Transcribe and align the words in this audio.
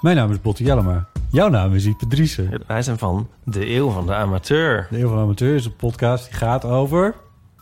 Mijn 0.00 0.16
naam 0.16 0.30
is 0.30 0.40
Botte 0.40 0.64
Jellema. 0.64 1.08
Jouw 1.30 1.48
naam 1.48 1.74
is 1.74 1.84
Ipe 1.84 2.06
Driessen. 2.06 2.62
Wij 2.66 2.82
zijn 2.82 2.98
van 2.98 3.28
de 3.44 3.70
Eeuw 3.70 3.90
van 3.90 4.06
de 4.06 4.14
Amateur. 4.14 4.86
De 4.90 4.98
Eeuw 4.98 5.08
van 5.08 5.16
de 5.16 5.22
Amateur 5.22 5.54
is 5.54 5.64
een 5.64 5.76
podcast 5.76 6.24
die 6.24 6.34
gaat 6.34 6.64
over... 6.64 7.14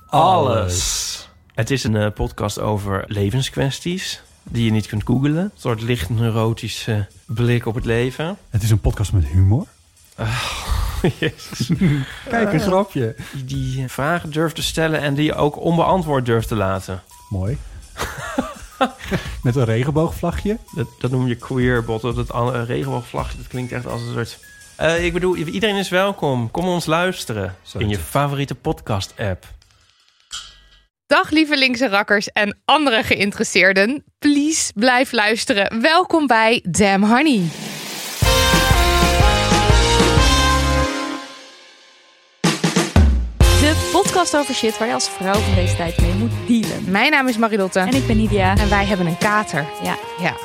Alles. 0.07 1.29
Het 1.55 1.71
is 1.71 1.85
een 1.85 1.97
eh, 1.97 2.13
podcast 2.15 2.61
over 2.61 3.05
levenskwesties 3.07 4.23
die 4.43 4.65
je 4.65 4.71
niet 4.71 4.87
kunt 4.87 5.03
googlen. 5.05 5.37
Een 5.37 5.51
soort 5.55 5.83
licht 5.83 6.11
neurotische 6.11 7.07
blik 7.27 7.67
op 7.67 7.75
het 7.75 7.85
leven. 7.85 8.37
Het 8.51 8.63
is 8.63 8.71
een 8.71 8.81
podcast 8.81 9.13
met 9.13 9.27
humor. 9.27 9.67
Jezus. 11.19 11.71
Kijk, 12.29 12.53
een 12.53 12.61
grapje. 12.61 13.17
Die, 13.33 13.45
die 13.45 13.89
vragen 13.89 14.31
durft 14.31 14.55
te 14.55 14.63
stellen 14.63 15.01
en 15.01 15.15
die 15.15 15.25
je 15.25 15.35
ook 15.35 15.61
onbeantwoord 15.61 16.27
durft 16.27 16.49
te 16.49 16.57
laten. 16.57 17.03
Mooi. 17.29 17.59
met 19.43 19.57
een 19.57 19.65
regenboogvlagje. 19.65 20.59
Dat, 20.75 20.87
dat 20.99 21.11
noem 21.11 21.27
je 21.27 21.35
queerbot. 21.35 22.01
Dat 22.03 22.17
het 22.17 22.33
een 22.33 22.67
regenboogvlagje, 22.67 23.37
dat 23.37 23.47
klinkt 23.47 23.73
echt 23.73 23.87
als 23.87 24.01
een 24.01 24.13
soort... 24.13 24.39
Eh, 24.77 25.05
ik 25.05 25.13
bedoel, 25.13 25.37
iedereen 25.37 25.77
is 25.77 25.89
welkom. 25.89 26.51
Kom 26.51 26.67
ons 26.67 26.87
luisteren 26.87 27.57
in 27.79 27.89
je 27.89 27.99
favoriete 27.99 28.55
podcast-app. 28.55 29.47
Dag 31.07 31.31
lieve 31.31 31.57
linkse 31.57 31.89
rakkers 31.89 32.33
en 32.33 32.59
andere 32.65 33.03
geïnteresseerden. 33.03 34.05
Please 34.19 34.73
blijf 34.75 35.13
luisteren. 35.13 35.81
Welkom 35.81 36.27
bij 36.27 36.65
Damn 36.69 37.05
Honey. 37.05 37.68
De 43.69 43.89
podcast 43.93 44.37
over 44.37 44.55
shit 44.55 44.79
waar 44.79 44.89
je 44.89 44.95
als 44.95 45.09
vrouw 45.09 45.35
van 45.35 45.55
deze 45.55 45.77
tijd 45.77 46.01
mee 46.01 46.13
moet 46.13 46.31
dealen. 46.47 46.91
Mijn 46.91 47.11
naam 47.11 47.29
is 47.29 47.37
Marilotte 47.37 47.79
En 47.79 47.95
ik 47.95 48.07
ben 48.07 48.17
Nidia. 48.17 48.57
en 48.57 48.69
wij 48.69 48.85
hebben 48.85 49.07
een 49.07 49.19
kater. 49.19 49.67
Ja, 49.83 49.97
Ja, 50.21 50.37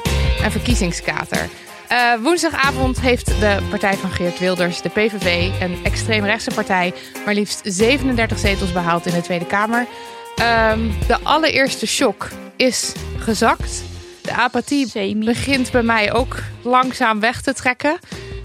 een 0.43 0.51
verkiezingskater. 0.51 1.49
Eh, 1.87 2.13
woensdagavond 2.21 3.01
heeft 3.01 3.25
de 3.25 3.57
partij 3.69 3.95
van 3.95 4.11
Geert 4.11 4.39
Wilders, 4.39 4.81
de 4.81 4.89
PVV, 4.89 5.49
een 5.61 5.77
extreemrechtse 5.83 6.51
partij, 6.53 6.93
maar 7.25 7.33
liefst 7.33 7.61
37 7.63 8.39
zetels 8.39 8.71
behaald 8.71 9.05
in 9.05 9.13
de 9.13 9.21
Tweede 9.21 9.45
Kamer. 9.45 9.87
Ehm, 10.35 10.79
de 11.07 11.17
allereerste 11.23 11.87
shock 11.87 12.29
is 12.55 12.93
gezakt. 13.17 13.83
De 14.21 14.31
apathie 14.31 14.89
Semi. 14.89 15.25
begint 15.25 15.71
bij 15.71 15.83
mij 15.83 16.13
ook 16.13 16.37
langzaam 16.61 17.19
weg 17.19 17.41
te 17.41 17.53
trekken. 17.53 17.97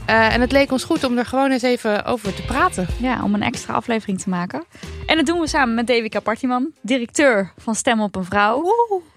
Eh, 0.08 0.34
en 0.34 0.40
het 0.40 0.52
leek 0.52 0.72
ons 0.72 0.84
goed 0.84 1.04
om 1.04 1.18
er 1.18 1.26
gewoon 1.26 1.50
eens 1.50 1.62
even 1.62 2.04
over 2.04 2.34
te 2.34 2.42
praten. 2.42 2.86
ja, 3.00 3.22
om 3.24 3.34
een 3.34 3.42
extra 3.42 3.74
aflevering 3.74 4.20
te 4.20 4.28
maken. 4.28 4.64
En 5.06 5.16
dat 5.16 5.26
doen 5.26 5.40
we 5.40 5.46
samen 5.46 5.74
met 5.74 5.86
Devika 5.86 6.20
Partiman, 6.20 6.72
directeur 6.80 7.52
van 7.56 7.74
Stem 7.74 8.00
op 8.00 8.16
een 8.16 8.24
Vrouw. 8.24 8.64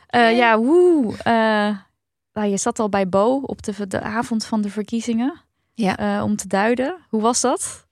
Eh, 0.07 0.37
ja, 0.37 0.57
woe. 0.57 1.13
Eh, 1.23 1.77
nou, 2.33 2.47
je 2.47 2.57
zat 2.57 2.79
al 2.79 2.89
bij 2.89 3.09
Bo 3.09 3.41
op 3.45 3.63
de, 3.63 3.87
de 3.87 4.01
avond 4.01 4.45
van 4.45 4.61
de 4.61 4.69
verkiezingen. 4.69 5.41
Ja. 5.73 5.97
Eh, 5.97 6.23
om 6.23 6.35
te 6.35 6.47
duiden. 6.47 6.95
Hoe 7.09 7.21
was 7.21 7.41
dat? 7.41 7.85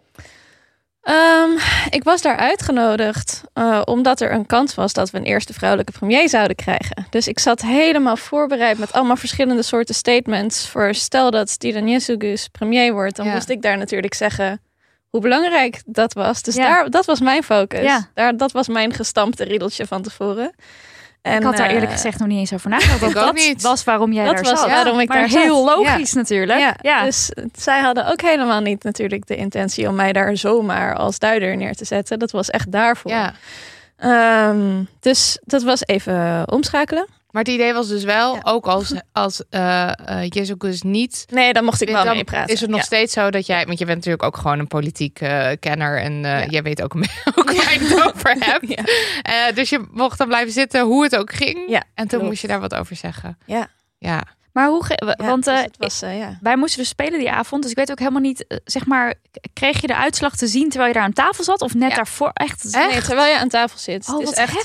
Ehm, 1.09 1.50
ik 1.90 2.03
was 2.03 2.22
daar 2.22 2.38
uitgenodigd 2.38 3.42
eh, 3.53 3.81
omdat 3.86 4.22
er 4.22 4.31
een 4.31 4.46
kans 4.46 4.75
was 4.75 4.94
dat 4.94 5.09
we 5.09 5.18
een 5.18 5.24
eerste 5.24 5.53
vrouwelijke 5.53 5.92
premier 5.92 6.30
zouden 6.30 6.56
krijgen. 6.56 7.08
Dus 7.09 7.28
ik 7.28 7.40
zat 7.40 7.62
helemaal 7.62 8.18
voorbereid 8.18 8.78
met 8.78 8.92
allemaal 8.94 9.16
verschillende 9.16 9.64
soorten 9.64 9.96
statements. 9.96 10.68
Voor 10.68 10.94
stel 10.94 11.31
dat 11.31 11.50
Stilan 11.50 11.88
Jesugus 11.90 12.47
premier 12.47 12.94
wordt, 12.94 13.16
dan 13.16 13.25
Ja. 13.25 13.34
moest 13.34 13.50
ik 13.50 13.62
daar 13.62 13.78
natuurlijk 13.78 14.14
zeggen 14.14 14.62
hoe 15.09 15.22
belangrijk 15.22 15.81
dat 15.86 16.14
was. 16.14 16.42
Dus 16.42 16.56
Ja. 16.56 16.64
daar, 16.64 16.90
dat 16.90 17.06
was 17.06 17.20
mijn 17.20 17.44
focus. 17.44 17.81
Ja. 17.81 18.09
Daar, 18.14 18.38
dat 18.38 18.52
was 18.52 18.68
mijn 18.68 18.94
gestampte 18.94 19.44
riedeltje 19.44 19.86
van 19.88 20.02
tevoren. 20.02 20.53
En, 21.22 21.38
ik 21.38 21.44
had 21.44 21.57
daar 21.57 21.68
eh, 21.68 21.74
eerlijk 21.74 21.91
gezegd 21.91 22.19
nog 22.19 22.28
niet 22.28 22.40
eens 22.40 22.53
over 22.53 22.69
nagedacht. 22.69 23.00
Dat 23.13 23.28
ook 23.28 23.34
niet. 23.34 23.62
was 23.62 23.84
waarom 23.84 24.12
jij 24.12 24.25
Dat 24.25 24.34
daar 24.35 24.44
was 24.44 24.59
zat. 24.59 24.69
waarom 24.69 25.00
ik 25.00 25.07
maar 25.07 25.18
daar 25.18 25.41
heel 25.41 25.66
zat. 25.66 25.78
logisch 25.78 26.13
natuurlijk. 26.13 26.75
Ja, 26.81 27.03
dus 27.03 27.31
zij 27.53 27.81
hadden 27.81 28.07
ook 28.07 28.22
helemaal 28.22 28.62
niet 28.62 28.84
natuurlijk 28.84 29.28
de 29.28 29.35
intentie 29.35 29.88
om 29.88 29.96
mij 29.96 30.13
daar 30.13 30.38
zomaar 30.38 30.96
als 30.96 31.19
duider 31.19 31.58
neer 31.58 31.75
te 31.75 31.85
zetten. 31.85 32.19
Dat 32.19 32.31
was 32.31 32.50
echt 32.50 32.72
daarvoor. 32.72 33.12
Ja. 33.12 33.34
Ehm, 33.97 34.84
dus 35.00 35.40
dat 35.44 35.63
was 35.63 35.81
even 35.85 36.52
omschakelen. 36.52 37.08
Maar 37.31 37.44
het 37.44 37.51
idee 37.53 37.73
was 37.73 37.88
dus 37.88 38.03
wel, 38.03 38.35
Ja. 38.35 38.41
ook 38.44 38.66
als, 38.67 38.94
als 39.12 39.44
eh 39.50 40.19
eh 40.22 40.29
Jezus 40.29 40.81
niet 40.81 41.25
Nee, 41.29 41.53
dan 41.53 41.63
mocht 41.63 41.81
ik 41.81 41.90
wel 41.90 42.03
dan 42.03 42.16
meepraten. 42.16 42.53
Is 42.53 42.62
het 42.62 42.69
nog 42.69 42.79
Ja. 42.79 42.85
steeds 42.85 43.13
zo 43.13 43.29
dat 43.29 43.45
jij, 43.45 43.66
want 43.66 43.79
je 43.79 43.85
bent 43.85 43.97
natuurlijk 43.97 44.23
ook 44.23 44.38
gewoon 44.38 44.59
een 44.59 44.67
politiek 44.67 45.19
eh, 45.22 45.50
kenner 45.59 46.01
en 46.01 46.13
Ja. 46.22 46.45
jij 46.45 46.63
weet 46.63 46.81
ook, 46.81 46.95
ook 47.35 47.51
waar 47.51 47.73
je 47.73 47.79
het 47.79 48.07
over 48.16 48.35
hebt. 48.40 49.56
Dus 49.56 49.69
je 49.69 49.88
mocht 49.91 50.17
dan 50.17 50.28
blijven 50.28 50.53
zitten, 50.53 50.81
hoe 50.81 51.03
het 51.03 51.16
ook 51.16 51.34
ging. 51.34 51.57
En 51.69 51.84
toen 51.95 52.07
klopt. 52.07 52.23
moest 52.25 52.41
je 52.41 52.47
daar 52.47 52.59
wat 52.59 52.75
over 52.75 52.95
zeggen. 52.95 53.38
Ja. 53.46 53.67
Ja. 53.97 54.23
Maar 54.59 54.70
hoe... 54.70 54.86
ge- 54.86 55.14
Ja, 55.18 55.25
want 55.25 55.44
dus 55.46 55.53
eh, 55.53 55.62
het 55.62 55.78
was, 55.78 56.02
eh, 56.02 56.18
ja. 56.18 56.38
wij 56.42 56.56
moesten 56.56 56.80
dus 56.80 56.90
spelen 56.90 57.20
die 57.20 57.31
avond. 57.31 57.62
Dus 57.62 57.72
ik 57.72 57.78
weet 57.78 57.92
ook 57.92 58.00
helemaal 58.00 58.22
niet... 58.22 58.47
eh, 58.47 58.58
zeg 58.66 58.86
maar, 58.86 59.14
kreeg 59.53 59.81
je 59.81 59.88
de 59.88 59.96
uitslag 59.96 60.36
te 60.36 60.47
zien 60.47 60.70
terwijl 60.70 60.88
je 60.88 60.94
daar 60.96 61.03
aan 61.03 61.14
tafel 61.14 61.44
zat? 61.44 61.62
Of 61.62 61.74
net 61.74 61.96
daarvoor? 61.96 62.30
Echt? 62.34 62.74
Echt? 62.75 62.92
Nee, 62.92 63.02
terwijl 63.02 63.34
je 63.34 63.40
aan 63.40 63.47
tafel 63.50 63.78
zit. 63.80 64.08
Oh, 64.09 64.20
het 64.20 64.28
is 64.30 64.34
echt 64.36 64.64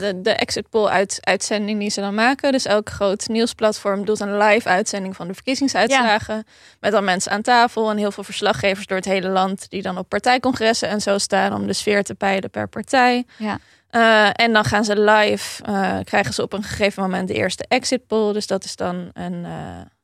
de, 0.00 0.20
de 0.22 0.30
exit 0.30 0.68
poll 0.70 0.86
uit, 0.88 1.18
uitzending 1.20 1.78
die 1.80 1.90
ze 1.90 2.00
dan 2.00 2.14
maken. 2.14 2.52
Dus 2.52 2.64
elk 2.64 2.90
groot 2.90 3.28
nieuwsplatform 3.28 4.04
doet 4.04 4.20
een 4.20 4.36
live 4.38 4.68
uitzending 4.68 5.16
van 5.16 5.26
de 5.26 5.34
verkiezingsuitslagen. 5.34 6.46
Met 6.80 6.92
dan 6.92 7.04
mensen 7.04 7.32
aan 7.32 7.42
tafel 7.42 7.90
en 7.90 7.96
heel 7.96 8.12
veel 8.12 8.24
verslaggevers 8.24 8.86
door 8.86 8.96
het 8.96 9.06
hele 9.06 9.28
land. 9.28 9.70
Die 9.70 9.82
dan 9.82 9.98
op 9.98 10.08
partijcongressen 10.08 10.88
en 10.88 11.00
zo 11.00 11.18
staan 11.18 11.54
om 11.54 11.66
de 11.66 11.72
sfeer 11.72 12.02
te 12.02 12.14
peilen 12.14 12.50
per 12.50 12.68
partij. 12.68 13.24
Ja. 13.36 13.58
Eh, 13.92 14.28
en 14.32 14.52
dan 14.52 14.64
gaan 14.64 14.84
ze 14.84 15.00
live, 15.00 15.62
eh, 15.64 15.98
krijgen 16.04 16.34
ze 16.34 16.42
op 16.42 16.52
een 16.52 16.62
gegeven 16.62 17.02
moment 17.02 17.28
de 17.28 17.34
eerste 17.34 17.64
exit 17.68 18.06
poll. 18.06 18.32
Dus 18.32 18.46
dat 18.46 18.64
is 18.64 18.76
dan 18.76 19.10
een. 19.12 19.44
eh, 19.44 19.50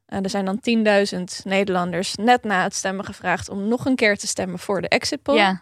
en 0.06 0.22
er 0.25 0.31
zijn 0.31 0.44
dan 0.44 0.60
10.000 0.60 1.41
Nederlanders 1.44 2.15
net 2.15 2.44
na 2.44 2.62
het 2.62 2.75
stemmen 2.75 3.04
gevraagd 3.04 3.49
om 3.49 3.69
nog 3.69 3.84
een 3.87 3.97
keer 3.97 4.16
te 4.19 4.26
stemmen 4.26 4.59
voor 4.59 4.81
de 4.81 4.88
exit 4.88 5.22
poll. 5.22 5.37
Ja. 5.37 5.60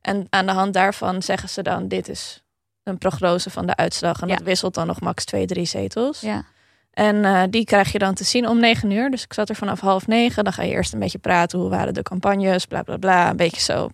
En 0.00 0.26
aan 0.30 0.46
de 0.46 0.52
hand 0.52 0.72
daarvan 0.74 1.22
zeggen 1.22 1.48
ze 1.48 1.62
dan: 1.62 1.88
dit 1.88 2.08
is 2.08 2.42
een 2.82 2.98
prognose 2.98 3.50
van 3.50 3.66
de 3.66 3.76
uitslag. 3.76 4.20
En 4.20 4.28
Ja. 4.28 4.34
dat 4.36 4.44
wisselt 4.44 4.74
dan 4.74 4.86
nog 4.86 5.00
max 5.00 5.24
2, 5.24 5.46
3 5.46 5.64
zetels. 5.66 6.20
Ja. 6.20 6.44
En 6.90 7.50
die 7.50 7.64
krijg 7.64 7.92
je 7.92 7.98
dan 7.98 8.14
te 8.14 8.24
zien 8.24 8.48
om 8.48 8.60
9 8.60 8.90
uur. 8.90 9.10
Dus 9.10 9.22
ik 9.24 9.32
zat 9.32 9.48
er 9.48 9.54
vanaf 9.54 9.80
half 9.80 10.06
negen. 10.06 10.44
Dan 10.44 10.52
ga 10.52 10.62
je 10.62 10.70
eerst 10.72 10.92
een 10.92 10.98
beetje 10.98 11.18
praten. 11.18 11.58
Hoe 11.58 11.68
waren 11.68 11.94
de 11.94 12.02
campagnes? 12.02 12.66
Bla 12.66 12.82
bla 12.82 12.96
bla. 12.96 13.30
Een 13.30 13.36
beetje 13.36 13.60
zo. 13.60 13.88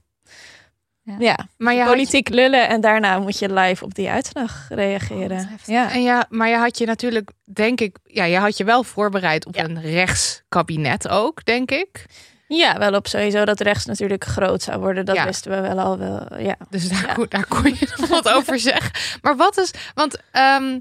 Ja. 1.04 1.14
Ja, 1.18 1.38
Maar 1.56 1.74
je 1.74 1.84
politiek 1.84 2.28
lullen. 2.28 2.68
En 2.68 2.80
daarna 2.80 3.18
moet 3.18 3.38
je 3.38 3.52
live 3.52 3.84
op 3.84 3.94
die 3.94 4.08
uitslag 4.10 4.66
reageren. 4.68 5.38
Oh, 5.38 5.46
ja. 5.66 5.90
en 5.92 6.02
ja, 6.02 6.26
maar 6.28 6.48
je 6.48 6.56
had 6.56 6.78
je 6.78 6.86
natuurlijk, 6.86 7.30
denk 7.44 7.80
ik, 7.80 7.96
ja, 8.04 8.24
je 8.24 8.38
had 8.38 8.56
je 8.56 8.64
wel 8.64 8.84
voorbereid 8.84 9.46
op 9.46 9.54
Ja. 9.54 9.64
een 9.64 9.80
rechtskabinet 9.80 11.08
ook, 11.08 11.44
denk 11.44 11.70
ik. 11.70 12.06
ja, 12.48 12.78
wel 12.78 12.94
op 12.94 13.06
sowieso 13.06 13.44
dat 13.44 13.60
rechts 13.60 13.84
natuurlijk 13.84 14.24
groot 14.24 14.62
zou 14.62 14.80
worden. 14.80 15.04
Dat 15.04 15.16
Ja. 15.16 15.24
wisten 15.24 15.50
we 15.50 15.60
wel 15.60 15.78
al 15.78 15.98
wel. 15.98 16.38
Ja. 16.38 16.56
Dus 16.70 16.88
daar, 16.88 17.06
Ja. 17.06 17.12
kon, 17.14 17.26
daar 17.28 17.46
kon 17.46 17.64
je 17.64 17.94
nog 17.96 18.08
wat 18.08 18.28
over 18.28 18.58
zeggen. 18.58 18.90
Maar 19.22 19.36
wat 19.36 19.58
is, 19.58 19.70
want 19.94 20.16
ehm, 20.30 20.78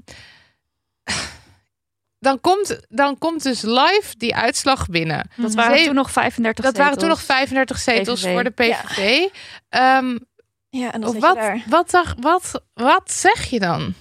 dan, 2.22 2.40
komt, 2.40 2.80
dan 2.88 3.18
komt 3.18 3.42
dus 3.42 3.62
live 3.62 4.14
die 4.16 4.34
uitslag 4.34 4.86
binnen. 4.86 5.30
Dat 5.36 5.54
waren 5.54 5.70
Zeven- 5.72 5.86
toen 5.86 5.94
nog 5.94 6.10
35 6.10 6.64
Dat 6.64 6.76
waren 6.76 6.98
toen 6.98 7.08
nog 7.08 7.20
zetels. 7.20 7.36
35 7.36 7.78
zetels 7.78 8.20
PVV. 8.20 8.32
voor 8.32 8.44
de 8.44 8.50
PVV. 8.50 9.28
Ehm, 9.68 10.18
ja, 10.68 10.92
en 10.92 11.00
dan 11.00 11.20
wat, 11.20 11.38
wat, 11.66 12.14
wat, 12.20 12.62
wat 12.74 13.10
zeg 13.12 13.44
je 13.44 13.58
dan? 13.60 13.94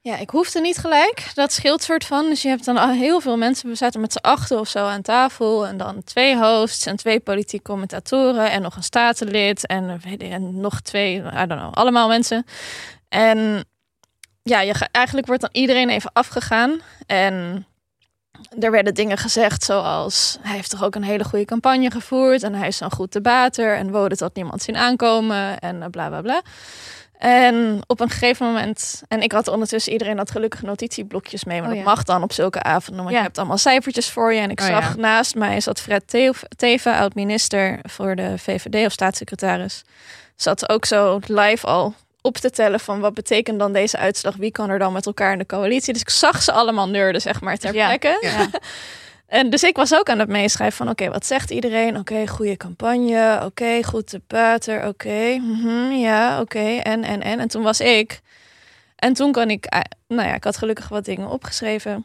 Ja, 0.00 0.16
ik 0.16 0.30
hoefde 0.30 0.60
niet 0.60 0.78
gelijk. 0.78 1.30
Dat 1.34 1.52
scheelt 1.52 1.82
soort 1.82 2.04
van. 2.04 2.24
Dus 2.28 2.42
je 2.42 2.48
hebt 2.48 2.64
dan 2.64 2.76
al 2.76 2.88
heel 2.88 3.20
veel 3.20 3.36
mensen. 3.36 3.68
We 3.68 3.74
zaten 3.74 4.00
met 4.00 4.12
z'n 4.12 4.18
achten 4.18 4.58
of 4.60 4.68
zo 4.68 4.86
aan 4.86 5.02
tafel. 5.02 5.66
En 5.66 5.76
dan 5.76 6.04
twee 6.04 6.36
hosts 6.36 6.86
en 6.86 6.96
twee 6.96 7.20
politieke 7.20 7.64
commentatoren. 7.64 8.50
En 8.50 8.62
nog 8.62 8.76
een 8.76 8.82
statenlid. 8.82 9.66
En, 9.66 10.00
weet 10.04 10.22
ik, 10.22 10.30
en 10.30 10.60
nog 10.60 10.80
twee, 10.80 11.16
I 11.16 11.46
don't 11.46 11.60
know, 11.60 11.74
allemaal 11.74 12.08
mensen. 12.08 12.44
En 13.08 13.64
ja, 14.42 14.60
je, 14.60 14.74
ga- 14.74 14.88
eigenlijk 14.92 15.26
wordt 15.26 15.42
dan 15.42 15.50
iedereen 15.52 15.88
even 15.90 16.10
afgegaan. 16.12 16.80
En 17.06 17.66
er 18.60 18.70
werden 18.70 18.94
dingen 18.94 19.18
gezegd 19.18 19.64
zoals... 19.64 20.38
hij 20.40 20.54
heeft 20.56 20.70
toch 20.70 20.84
ook 20.84 20.94
een 20.94 21.02
hele 21.02 21.24
goede 21.24 21.44
campagne 21.44 21.90
gevoerd... 21.90 22.42
en 22.42 22.54
hij 22.54 22.68
is 22.68 22.76
zo'n 22.76 22.92
goed 22.92 23.12
debater 23.12 23.76
en 23.76 23.90
woorden 23.90 24.18
dat 24.18 24.34
niemand 24.34 24.62
zien 24.62 24.76
aankomen 24.76 25.58
en 25.58 25.82
eh, 25.82 25.88
bla 25.88 26.08
bla 26.08 26.20
bla. 26.20 26.42
En 27.18 27.78
op 27.86 28.00
een 28.00 28.10
gegeven 28.10 28.46
moment... 28.46 29.02
en 29.08 29.22
ik 29.22 29.32
had 29.32 29.48
ondertussen... 29.48 29.92
iedereen 29.92 30.18
had 30.18 30.30
gelukkig 30.30 30.62
notitieblokjes 30.62 31.44
mee... 31.44 31.60
maar 31.60 31.68
Oh, 31.70 31.74
dat 31.74 31.84
ja. 31.84 31.90
mag 31.90 32.02
dan 32.02 32.22
op 32.22 32.32
zulke 32.32 32.62
avonden... 32.62 33.02
want 33.02 33.10
Ja. 33.10 33.16
je 33.20 33.24
hebt 33.24 33.38
allemaal 33.38 33.58
cijfertjes 33.58 34.10
voor 34.10 34.32
je. 34.34 34.40
En 34.40 34.50
ik 34.50 34.60
Oh, 34.60 34.66
zag 34.66 34.94
ja. 34.94 35.00
naast 35.00 35.34
mij 35.34 35.60
zat 35.60 35.80
Fred 35.80 36.08
Te- 36.08 36.34
Teva, 36.56 36.98
oud-minister... 36.98 37.78
voor 37.82 38.16
de 38.16 38.38
VVD 38.38 38.86
of 38.86 38.92
staatssecretaris... 38.92 39.82
zat 40.36 40.68
ook 40.68 40.84
zo 40.84 41.20
live 41.26 41.66
al 41.66 41.94
op 42.22 42.36
te 42.36 42.50
tellen 42.50 42.80
van 42.80 43.00
wat 43.00 43.14
betekent 43.14 43.58
dan 43.58 43.72
deze 43.72 43.96
uitslag? 43.96 44.36
Wie 44.36 44.50
kan 44.50 44.70
er 44.70 44.78
dan 44.78 44.92
met 44.92 45.06
elkaar 45.06 45.32
in 45.32 45.38
de 45.38 45.46
coalitie? 45.46 45.92
Dus 45.92 46.02
ik 46.02 46.10
zag 46.10 46.42
ze 46.42 46.52
allemaal 46.52 46.88
nerden, 46.88 47.20
zeg 47.20 47.40
maar, 47.40 47.56
ter 47.56 47.74
Ja. 47.74 47.86
plekke. 47.86 48.18
Ja. 48.20 48.48
En 49.26 49.50
dus 49.50 49.62
ik 49.62 49.76
was 49.76 49.94
ook 49.94 50.08
aan 50.08 50.18
het 50.18 50.28
meeschrijven 50.28 50.76
van 50.76 50.88
oké, 50.88 51.08
wat 51.10 51.26
zegt 51.26 51.50
iedereen? 51.50 51.96
Oké, 51.98 52.26
goede 52.26 52.56
campagne. 52.56 53.40
Oké, 53.44 53.82
goed 53.84 54.10
debater. 54.10 54.86
Oké, 54.86 55.36
mhm, 55.40 55.90
ja, 55.92 56.40
oké. 56.40 56.58
En, 56.82 57.02
en, 57.04 57.22
en. 57.22 57.40
En 57.40 57.48
toen 57.48 57.62
was 57.62 57.80
ik. 57.80 58.20
En 58.96 59.12
toen 59.12 59.32
kon 59.32 59.50
ik, 59.50 59.64
eh, 59.64 59.80
nou 60.08 60.28
ja, 60.28 60.34
ik 60.34 60.44
had 60.44 60.56
gelukkig 60.56 60.88
wat 60.88 61.04
dingen 61.04 61.28
opgeschreven. 61.28 62.04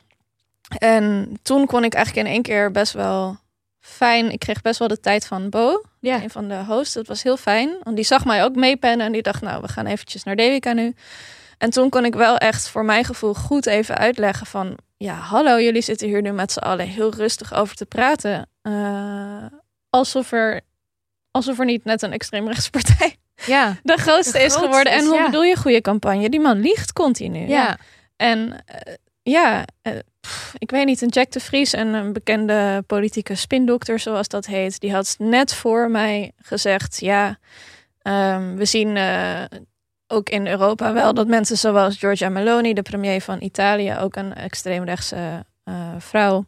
En 0.78 1.38
toen 1.44 1.66
kon 1.66 1.84
ik 1.84 1.94
eigenlijk 1.94 2.28
in 2.28 2.34
één 2.34 2.42
keer 2.42 2.72
best 2.72 2.94
wel 2.94 3.38
fijn. 3.88 4.32
Ik 4.32 4.40
kreeg 4.40 4.62
best 4.62 4.80
wel 4.80 4.88
de 4.88 5.00
tijd 5.00 5.26
van 5.26 5.50
Bo, 5.50 5.84
Ja. 6.00 6.22
een 6.24 6.30
van 6.30 6.48
de 6.48 6.64
hosts. 6.64 6.94
Dat 6.94 7.08
was 7.08 7.24
heel 7.24 7.38
fijn. 7.38 7.78
Want 7.84 7.96
die 7.96 8.06
zag 8.06 8.26
mij 8.26 8.44
ook 8.44 8.56
meepennen 8.56 9.06
en 9.06 9.12
die 9.12 9.22
dacht, 9.22 9.42
nou, 9.42 9.62
we 9.62 9.68
gaan 9.68 9.86
eventjes 9.86 10.24
naar 10.24 10.36
Devika 10.36 10.74
nu. 10.74 10.96
En 11.58 11.70
toen 11.70 11.90
kon 11.90 12.06
ik 12.06 12.16
wel 12.16 12.38
echt 12.38 12.70
voor 12.70 12.86
mijn 12.86 13.06
gevoel 13.06 13.34
goed 13.34 13.66
even 13.66 13.98
uitleggen 13.98 14.46
van... 14.46 14.78
Ja, 14.98 15.14
hallo, 15.14 15.60
jullie 15.60 15.82
zitten 15.82 16.08
hier 16.08 16.22
nu 16.22 16.32
met 16.32 16.52
z'n 16.52 16.60
allen 16.60 16.88
heel 16.88 17.14
rustig 17.14 17.54
over 17.54 17.76
te 17.76 17.86
praten. 17.86 18.50
Eh, 18.62 19.46
alsof, 19.90 20.32
er, 20.32 20.62
alsof 21.32 21.60
er 21.60 21.66
niet 21.66 21.84
net 21.84 22.02
een 22.02 22.12
extreemrechtspartij 22.12 23.16
Ja. 23.46 23.76
de 23.84 23.98
grootste 23.98 24.38
De 24.38 24.44
is 24.44 24.52
grootste 24.54 24.60
geworden. 24.68 24.94
En 24.94 25.06
hoe 25.06 25.16
ja. 25.16 25.26
bedoel 25.26 25.44
je 25.44 25.56
goede 25.56 25.82
campagne? 25.82 26.30
Die 26.30 26.40
man 26.40 26.60
liegt 26.60 26.94
continu. 26.94 27.48
Ja. 27.48 27.78
En 28.16 28.64
eh, 28.66 28.94
ja, 29.30 29.66
eh, 29.82 29.94
pff, 30.20 30.54
ik 30.58 30.72
weet 30.72 30.86
niet, 30.86 31.02
een 31.02 31.10
Jack 31.10 31.32
de 31.32 31.40
Vries, 31.40 31.74
en 31.74 31.94
een 31.94 32.14
bekende 32.14 32.84
politieke 32.88 33.36
spindokter 33.36 34.00
zoals 34.00 34.28
dat 34.28 34.46
heet, 34.46 34.80
die 34.80 34.94
had 34.94 35.16
net 35.20 35.54
voor 35.54 35.92
mij 35.92 36.32
gezegd, 36.42 37.00
ja, 37.00 37.38
ehm, 38.02 38.56
we 38.56 38.66
zien 38.66 38.98
eh, 38.98 39.44
ook 40.08 40.30
in 40.30 40.48
Europa 40.48 40.94
wel 40.94 41.14
dat 41.14 41.28
mensen 41.28 41.58
zoals 41.58 41.98
Giorgia 41.98 42.30
Meloni, 42.30 42.74
de 42.74 42.82
premier 42.82 43.22
van 43.22 43.42
Italië, 43.42 43.96
ook 44.00 44.16
een 44.16 44.34
extreemrechtse 44.34 45.46
eh, 45.64 45.92
vrouw, 45.98 46.46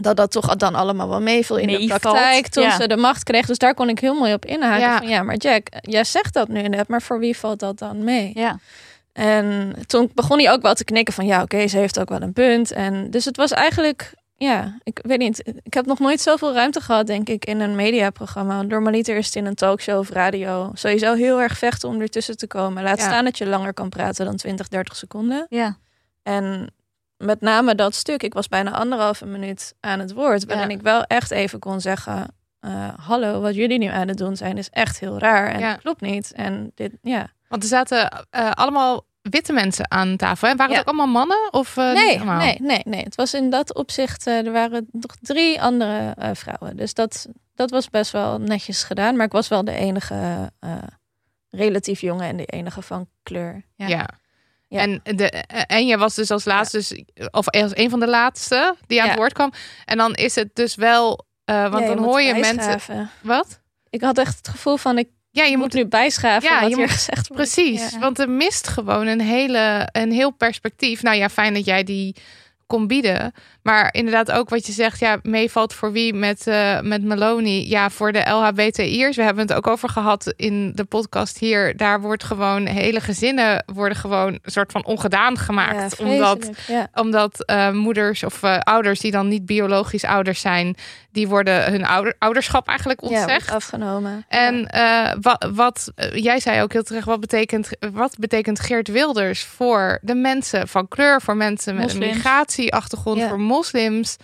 dat 0.00 0.16
dat 0.16 0.30
toch 0.30 0.56
dan 0.56 0.74
allemaal 0.74 1.08
wel 1.08 1.20
meeviel 1.20 1.56
in 1.56 1.66
de 1.66 1.86
praktijk 1.86 2.48
toen 2.48 2.62
ja. 2.62 2.76
ze 2.76 2.88
de 2.88 2.96
macht 2.96 3.22
kreeg. 3.22 3.46
Dus 3.46 3.58
daar 3.58 3.74
kon 3.74 3.88
ik 3.88 3.98
heel 3.98 4.14
mooi 4.14 4.32
op 4.32 4.44
inhaken. 4.44 4.80
Ja. 4.80 4.98
Van, 4.98 5.08
ja, 5.08 5.22
maar 5.22 5.36
Jack, 5.36 5.66
jij 5.80 6.04
zegt 6.04 6.34
dat 6.34 6.48
nu 6.48 6.62
net, 6.62 6.88
maar 6.88 7.02
voor 7.02 7.18
wie 7.18 7.36
valt 7.36 7.58
dat 7.58 7.78
dan 7.78 8.04
mee? 8.04 8.30
Ja. 8.34 8.58
En 9.16 9.74
toen 9.86 10.10
begon 10.14 10.38
hij 10.38 10.52
ook 10.52 10.62
wel 10.62 10.74
te 10.74 10.84
knikken 10.84 11.14
van 11.14 11.26
ja, 11.26 11.42
oké, 11.42 11.66
ze 11.66 11.78
heeft 11.78 12.00
ook 12.00 12.08
wel 12.08 12.22
een 12.22 12.32
punt. 12.32 12.72
En 12.72 13.10
dus 13.10 13.24
het 13.24 13.36
was 13.36 13.50
eigenlijk, 13.50 14.14
ja, 14.36 14.78
ik 14.82 15.00
weet 15.02 15.18
niet, 15.18 15.52
ik 15.62 15.74
heb 15.74 15.86
nog 15.86 15.98
nooit 15.98 16.20
zoveel 16.20 16.52
ruimte 16.54 16.80
gehad, 16.80 17.06
denk 17.06 17.28
ik, 17.28 17.44
in 17.44 17.60
een 17.60 17.74
mediaprogramma. 17.74 18.62
Normaliter 18.62 19.16
is 19.16 19.26
het 19.26 19.34
in 19.34 19.46
een 19.46 19.54
talkshow 19.54 19.98
of 19.98 20.10
radio 20.10 20.70
sowieso 20.74 21.14
heel 21.14 21.40
erg 21.40 21.58
vechten 21.58 21.88
om 21.88 22.00
ertussen 22.00 22.36
te 22.36 22.46
komen. 22.46 22.82
Laat 22.82 22.98
Ja. 22.98 23.04
staan 23.04 23.24
dat 23.24 23.38
je 23.38 23.46
langer 23.46 23.72
kan 23.74 23.88
praten 23.88 24.24
dan 24.24 24.36
20, 24.36 24.68
30 24.68 24.96
seconden. 24.96 25.46
Ja. 25.48 25.76
En 26.22 26.70
met 27.16 27.40
name 27.40 27.74
dat 27.74 27.94
stuk, 27.94 28.22
ik 28.22 28.34
was 28.34 28.48
bijna 28.48 28.70
anderhalve 28.70 29.26
minuut 29.26 29.74
aan 29.80 29.98
het 30.00 30.12
woord, 30.12 30.44
waarin 30.44 30.68
Ja. 30.68 30.74
ik 30.76 30.82
wel 30.82 31.02
echt 31.02 31.30
even 31.30 31.58
kon 31.58 31.80
zeggen. 31.80 32.34
eh, 32.60 32.88
hallo, 33.00 33.40
wat 33.40 33.54
jullie 33.54 33.78
nu 33.78 33.86
aan 33.86 34.08
het 34.08 34.16
doen 34.18 34.36
zijn, 34.36 34.58
is 34.58 34.70
echt 34.70 35.00
heel 35.00 35.18
raar 35.18 35.46
en 35.48 35.58
Ja. 35.60 35.74
klopt 35.74 36.00
niet. 36.00 36.32
En 36.32 36.72
dit, 36.74 36.92
ja. 37.02 37.28
Want 37.48 37.62
er 37.62 37.68
zaten 37.68 38.26
eh, 38.30 38.50
allemaal 38.50 39.06
witte 39.22 39.52
mensen 39.52 39.90
aan 39.90 40.16
tafel. 40.16 40.48
Hè? 40.48 40.56
Waren 40.56 40.72
Ja. 40.72 40.78
het 40.78 40.88
ook 40.88 40.94
allemaal 40.98 41.14
mannen? 41.26 41.52
Of, 41.52 41.76
eh, 41.76 41.92
Nee, 41.92 42.16
allemaal? 42.16 42.38
nee, 42.38 42.56
nee, 42.60 42.80
nee. 42.84 43.02
Het 43.02 43.14
was 43.14 43.34
in 43.34 43.50
dat 43.50 43.74
opzicht, 43.74 44.26
eh, 44.26 44.46
er 44.46 44.52
waren 44.52 44.88
nog 44.92 45.16
drie 45.20 45.62
andere 45.62 46.14
vrouwen. 46.32 46.76
Dus 46.76 46.94
dat, 46.94 47.26
dat 47.54 47.70
was 47.70 47.90
best 47.90 48.12
wel 48.12 48.38
netjes 48.38 48.82
gedaan. 48.82 49.16
Maar 49.16 49.26
ik 49.26 49.32
was 49.32 49.48
wel 49.48 49.64
de 49.64 49.72
enige 49.74 50.52
relatief 51.50 52.00
jonge 52.00 52.24
en 52.24 52.36
de 52.36 52.44
enige 52.44 52.82
van 52.82 53.08
kleur. 53.22 53.62
Ja. 53.74 53.86
Ja. 53.86 54.08
Ja. 54.68 54.80
En, 54.80 55.00
de, 55.16 55.30
en 55.66 55.86
je 55.86 55.98
was 55.98 56.14
dus 56.14 56.30
als 56.30 56.44
laatste, 56.44 56.76
dus, 56.76 57.02
of 57.30 57.48
als 57.48 57.76
een 57.76 57.90
van 57.90 58.00
de 58.00 58.08
laatste 58.08 58.76
die 58.86 59.02
aan 59.02 59.08
het 59.08 59.16
woord 59.18 59.32
kwam. 59.32 59.52
En 59.84 59.96
dan 59.96 60.14
is 60.14 60.34
het 60.34 60.50
dus 60.54 60.74
wel, 60.74 61.26
want 61.44 61.86
dan 61.86 61.98
hoor 61.98 62.20
je 62.20 62.34
mensen. 62.34 63.10
Wat? 63.20 63.60
Ik 63.90 64.00
had 64.00 64.18
echt 64.18 64.36
het 64.36 64.48
gevoel 64.48 64.76
van, 64.76 64.98
ik 64.98 65.08
Ja, 65.36 65.44
je 65.44 65.50
moet, 65.56 65.58
moet 65.58 65.72
nu 65.74 65.86
bijschaven 65.86 66.48
Ja, 66.48 66.60
wat 66.60 66.68
je 66.70 66.76
hier 66.76 66.84
moet- 66.84 66.94
gezegd 66.94 67.28
wordt. 67.28 67.42
Precies, 67.42 67.90
Ja. 67.90 67.98
want 67.98 68.18
er 68.18 68.30
mist 68.30 68.68
gewoon 68.68 69.06
een, 69.06 69.20
hele, 69.20 69.88
een 69.92 70.12
heel 70.12 70.30
perspectief. 70.30 71.02
Nou 71.02 71.16
ja, 71.16 71.28
fijn 71.28 71.54
dat 71.54 71.64
jij 71.64 71.84
die 71.84 72.16
kon 72.66 72.86
bieden. 72.86 73.32
Maar 73.66 73.88
inderdaad 73.92 74.32
ook 74.32 74.48
wat 74.48 74.66
je 74.66 74.72
zegt, 74.72 74.98
ja, 75.00 75.18
meevalt 75.22 75.74
voor 75.74 75.92
wie 75.92 76.14
met, 76.14 76.46
eh, 76.46 76.80
met 76.80 77.02
Meloni. 77.02 77.68
Ja, 77.68 77.90
voor 77.90 78.12
de 78.12 78.18
LHBTI'ers. 78.30 79.16
We 79.16 79.22
hebben 79.22 79.46
het 79.46 79.56
ook 79.56 79.66
over 79.66 79.88
gehad 79.88 80.32
in 80.36 80.72
de 80.74 80.84
podcast 80.84 81.38
hier. 81.38 81.76
Daar 81.76 82.00
wordt 82.00 82.24
gewoon, 82.24 82.66
hele 82.66 83.00
gezinnen 83.00 83.64
worden 83.74 83.98
gewoon 83.98 84.32
een 84.32 84.40
soort 84.50 84.72
van 84.72 84.84
ongedaan 84.84 85.32
Ja, 85.34 85.40
gemaakt. 85.40 85.98
omdat. 86.00 86.50
Ja. 86.66 86.88
omdat 86.94 87.44
eh, 87.44 87.70
moeders 87.70 88.22
of 88.22 88.42
eh, 88.42 88.58
ouders 88.58 89.00
die 89.00 89.10
dan 89.10 89.28
niet 89.28 89.46
biologisch 89.46 90.04
ouders 90.04 90.40
zijn, 90.40 90.76
die 91.12 91.28
worden 91.28 91.70
hun 91.70 91.84
ouder, 91.86 92.14
ouderschap 92.18 92.68
eigenlijk 92.68 93.00
Ja, 93.00 93.06
ontzegd. 93.08 93.50
afgenomen. 93.50 94.24
En 94.28 94.68
wat, 95.20 95.48
wat 95.54 95.92
jij 96.12 96.40
zei 96.40 96.62
ook 96.62 96.72
heel 96.72 96.82
terecht, 96.82 97.06
wat 97.06 97.20
betekent, 97.20 97.70
wat 97.92 98.16
betekent 98.18 98.60
Geert 98.60 98.88
Wilders 98.88 99.44
voor 99.44 99.98
de 100.02 100.14
mensen 100.14 100.68
van 100.68 100.88
kleur, 100.88 101.20
voor 101.22 101.36
mensen 101.36 101.74
met 101.76 101.92
een 101.92 101.98
migratieachtergrond, 101.98 103.18
Ja. 103.18 103.28
voor 103.28 103.40
moslims? 103.56 104.16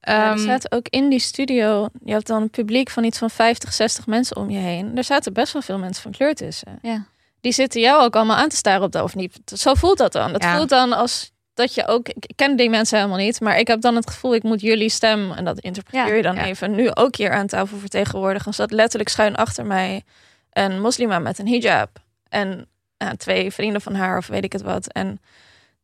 Ja, 0.00 0.30
er 0.30 0.36
Ehm, 0.36 0.38
zaten 0.46 0.72
ook 0.72 0.88
in 0.88 1.08
die 1.08 1.18
studio, 1.18 1.88
je 2.04 2.12
hebt 2.12 2.26
dan 2.26 2.42
een 2.42 2.50
publiek 2.50 2.90
van 2.90 3.04
iets 3.04 3.18
van 3.18 3.30
50, 3.30 3.72
60 3.72 4.06
mensen 4.06 4.36
om 4.36 4.50
je 4.50 4.58
heen. 4.58 4.96
Er 4.96 5.04
zaten 5.04 5.32
best 5.32 5.52
wel 5.52 5.62
veel 5.62 5.78
mensen 5.78 6.02
van 6.02 6.12
kleur 6.12 6.34
tussen. 6.34 6.78
Ja. 6.82 7.04
Die 7.40 7.52
zitten 7.52 7.80
jou 7.80 8.02
ook 8.02 8.16
allemaal 8.16 8.36
aan 8.36 8.48
te 8.48 8.56
staren 8.56 8.82
op 8.82 8.92
dat 8.92 9.02
of 9.02 9.14
niet. 9.14 9.38
Zo 9.44 9.74
voelt 9.74 9.98
dat 9.98 10.12
dan. 10.12 10.32
Dat 10.32 10.42
Ja. 10.42 10.56
voelt 10.56 10.68
dan 10.68 10.92
als 10.92 11.30
dat 11.54 11.74
je 11.74 11.86
ook, 11.86 12.08
ik 12.08 12.32
ken 12.36 12.56
die 12.56 12.70
mensen 12.70 12.96
helemaal 12.98 13.18
niet, 13.18 13.40
maar 13.40 13.58
ik 13.58 13.66
heb 13.66 13.80
dan 13.80 13.96
het 13.96 14.10
gevoel, 14.10 14.34
ik 14.34 14.42
moet 14.42 14.60
jullie 14.60 14.88
stem, 14.88 15.32
en 15.32 15.44
dat 15.44 15.58
interpreteer 15.58 16.06
Ja, 16.08 16.14
je 16.14 16.22
dan 16.22 16.36
even, 16.36 16.70
nu 16.74 16.90
ook 16.94 17.16
hier 17.16 17.32
aan 17.32 17.46
tafel 17.46 17.78
vertegenwoordigen. 17.78 18.46
Er 18.48 18.54
zat 18.54 18.70
letterlijk 18.70 19.08
schuin 19.10 19.36
achter 19.36 19.66
mij 19.66 20.02
een 20.52 20.80
moslima 20.80 21.18
met 21.18 21.38
een 21.38 21.48
hijab. 21.48 21.90
En 22.28 22.66
ja, 22.96 23.14
twee 23.16 23.50
vrienden 23.50 23.80
van 23.80 23.94
haar, 23.94 24.16
of 24.18 24.26
weet 24.26 24.44
ik 24.44 24.52
het 24.52 24.62
wat. 24.62 24.92
En 24.92 25.20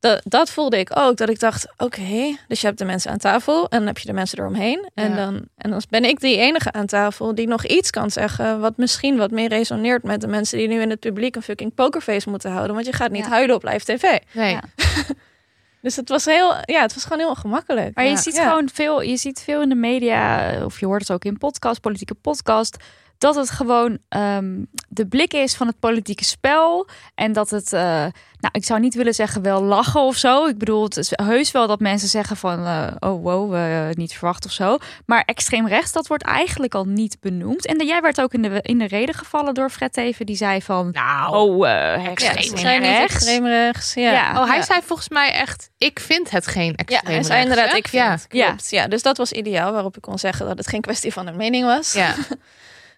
dat, 0.09 0.21
dat 0.25 0.51
voelde 0.51 0.79
ik 0.79 0.91
ook. 0.99 1.17
Dat 1.17 1.29
ik 1.29 1.41
dacht, 1.41 1.67
oké, 1.77 2.37
dus 2.49 2.61
je 2.61 2.67
hebt 2.67 2.79
de 2.79 2.85
mensen 2.85 3.11
aan 3.11 3.19
tafel 3.19 3.69
en 3.69 3.79
dan 3.79 3.87
heb 3.87 3.99
je 3.99 4.07
de 4.07 4.13
mensen 4.13 4.39
eromheen. 4.39 4.91
En, 4.95 5.09
Ja. 5.11 5.17
dan, 5.17 5.45
en 5.57 5.71
dan 5.71 5.83
ben 5.91 6.05
ik 6.05 6.21
die 6.21 6.37
enige 6.37 6.73
aan 6.73 6.87
tafel 6.87 7.35
die 7.35 7.47
nog 7.49 7.65
iets 7.67 7.91
kan 7.91 8.11
zeggen... 8.11 8.61
wat 8.61 8.77
misschien 8.77 9.17
wat 9.17 9.31
meer 9.31 9.49
resoneert 9.49 10.03
met 10.03 10.21
de 10.21 10.27
mensen 10.27 10.59
die 10.59 10.69
nu 10.69 10.81
in 10.81 10.91
het 10.91 11.01
publiek... 11.01 11.37
een 11.37 11.43
fucking 11.43 11.75
pokerface 11.75 12.31
moeten 12.31 12.51
houden. 12.51 12.75
Want 12.75 12.87
je 12.87 12.93
gaat 12.93 13.11
niet 13.11 13.25
Ja. 13.25 13.31
huilen 13.31 13.55
op 13.57 13.65
live 13.65 13.85
tv. 13.97 14.19
nee. 14.33 14.53
Ja. 14.53 14.63
Dus 15.83 15.97
het 15.97 16.09
was 16.09 16.25
heel, 16.25 16.55
ja, 16.65 16.81
het 16.83 16.95
was 16.95 17.03
gewoon 17.03 17.19
heel 17.19 17.35
gemakkelijk. 17.35 17.95
Maar 17.95 18.05
je 18.05 18.11
Ja. 18.11 18.17
ziet 18.17 18.35
Ja. 18.37 18.49
gewoon 18.49 18.69
veel, 18.73 19.03
je 19.03 19.17
ziet 19.17 19.41
veel 19.41 19.63
in 19.63 19.69
de 19.69 19.75
media, 19.75 20.51
of 20.65 20.81
je 20.81 20.87
hoort 20.87 21.01
het 21.01 21.11
ook 21.11 21.25
in 21.25 21.39
podcast, 21.39 21.81
politieke 21.81 22.15
podcast, 22.15 22.77
dat 23.19 23.35
het 23.35 23.51
gewoon 23.51 23.99
ehm, 24.09 24.63
de 24.89 25.07
blik 25.07 25.33
is 25.33 25.55
van 25.55 25.67
het 25.67 25.79
politieke 25.79 26.25
spel. 26.25 26.89
En 27.15 27.33
dat 27.33 27.51
het, 27.51 27.73
eh, 27.73 27.81
nou, 28.41 28.53
ik 28.53 28.65
zou 28.65 28.81
niet 28.81 28.95
willen 28.95 29.15
zeggen 29.15 29.43
wel 29.43 29.63
lachen 29.63 30.01
of 30.01 30.17
zo. 30.17 30.47
Ik 30.47 30.59
bedoel, 30.59 30.85
het 30.85 30.97
is 30.97 31.11
heus 31.15 31.51
wel 31.51 31.67
dat 31.67 31.81
mensen 31.81 32.09
zeggen 32.09 32.37
van, 32.37 32.65
eh, 32.67 32.87
oh 32.99 33.23
wow, 33.23 33.55
eh, 33.55 33.89
niet 33.95 34.13
verwacht 34.13 34.45
of 34.45 34.51
zo. 34.53 34.79
Maar 35.07 35.23
extreem 35.27 35.69
rechts, 35.69 35.93
dat 35.93 36.07
wordt 36.07 36.23
eigenlijk 36.25 36.75
al 36.75 36.85
niet 36.85 37.17
benoemd. 37.21 37.67
En 37.67 37.79
de, 37.79 37.85
jij 37.85 38.01
werd 38.01 38.21
ook 38.21 38.33
in 38.33 38.43
de, 38.43 38.59
in 38.63 38.79
de 38.79 38.87
reden 38.87 39.15
gevallen 39.15 39.55
door 39.55 39.71
Fred 39.71 39.93
Teven, 39.93 40.27
die 40.27 40.37
zei 40.37 40.63
van, 40.63 40.89
Nou, 40.93 41.37
oh, 41.37 41.69
eh 41.69 42.05
Ja, 42.05 42.11
extreem 42.11 42.43
ze 42.43 42.57
zijn 42.59 42.81
niet 42.81 42.91
rechts. 42.91 43.15
extreem 43.15 43.47
rechts. 43.47 43.95
Ja. 43.95 44.13
Ja. 44.13 44.41
oh, 44.41 44.47
hij 44.49 44.57
Ja. 44.57 44.63
zei 44.63 44.81
volgens 44.85 45.09
mij 45.09 45.33
echt, 45.33 45.71
ik 45.79 46.01
vind 46.01 46.31
het 46.31 46.47
geen 46.47 46.67
Ja, 46.67 46.73
extreem 46.77 47.15
hij 47.15 47.23
zei 47.23 47.35
rechts, 47.35 47.43
inderdaad, 47.43 47.71
hè? 47.71 47.77
ik 47.77 47.89
vind 47.89 48.03
Ja. 48.03 48.11
het. 48.11 48.27
Klopt. 48.27 48.71
Ja. 48.71 48.87
dus 48.89 49.03
dat 49.03 49.17
was 49.17 49.33
ideaal 49.33 49.73
waarop 49.73 49.97
ik 49.97 50.03
kon 50.03 50.19
zeggen 50.19 50.47
dat 50.47 50.59
het 50.59 50.67
geen 50.69 50.81
kwestie 50.81 51.13
van 51.13 51.27
een 51.27 51.37
mening 51.37 51.65
was. 51.65 51.93
Ja. 51.93 52.15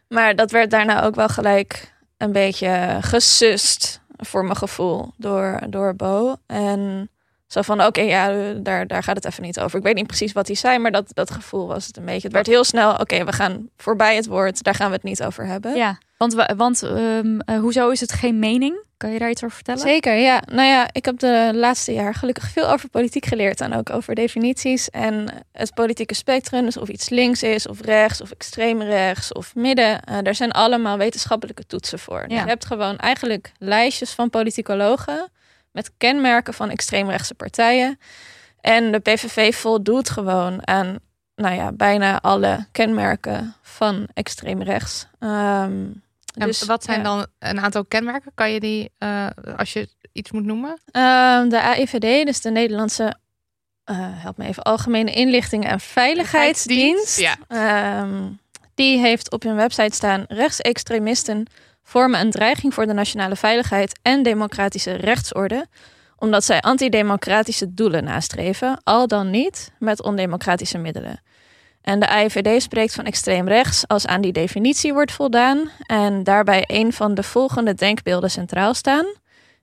Maar 0.09 0.37
dat 0.37 0.51
werd 0.51 0.71
daarna 0.71 1.03
ook 1.03 1.15
wel 1.15 1.29
gelijk 1.29 1.95
een 2.17 2.33
beetje 2.33 2.99
gesust 3.01 4.01
voor 4.17 4.45
mijn 4.45 4.57
gevoel 4.57 5.13
door, 5.17 5.61
door 5.69 5.95
Bo. 5.97 6.37
En 6.47 7.11
Zo 7.47 7.63
van, 7.63 7.85
oké, 7.85 8.01
ja, 8.01 8.53
daar, 8.53 8.87
daar 8.87 9.03
gaat 9.03 9.17
het 9.17 9.25
even 9.25 9.43
niet 9.43 9.61
over. 9.61 9.79
Ik 9.79 9.85
weet 9.85 9.95
niet 9.95 10.07
precies 10.07 10.33
wat 10.33 10.47
hij 10.47 10.57
zei, 10.57 10.79
maar 10.79 10.91
dat, 10.91 11.11
dat 11.15 11.31
gevoel 11.31 11.67
was 11.67 11.87
het 11.87 11.97
een 11.97 12.05
beetje. 12.05 12.23
Het 12.23 12.33
werd 12.33 12.47
heel 12.47 12.65
snel, 12.65 12.95
oké, 12.95 13.25
we 13.25 13.33
gaan 13.33 13.69
voorbij 13.77 14.17
het 14.17 14.27
woord. 14.27 14.63
Daar 14.63 14.75
gaan 14.75 14.89
we 14.89 14.95
het 14.95 15.03
niet 15.03 15.23
over 15.23 15.47
hebben. 15.47 15.77
Ja, 15.77 15.99
want, 16.19 16.35
want 16.57 16.83
ehm, 16.83 17.39
eh, 17.39 17.59
hoezo 17.59 17.91
is 17.91 18.01
het 18.01 18.13
geen 18.13 18.39
mening? 18.39 18.87
Kan 18.97 19.11
je 19.11 19.19
daar 19.19 19.31
iets 19.31 19.45
over 19.45 19.57
vertellen? 19.57 19.81
Zeker, 19.81 20.15
ja. 20.15 20.43
Nou 20.47 20.69
ja, 20.69 20.89
ik 20.93 21.05
heb 21.05 21.19
de 21.19 21.51
laatste 21.55 21.93
jaar 21.93 22.15
gelukkig 22.15 22.51
veel 22.51 22.71
over 22.71 22.89
politiek 22.89 23.27
geleerd 23.27 23.61
en 23.61 23.75
ook 23.75 23.91
over 23.91 24.15
definities 24.15 24.91
en 24.91 25.29
het 25.53 25.75
politieke 25.75 26.15
spectrum. 26.15 26.65
Dus 26.65 26.77
of 26.77 26.89
iets 26.89 27.09
links 27.09 27.43
is, 27.43 27.67
of 27.67 27.81
rechts, 27.81 28.21
of 28.21 28.31
extreem 28.31 28.83
rechts, 28.83 29.33
of 29.33 29.55
midden. 29.55 30.03
eh, 30.03 30.19
daar 30.23 30.35
zijn 30.35 30.53
allemaal 30.53 30.99
wetenschappelijke 30.99 31.67
toetsen 31.67 31.99
voor. 31.99 32.25
Dus 32.29 32.41
je 32.41 32.49
hebt 32.49 32.65
gewoon 32.65 32.97
eigenlijk 32.97 33.53
lijstjes 33.59 34.11
van 34.13 34.31
politicologen 34.31 35.31
met 35.73 35.91
kenmerken 35.97 36.55
van 36.55 36.71
extreemrechtse 36.71 37.35
partijen. 37.35 37.99
En 38.61 38.93
de 38.93 38.99
PVV 38.99 39.55
voldoet 39.55 40.11
gewoon 40.11 40.67
aan, 40.67 40.99
nou 41.35 41.55
ja, 41.55 41.73
bijna 41.73 42.21
alle 42.21 42.67
kenmerken 42.73 43.55
van 43.63 44.09
extreem 44.15 44.63
rechts. 44.63 45.07
En 46.39 46.47
dus, 46.47 46.65
wat 46.65 46.85
zijn 46.85 46.99
ja. 46.99 47.05
dan 47.05 47.27
een 47.39 47.61
aantal 47.61 47.85
kenmerken? 47.85 48.33
Kan 48.35 48.51
je 48.51 48.61
die, 48.61 48.91
eh, 48.99 49.27
als 49.57 49.73
je 49.73 49.89
iets 50.13 50.31
moet 50.31 50.45
noemen? 50.45 50.81
Ehm, 50.91 51.49
de 51.49 51.61
AIVD, 51.63 52.27
dus 52.27 52.41
de 52.41 52.51
Nederlandse, 52.51 53.17
eh, 53.85 53.97
help 53.99 54.37
me 54.37 54.47
even, 54.47 54.63
Algemene 54.63 55.13
Inlichting 55.13 55.67
en 55.67 55.81
Veiligheidsdienst. 55.81 57.21
Ja. 57.21 57.37
Ehm, 57.49 58.31
die 58.75 58.99
heeft 58.99 59.31
op 59.33 59.43
hun 59.43 59.57
website 59.57 59.95
staan: 59.95 60.25
rechtsextremisten 60.29 61.47
vormen 61.83 62.21
een 62.21 62.31
dreiging 62.31 62.75
voor 62.75 62.87
de 62.87 62.93
nationale 62.93 63.37
veiligheid 63.37 63.99
en 64.03 64.23
democratische 64.23 64.93
rechtsorde, 64.93 65.67
omdat 66.17 66.45
zij 66.45 66.61
antidemocratische 66.61 67.75
doelen 67.75 68.05
nastreven, 68.05 68.81
al 68.85 69.07
dan 69.07 69.31
niet 69.31 69.73
met 69.79 70.03
ondemocratische 70.03 70.79
middelen. 70.79 71.23
En 71.89 72.01
de 72.01 72.09
AIVD 72.09 72.63
spreekt 72.63 72.95
van 72.95 73.05
extreem 73.05 73.49
rechts 73.49 73.87
als 73.87 74.07
aan 74.07 74.21
die 74.21 74.33
definitie 74.33 74.93
wordt 74.93 75.13
voldaan 75.13 75.71
en 75.87 76.25
daarbij 76.25 76.65
een 76.67 76.93
van 76.93 77.15
de 77.15 77.23
volgende 77.23 77.75
denkbeelden 77.75 78.31
centraal 78.31 78.75
staan. 78.75 79.05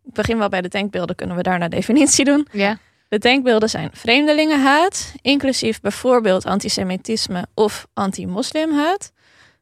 Ik 0.04 0.14
begin 0.14 0.38
wel 0.38 0.50
bij 0.50 0.62
de 0.62 0.68
denkbeelden, 0.68 1.16
kunnen 1.16 1.36
we 1.36 1.44
daarna 1.44 1.68
definitie 1.68 2.26
doen. 2.26 2.48
Ja. 2.52 2.78
De 3.10 3.18
denkbeelden 3.18 3.70
zijn 3.70 3.90
vreemdelingenhaat, 3.94 5.14
inclusief 5.22 5.82
bijvoorbeeld 5.82 6.46
antisemitisme 6.46 7.46
of 7.54 7.88
anti-moslimhaat. 7.94 9.12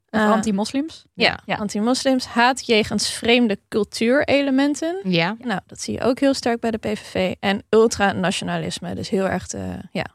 Of 0.09 0.19
Eh, 0.19 0.31
anti-moslims? 0.31 1.05
ja, 1.13 1.39
Ja. 1.45 1.55
anti-moslims, 1.55 2.25
haat 2.25 2.65
jegens 2.65 3.09
vreemde 3.09 3.59
cultuurelementen. 3.69 4.99
Ja. 5.03 5.35
Nou, 5.39 5.59
dat 5.67 5.81
zie 5.81 5.93
je 5.93 6.01
ook 6.01 6.19
heel 6.19 6.33
sterk 6.33 6.59
bij 6.59 6.71
de 6.71 6.77
PVV. 6.77 7.33
En 7.39 7.63
ultranationalisme, 7.69 8.95
dus 8.95 9.09
heel 9.09 9.25
erg, 9.27 9.47
de, 9.47 9.65
ja, 9.91 10.05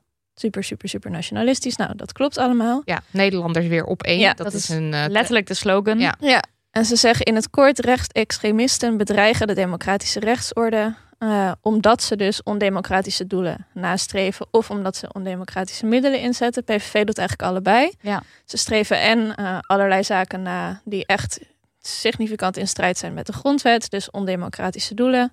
super, 0.41 0.65
super, 0.65 0.89
super 0.89 1.11
nationalistisch. 1.11 1.77
Nou, 1.77 1.97
dat 1.97 2.13
klopt 2.13 2.39
allemaal. 2.39 2.83
ja, 2.85 3.01
Nederlanders 3.11 3.67
weer 3.67 3.85
op 3.85 4.03
één. 4.03 4.19
Ja, 4.19 4.35
dat, 4.35 4.37
dat 4.47 4.55
is 4.55 4.63
is 4.71 4.77
een... 4.77 4.95
eh, 4.95 5.05
Letterlijk 5.09 5.47
de 5.47 5.55
slogan. 5.55 5.99
Ja. 5.99 6.15
Ja, 6.21 6.43
en 6.71 6.85
ze 6.85 6.97
zeggen 6.97 7.25
in 7.25 7.35
het 7.35 7.51
kort 7.51 7.79
rechtsextremisten 7.79 8.97
bedreigen 8.97 9.47
de 9.47 9.55
democratische 9.55 10.21
rechtsorde. 10.21 10.95
eh, 11.19 11.53
omdat 11.61 12.03
ze 12.03 12.17
dus 12.17 12.43
ondemocratische 12.43 13.27
doelen 13.27 13.67
nastreven. 13.75 14.47
Of 14.51 14.71
omdat 14.71 14.97
ze 14.97 15.13
ondemocratische 15.13 15.87
middelen 15.87 16.21
inzetten. 16.21 16.65
PVV 16.65 17.05
doet 17.05 17.19
eigenlijk 17.19 17.49
allebei. 17.49 17.93
Ja. 18.01 18.23
Ze 18.45 18.57
streven 18.57 19.01
en 19.01 19.35
eh, 19.35 19.59
allerlei 19.61 20.05
zaken 20.05 20.43
na 20.43 20.81
die 20.85 21.07
echt 21.07 21.39
significant 21.81 22.57
in 22.57 22.69
strijd 22.69 22.99
zijn 22.99 23.15
met 23.15 23.27
de 23.27 23.33
grondwet. 23.33 23.91
Dus 23.91 24.11
ondemocratische 24.11 24.95
doelen. 24.95 25.33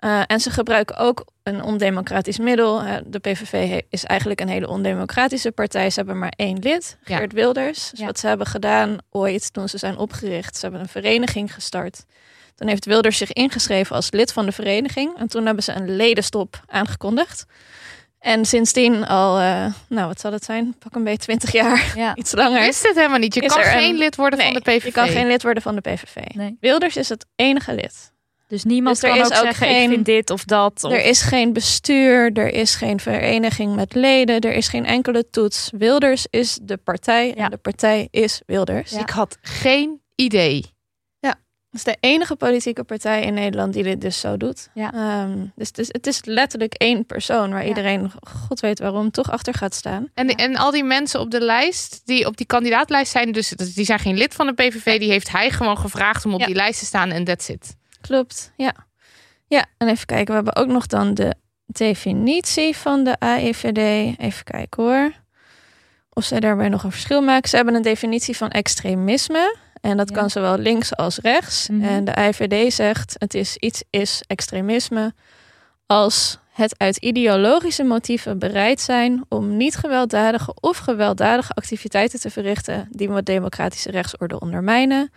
Eh, 0.00 0.22
en 0.26 0.40
ze 0.40 0.50
gebruiken 0.50 0.96
ook 0.96 1.24
een 1.42 1.62
ondemocratisch 1.62 2.38
middel. 2.38 2.80
Eh, 2.82 2.96
de 3.06 3.18
PVV 3.18 3.80
is 3.88 4.04
eigenlijk 4.04 4.40
een 4.40 4.48
hele 4.48 4.68
ondemocratische 4.68 5.52
partij. 5.52 5.90
Ze 5.90 5.98
hebben 5.98 6.18
maar 6.18 6.32
één 6.36 6.58
lid, 6.58 6.96
Ja. 7.04 7.16
Geert 7.16 7.32
Wilders. 7.32 7.90
Dus 7.90 7.98
Ja. 8.00 8.06
wat 8.06 8.18
ze 8.18 8.26
hebben 8.26 8.46
gedaan 8.46 8.98
ooit 9.10 9.52
toen 9.52 9.68
ze 9.68 9.78
zijn 9.78 9.96
opgericht. 9.96 10.54
Ze 10.56 10.60
hebben 10.62 10.80
een 10.80 10.88
vereniging 10.88 11.54
gestart. 11.54 12.04
Toen 12.54 12.68
heeft 12.68 12.84
Wilders 12.84 13.16
zich 13.18 13.32
ingeschreven 13.32 13.96
als 13.96 14.10
lid 14.10 14.32
van 14.32 14.46
de 14.46 14.52
vereniging. 14.52 15.16
En 15.18 15.28
toen 15.28 15.46
hebben 15.46 15.64
ze 15.64 15.72
een 15.72 15.96
ledenstop 15.96 16.60
aangekondigd. 16.66 17.44
En 18.18 18.44
sindsdien 18.44 19.06
al, 19.06 19.38
eh, 19.38 19.66
nou 19.88 20.06
wat 20.06 20.20
zal 20.20 20.32
het 20.32 20.44
zijn? 20.44 20.74
Pak 20.78 20.94
een 20.94 21.04
beetje 21.04 21.18
20 21.18 21.52
jaar, 21.52 21.92
Ja. 21.96 22.14
iets 22.22 22.32
langer. 22.32 22.60
wist 22.60 22.86
het 22.86 22.96
helemaal 22.96 23.18
niet. 23.18 23.34
Je 23.34 23.40
Is 23.40 23.52
kan 23.54 23.62
geen 23.62 23.90
een- 23.92 23.98
lid 23.98 24.16
worden 24.16 24.38
van 24.40 24.52
de 24.54 24.60
PVV. 24.60 24.84
Je 24.84 24.92
kan 24.92 25.08
geen 25.08 25.26
lid 25.26 25.42
worden 25.42 25.62
van 25.62 25.74
de 25.74 25.80
PVV. 25.80 26.16
Nee. 26.34 26.56
Wilders 26.60 26.96
is 26.96 27.08
het 27.08 27.26
enige 27.36 27.74
lid. 27.74 28.12
Dus 28.50 28.64
niemand 28.64 29.00
Dus 29.00 29.10
er 29.10 29.16
kan 29.16 29.26
ook 29.26 29.32
ook 29.32 29.42
zeggen, 29.44 29.66
geen- 29.66 29.82
ik 29.82 29.88
vind 29.88 30.04
dit 30.06 30.30
of 30.30 30.44
dat. 30.44 30.84
Of... 30.84 30.92
Er 30.92 31.04
is 31.04 31.22
geen 31.22 31.52
bestuur, 31.52 32.32
er 32.32 32.52
is 32.54 32.74
geen 32.74 33.00
vereniging 33.00 33.74
met 33.74 33.94
leden, 33.94 34.40
er 34.40 34.52
is 34.52 34.68
geen 34.68 34.86
enkele 34.86 35.30
toets. 35.30 35.70
Wilders 35.78 36.26
is 36.30 36.58
de 36.62 36.76
partij 36.76 37.28
en 37.34 37.42
Ja. 37.42 37.48
de 37.48 37.56
partij 37.56 38.08
is 38.10 38.40
Wilders. 38.46 38.90
Ja. 38.90 39.00
Ik 39.00 39.10
had 39.10 39.38
geen 39.42 40.00
idee. 40.14 40.64
Het 41.70 41.78
is 41.78 41.84
de 41.84 41.96
enige 42.00 42.36
politieke 42.36 42.84
partij 42.84 43.22
in 43.22 43.34
Nederland 43.34 43.72
die 43.72 43.82
dit 43.82 44.00
dus 44.00 44.20
zo 44.20 44.36
doet. 44.36 44.68
Ja. 44.74 44.92
Ehm, 44.92 45.38
dus 45.54 45.68
het 45.68 45.78
is, 45.78 45.86
het 45.88 46.06
is 46.06 46.24
letterlijk 46.24 46.74
één 46.74 47.06
persoon 47.06 47.50
waar 47.50 47.62
Ja. 47.62 47.68
iedereen, 47.68 48.10
god 48.46 48.60
weet 48.60 48.78
waarom, 48.78 49.10
toch 49.10 49.30
achter 49.30 49.54
gaat 49.54 49.74
staan. 49.74 50.08
En, 50.14 50.28
en 50.28 50.56
al 50.56 50.70
die 50.70 50.84
mensen 50.84 51.20
op 51.20 51.30
de 51.30 51.40
lijst, 51.40 52.00
die 52.04 52.26
op 52.26 52.36
die 52.36 52.46
kandidaatlijst 52.46 53.12
zijn, 53.12 53.32
dus 53.32 53.48
die 53.48 53.84
zijn 53.84 53.98
geen 53.98 54.16
lid 54.16 54.34
van 54.34 54.46
de 54.46 54.52
PVV, 54.52 54.98
die 54.98 55.10
heeft 55.10 55.30
hij 55.30 55.50
gewoon 55.50 55.78
gevraagd 55.78 56.24
om 56.24 56.34
op 56.34 56.40
Ja. 56.40 56.46
die 56.46 56.54
lijst 56.54 56.78
te 56.78 56.84
staan 56.84 57.10
en 57.10 57.24
that's 57.24 57.48
it. 57.48 57.76
Klopt, 58.00 58.52
ja. 58.56 58.72
Ja, 59.46 59.64
en 59.78 59.88
even 59.88 60.06
kijken, 60.06 60.26
we 60.26 60.34
hebben 60.34 60.56
ook 60.56 60.66
nog 60.68 60.86
dan 60.86 61.14
de 61.14 61.34
definitie 61.66 62.76
van 62.76 63.04
de 63.04 63.18
AIVD. 63.18 63.78
Even 64.18 64.44
kijken 64.44 64.82
hoor. 64.82 65.12
Of 66.12 66.24
zij 66.24 66.40
daarbij 66.40 66.68
nog 66.68 66.82
een 66.84 66.90
verschil 66.90 67.22
maken. 67.22 67.48
Ze 67.48 67.56
hebben 67.56 67.74
een 67.74 67.82
definitie 67.82 68.36
van 68.36 68.50
extremisme. 68.50 69.56
En 69.80 69.96
dat 69.96 70.08
Ja. 70.08 70.14
kan 70.16 70.30
zowel 70.30 70.58
links 70.58 70.96
als 70.96 71.18
rechts. 71.18 71.68
Mhm. 71.68 71.82
En 71.84 72.04
de 72.04 72.14
AIVD 72.14 72.72
zegt, 72.72 73.14
het 73.18 73.34
is 73.34 73.56
iets 73.56 73.82
is 73.90 74.22
extremisme 74.26 75.14
als 75.86 76.38
het 76.52 76.74
uit 76.78 76.96
ideologische 76.96 77.82
motieven 77.84 78.38
bereid 78.38 78.80
zijn 78.80 79.24
om 79.28 79.56
niet 79.56 79.76
gewelddadige 79.76 80.54
of 80.60 80.78
gewelddadige 80.78 81.52
activiteiten 81.52 82.20
te 82.20 82.30
verrichten 82.30 82.88
die 82.90 83.08
de 83.14 83.22
democratische 83.22 83.90
rechtsorde 83.90 84.40
ondermijnen. 84.40 85.12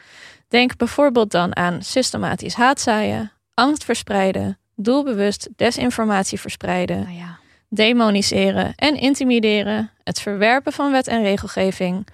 Denk 0.54 0.78
bijvoorbeeld 0.78 1.32
dan 1.32 1.56
aan 1.56 1.82
systematisch 1.82 2.54
haatzaaien, 2.54 3.32
angst 3.54 3.84
verspreiden, 3.84 4.58
doelbewust 4.76 5.50
desinformatie 5.56 6.40
verspreiden, 6.40 7.00
Nou 7.00 7.16
ja. 7.16 7.40
demoniseren 7.70 8.74
en 8.76 8.96
intimideren, 8.96 9.92
het 10.04 10.20
verwerpen 10.20 10.74
van 10.74 10.92
wet 10.92 11.08
en 11.08 11.22
regelgeving, 11.22 12.08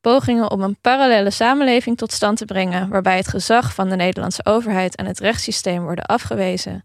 pogingen 0.00 0.50
om 0.50 0.62
een 0.62 0.76
parallele 0.80 1.30
samenleving 1.30 1.96
tot 1.96 2.12
stand 2.12 2.38
te 2.38 2.44
brengen 2.44 2.88
waarbij 2.88 3.16
het 3.16 3.28
gezag 3.28 3.74
van 3.74 3.88
de 3.88 3.96
Nederlandse 3.96 4.44
overheid 4.44 4.96
en 4.96 5.06
het 5.06 5.18
rechtssysteem 5.18 5.82
worden 5.82 6.04
afgewezen. 6.04 6.84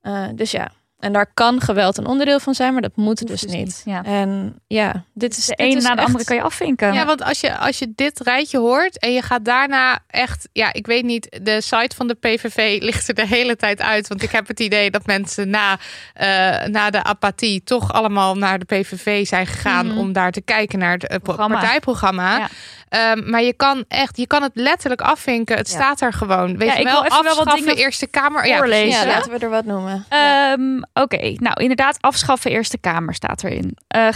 Eh, 0.00 0.24
dus 0.34 0.50
ja, 0.50 0.72
en 1.00 1.12
daar 1.12 1.30
kan 1.34 1.60
geweld 1.60 1.98
een 1.98 2.06
onderdeel 2.06 2.40
van 2.40 2.54
zijn, 2.54 2.72
maar 2.72 2.82
dat 2.82 2.96
moet 2.96 3.06
Hoeft 3.20 3.26
dus, 3.32 3.40
dus 3.40 3.52
niet. 3.52 3.64
niet, 3.64 3.82
ja. 3.84 4.04
En 4.04 4.54
ja, 4.66 5.04
dit 5.14 5.36
is 5.36 5.46
De 5.46 5.54
dit 5.56 5.66
een 5.66 5.76
is 5.76 5.82
na 5.82 5.90
de 5.90 5.96
echt- 5.96 6.06
andere 6.06 6.24
kan 6.24 6.36
je 6.36 6.42
afvinken. 6.42 6.92
Ja, 6.92 7.06
want 7.06 7.22
als 7.22 7.40
je, 7.40 7.56
als 7.58 7.78
je 7.78 7.92
dit 7.94 8.20
rijtje 8.20 8.58
hoort 8.58 8.98
en 8.98 9.12
je 9.12 9.22
gaat 9.22 9.44
daarna 9.44 9.98
echt, 10.06 10.48
ja, 10.52 10.72
ik 10.72 10.86
weet 10.86 11.04
niet, 11.04 11.38
de 11.42 11.60
site 11.60 11.96
van 11.96 12.06
de 12.08 12.14
PVV 12.14 12.78
ligt 12.82 13.08
er 13.08 13.14
de 13.14 13.26
hele 13.26 13.56
tijd 13.56 13.80
uit. 13.80 14.08
Want 14.08 14.22
ik 14.22 14.30
heb 14.30 14.48
het 14.48 14.60
idee 14.60 14.90
dat 14.90 15.06
mensen 15.06 15.50
na, 15.50 15.78
eh, 16.14 16.66
na 16.66 16.90
de 16.90 17.02
apathie 17.04 17.62
toch 17.64 17.92
allemaal 17.92 18.34
naar 18.34 18.58
de 18.58 18.64
PVV 18.64 19.26
zijn 19.26 19.46
gegaan 19.46 19.86
Mhm. 19.86 19.98
om 19.98 20.12
daar 20.12 20.30
te 20.32 20.40
kijken 20.42 20.78
naar 20.78 20.92
het 20.92 21.02
eh, 21.02 21.08
pro- 21.08 21.18
Programma. 21.22 21.58
partijprogramma. 21.58 22.38
Ja. 22.38 22.48
Ehm, 22.90 23.30
maar 23.30 23.42
je 23.42 23.52
kan 23.52 23.84
echt, 23.88 24.16
je 24.16 24.26
kan 24.26 24.42
het 24.42 24.50
letterlijk 24.54 25.00
afvinken. 25.00 25.56
Het 25.56 25.68
Ja. 25.70 25.74
staat 25.74 26.00
er 26.00 26.12
gewoon. 26.12 26.56
Weet 26.58 26.68
Ja, 26.68 26.74
je 26.74 26.80
ik 26.80 26.86
wel, 26.86 26.94
wil 27.02 27.04
even 27.04 27.14
wel 27.16 27.22
wat 27.22 27.36
afschaffen 27.46 27.66
dingen 27.66 27.84
Eerste 27.84 28.06
Kamer. 28.06 28.46
Ja, 28.46 28.56
voorlezen. 28.56 28.88
Ja, 28.88 29.02
Ja. 29.02 29.06
laten 29.16 29.30
we 29.32 29.38
er 29.38 29.50
wat 29.50 29.64
noemen. 29.64 30.04
Ja. 30.10 30.52
Ehm, 30.52 30.82
Oké, 30.94 31.32
nou 31.36 31.60
inderdaad, 31.62 31.96
afschaffen 32.00 32.50
Eerste 32.50 32.78
Kamer 32.78 33.14
staat 33.14 33.44
erin. 33.44 33.76
Eh, 33.88 34.08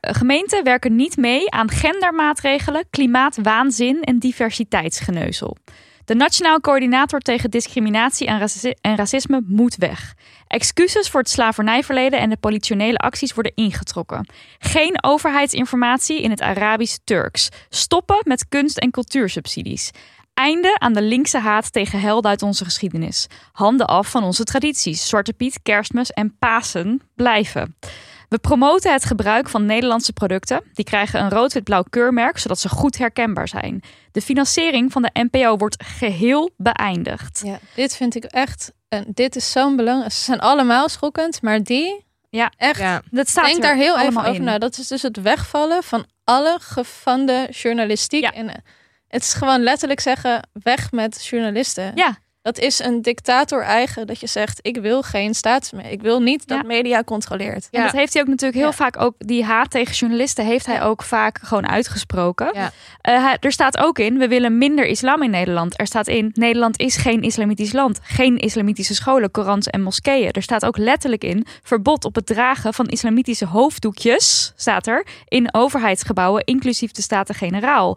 gemeenten 0.00 0.64
werken 0.64 0.96
niet 0.96 1.16
mee 1.16 1.50
aan 1.50 1.70
gendermaatregelen, 1.70 2.84
klimaatwaanzin 2.90 4.02
en 4.02 4.18
diversiteitsgeneuzel. 4.18 5.56
De 6.04 6.14
Nationaal 6.14 6.60
Coördinator 6.60 7.20
tegen 7.20 7.50
Discriminatie 7.50 8.26
en, 8.26 8.38
raci- 8.38 8.74
en 8.80 8.96
Racisme 8.96 9.42
moet 9.46 9.76
weg. 9.76 10.14
Excuses 10.46 11.08
voor 11.08 11.20
het 11.20 11.30
slavernijverleden 11.30 12.20
en 12.20 12.30
de 12.30 12.36
politionele 12.36 12.98
acties 12.98 13.34
worden 13.34 13.52
ingetrokken. 13.54 14.26
Geen 14.58 15.04
overheidsinformatie 15.04 16.22
in 16.22 16.30
het 16.30 16.40
Arabisch-Turks. 16.40 17.48
Stoppen 17.68 18.18
met 18.22 18.48
kunst- 18.48 18.78
en 18.78 18.90
cultuursubsidies. 18.90 19.90
Einde 20.34 20.78
aan 20.78 20.92
de 20.92 21.02
linkse 21.02 21.38
haat 21.38 21.72
tegen 21.72 22.00
helden 22.00 22.30
uit 22.30 22.42
onze 22.42 22.64
geschiedenis. 22.64 23.26
Handen 23.52 23.86
af 23.86 24.10
van 24.10 24.22
onze 24.22 24.44
tradities. 24.44 25.08
Zwarte 25.08 25.32
Piet, 25.32 25.62
Kerstmis 25.62 26.10
en 26.10 26.36
Pasen 26.38 27.00
blijven. 27.14 27.76
We 28.32 28.38
promoten 28.38 28.92
het 28.92 29.04
gebruik 29.04 29.48
van 29.48 29.66
Nederlandse 29.66 30.12
producten. 30.12 30.62
Die 30.72 30.84
krijgen 30.84 31.20
een 31.20 31.30
rood-wit-blauw 31.30 31.82
keurmerk, 31.90 32.38
zodat 32.38 32.60
ze 32.60 32.68
goed 32.68 32.98
herkenbaar 32.98 33.48
zijn. 33.48 33.82
De 34.12 34.20
financiering 34.20 34.92
van 34.92 35.02
de 35.02 35.10
NPO 35.30 35.56
wordt 35.56 35.84
geheel 35.84 36.50
beëindigd. 36.56 37.40
Ja, 37.44 37.58
dit 37.74 37.96
vind 37.96 38.14
ik 38.14 38.24
echt. 38.24 38.72
En 38.88 39.04
dit 39.08 39.36
is 39.36 39.50
zo'n 39.50 39.76
belangrijk. 39.76 40.12
Ze 40.12 40.22
zijn 40.22 40.38
allemaal 40.40 40.88
schokkend, 40.88 41.42
maar 41.42 41.62
die. 41.62 42.04
Ja, 42.30 42.52
echt. 42.56 42.78
Ja. 42.78 43.02
Dat 43.10 43.28
staat 43.28 43.44
Denk 43.44 43.56
er 43.56 43.62
daar 43.62 43.76
heel 43.76 43.94
even 43.94 44.00
allemaal 44.00 44.22
over 44.24 44.34
in. 44.34 44.44
na. 44.44 44.58
Dat 44.58 44.78
is 44.78 44.88
dus 44.88 45.02
het 45.02 45.22
wegvallen 45.22 45.82
van 45.82 46.06
alle 46.24 46.56
gefande 46.60 47.48
journalistiek. 47.50 48.22
Ja. 48.22 48.32
En 48.32 48.48
het 49.08 49.22
is 49.22 49.32
gewoon 49.32 49.62
letterlijk 49.62 50.00
zeggen: 50.00 50.48
weg 50.52 50.90
met 50.90 51.26
journalisten. 51.26 51.92
Ja, 51.94 52.18
Dat 52.42 52.58
is 52.58 52.78
een 52.78 53.02
dictator 53.02 53.62
eigen 53.62 54.06
dat 54.06 54.20
je 54.20 54.26
zegt: 54.26 54.58
ik 54.62 54.76
wil 54.76 55.02
geen 55.02 55.34
staatsmedia. 55.34 55.90
Ik 55.90 56.02
wil 56.02 56.20
niet 56.20 56.46
dat 56.48 56.58
Ja. 56.58 56.66
media 56.66 57.02
controleert. 57.04 57.68
En 57.70 57.78
Ja. 57.80 57.84
dat 57.84 57.94
heeft 57.94 58.12
hij 58.12 58.22
ook 58.22 58.28
natuurlijk 58.28 58.58
heel 58.58 58.66
Ja. 58.70 58.72
vaak 58.72 59.00
ook, 59.00 59.14
die 59.18 59.44
haat 59.44 59.70
tegen 59.70 59.94
journalisten 59.94 60.44
heeft 60.44 60.66
hij 60.66 60.82
ook 60.82 61.02
vaak 61.02 61.38
gewoon 61.42 61.68
uitgesproken. 61.68 62.50
Ja. 62.54 62.70
Eh, 63.00 63.24
hij- 63.24 63.36
er 63.40 63.52
staat 63.52 63.78
ook 63.78 63.98
in, 63.98 64.18
we 64.18 64.28
willen 64.28 64.58
minder 64.58 64.86
islam 64.86 65.22
in 65.22 65.30
Nederland. 65.30 65.80
Er 65.80 65.86
staat 65.86 66.08
in, 66.08 66.30
Nederland 66.34 66.78
is 66.78 66.96
geen 66.96 67.22
islamitisch 67.22 67.72
land. 67.72 67.98
Geen 68.02 68.38
islamitische 68.38 68.94
scholen, 68.94 69.30
korans 69.30 69.66
en 69.66 69.82
moskeeën. 69.82 70.30
Er 70.32 70.42
staat 70.42 70.64
ook 70.64 70.76
letterlijk 70.76 71.24
in, 71.24 71.46
verbod 71.62 72.04
op 72.04 72.14
het 72.14 72.26
dragen 72.26 72.74
van 72.74 72.86
islamitische 72.88 73.46
hoofddoekjes, 73.46 74.52
staat 74.56 74.86
er, 74.86 75.06
in 75.28 75.54
overheidsgebouwen, 75.54 76.44
inclusief 76.44 76.90
de 76.90 77.02
Staten-Generaal. 77.02 77.96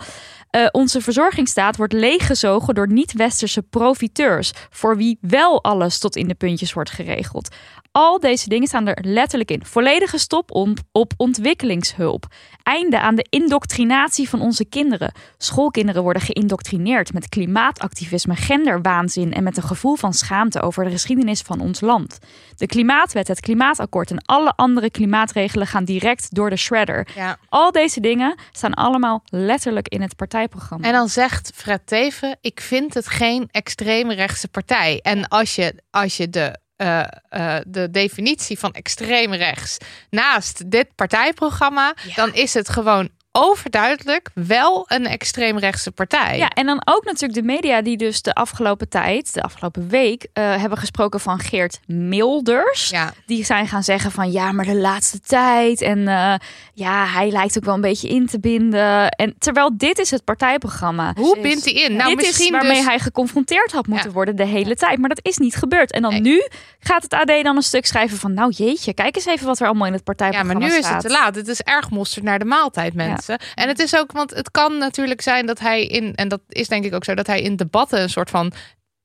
Eh, 0.56 0.68
onze 0.72 1.02
verzorgingsstaat 1.02 1.78
wordt 1.78 1.94
leeggezogen 1.94 2.76
door 2.76 2.92
niet-westerse 2.92 3.62
profiteurs, 3.62 4.52
voor 4.70 4.98
wie 4.98 5.18
wel 5.22 5.64
alles 5.64 6.00
tot 6.00 6.16
in 6.16 6.28
de 6.28 6.36
puntjes 6.36 6.74
wordt 6.74 6.90
geregeld. 6.90 7.56
Al 7.98 8.20
deze 8.20 8.50
dingen 8.50 8.68
staan 8.68 8.88
er 8.88 8.98
letterlijk 9.02 9.52
in. 9.52 9.66
Volledige 9.66 10.18
stop 10.18 10.52
op, 10.52 10.78
op 10.92 11.14
ontwikkelingshulp. 11.18 12.26
Einde 12.64 13.00
aan 13.00 13.16
de 13.16 13.26
indoctrinatie 13.30 14.30
van 14.30 14.42
onze 14.42 14.66
kinderen. 14.66 15.14
Schoolkinderen 15.38 16.04
worden 16.04 16.22
geïndoctrineerd 16.22 17.14
met 17.14 17.30
klimaatactivisme, 17.30 18.36
genderwaanzin 18.36 19.34
en 19.34 19.44
met 19.44 19.58
een 19.58 19.64
gevoel 19.64 19.96
van 19.96 20.14
schaamte 20.14 20.62
over 20.62 20.84
de 20.84 20.90
geschiedenis 20.90 21.42
van 21.42 21.60
ons 21.60 21.82
land. 21.82 22.20
De 22.56 22.66
klimaatwet, 22.66 23.28
het 23.28 23.40
klimaatakkoord 23.40 24.12
en 24.12 24.26
alle 24.26 24.54
andere 24.56 24.92
klimaatregelen 24.92 25.68
gaan 25.68 25.86
direct 25.86 26.36
door 26.36 26.50
de 26.50 26.58
shredder. 26.58 27.08
Ja. 27.16 27.38
Al 27.50 27.72
deze 27.72 28.00
dingen 28.00 28.36
staan 28.52 28.74
allemaal 28.74 29.24
letterlijk 29.26 29.88
in 29.88 30.02
het 30.02 30.16
partijprogramma. 30.16 30.88
En 30.88 30.94
dan 30.94 31.10
zegt 31.10 31.52
Fred 31.56 31.88
Teven, 31.88 32.38
ik 32.42 32.62
vind 32.62 32.94
het 32.94 33.08
geen 33.08 33.48
extreemrechtse 33.52 34.48
partij. 34.48 35.00
En 35.02 35.28
als 35.28 35.56
je, 35.56 35.76
als 35.92 36.18
je 36.18 36.30
de, 36.30 36.64
eh, 36.76 37.04
eh, 37.30 37.62
de 37.68 37.90
definitie 37.92 38.60
van 38.60 38.74
extreem 38.74 39.34
rechts 39.34 39.78
naast 40.10 40.72
dit 40.72 40.96
partijprogramma, 40.96 41.96
dan 42.16 42.34
is 42.34 42.54
het 42.54 42.70
gewoon 42.70 43.10
overduidelijk 43.36 44.30
wel 44.34 44.86
een 44.88 45.06
extreemrechtse 45.06 45.92
partij. 45.92 46.38
Ja, 46.38 46.50
en 46.50 46.66
dan 46.66 46.82
ook 46.86 47.04
natuurlijk 47.06 47.34
de 47.34 47.46
media 47.46 47.82
die 47.82 47.98
dus 47.98 48.22
de 48.22 48.34
afgelopen 48.34 48.90
tijd, 48.90 49.34
de 49.34 49.42
afgelopen 49.42 49.88
week, 49.90 50.28
eh, 50.34 50.56
hebben 50.56 50.78
gesproken 50.78 51.20
van 51.20 51.40
Geert 51.40 51.80
Milders. 51.88 52.90
Ja. 52.90 53.14
Die 53.26 53.46
zijn 53.46 53.68
gaan 53.68 53.84
zeggen 53.84 54.12
van 54.12 54.32
ja, 54.32 54.52
maar 54.52 54.66
de 54.66 54.76
laatste 54.76 55.20
tijd. 55.20 55.82
En 55.82 56.08
eh, 56.08 56.34
ja, 56.74 57.06
hij 57.06 57.30
lijkt 57.30 57.58
ook 57.58 57.64
wel 57.66 57.74
een 57.76 57.82
beetje 57.82 58.08
in 58.08 58.26
te 58.28 58.40
binden. 58.40 59.10
En 59.10 59.36
terwijl 59.40 59.78
dit 59.78 60.00
is 60.00 60.12
het 60.12 60.24
partijprogramma. 60.24 61.14
Hoe 61.16 61.40
bindt 61.42 61.66
hij 61.66 61.74
in? 61.74 61.96
Nou, 61.96 62.10
dit 62.16 62.26
misschien 62.26 62.46
is 62.46 62.52
waarmee 62.52 62.76
dus... 62.78 62.86
hij 62.86 63.00
geconfronteerd 63.00 63.72
had 63.72 63.88
moeten 63.88 64.08
Ja. 64.08 64.14
worden 64.14 64.36
de 64.36 64.46
hele 64.46 64.76
tijd. 64.76 64.98
Maar 65.00 65.10
dat 65.10 65.20
is 65.22 65.38
niet 65.38 65.56
gebeurd. 65.56 65.92
En 65.92 66.02
dan 66.02 66.12
Nee. 66.12 66.22
nu 66.22 66.48
gaat 66.80 67.04
het 67.04 67.14
AD 67.14 67.44
dan 67.44 67.56
een 67.56 67.62
stuk 67.62 67.86
schrijven 67.86 68.18
van... 68.18 68.34
nou 68.34 68.52
jeetje, 68.52 68.94
kijk 68.94 69.16
eens 69.16 69.26
even 69.26 69.46
wat 69.46 69.60
er 69.60 69.66
allemaal 69.68 69.88
in 69.88 69.94
het 69.94 70.02
Ja, 70.06 70.14
partijprogramma 70.14 70.60
maar 70.60 70.70
nu 70.70 70.78
is 70.78 70.86
staat. 70.86 71.04
het 71.04 71.12
te 71.12 71.18
laat. 71.18 71.36
Het 71.36 71.48
is 71.48 71.62
erg 71.62 71.90
mosterd 71.90 72.26
naar 72.26 72.40
de 72.40 72.46
maaltijd, 72.46 72.94
mensen. 72.94 73.25
En 73.30 73.68
het 73.68 73.80
is 73.80 73.96
ook, 73.96 74.12
want 74.12 74.34
het 74.36 74.52
kan 74.52 74.78
natuurlijk 74.78 75.22
zijn 75.22 75.46
dat 75.46 75.60
hij 75.60 75.86
in, 75.86 76.16
en 76.16 76.28
dat 76.28 76.42
is 76.50 76.68
denk 76.68 76.86
ik 76.86 76.94
ook 76.94 77.04
zo, 77.04 77.14
dat 77.16 77.28
hij 77.28 77.42
in 77.42 77.56
debatten 77.56 78.02
een 78.02 78.10
soort 78.10 78.30
van 78.30 78.52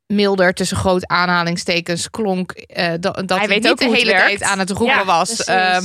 milder 0.07 0.55
tussen 0.55 0.77
groot 0.77 1.07
aanhalingstekens 1.07 2.11
klonk. 2.11 2.51
eh, 2.53 2.89
dat 3.01 3.23
dat 3.29 3.39
hij, 3.39 3.49
weet 3.49 3.63
niet 3.63 3.71
ook 3.71 3.79
de 3.79 3.85
het 3.85 3.95
hele 3.95 4.11
werkt. 4.13 4.27
tijd 4.39 4.43
aan 4.43 4.59
het 4.59 4.71
roepen 4.71 4.97
Ja, 4.97 5.05
was. 5.05 5.29
precies, 5.35 5.45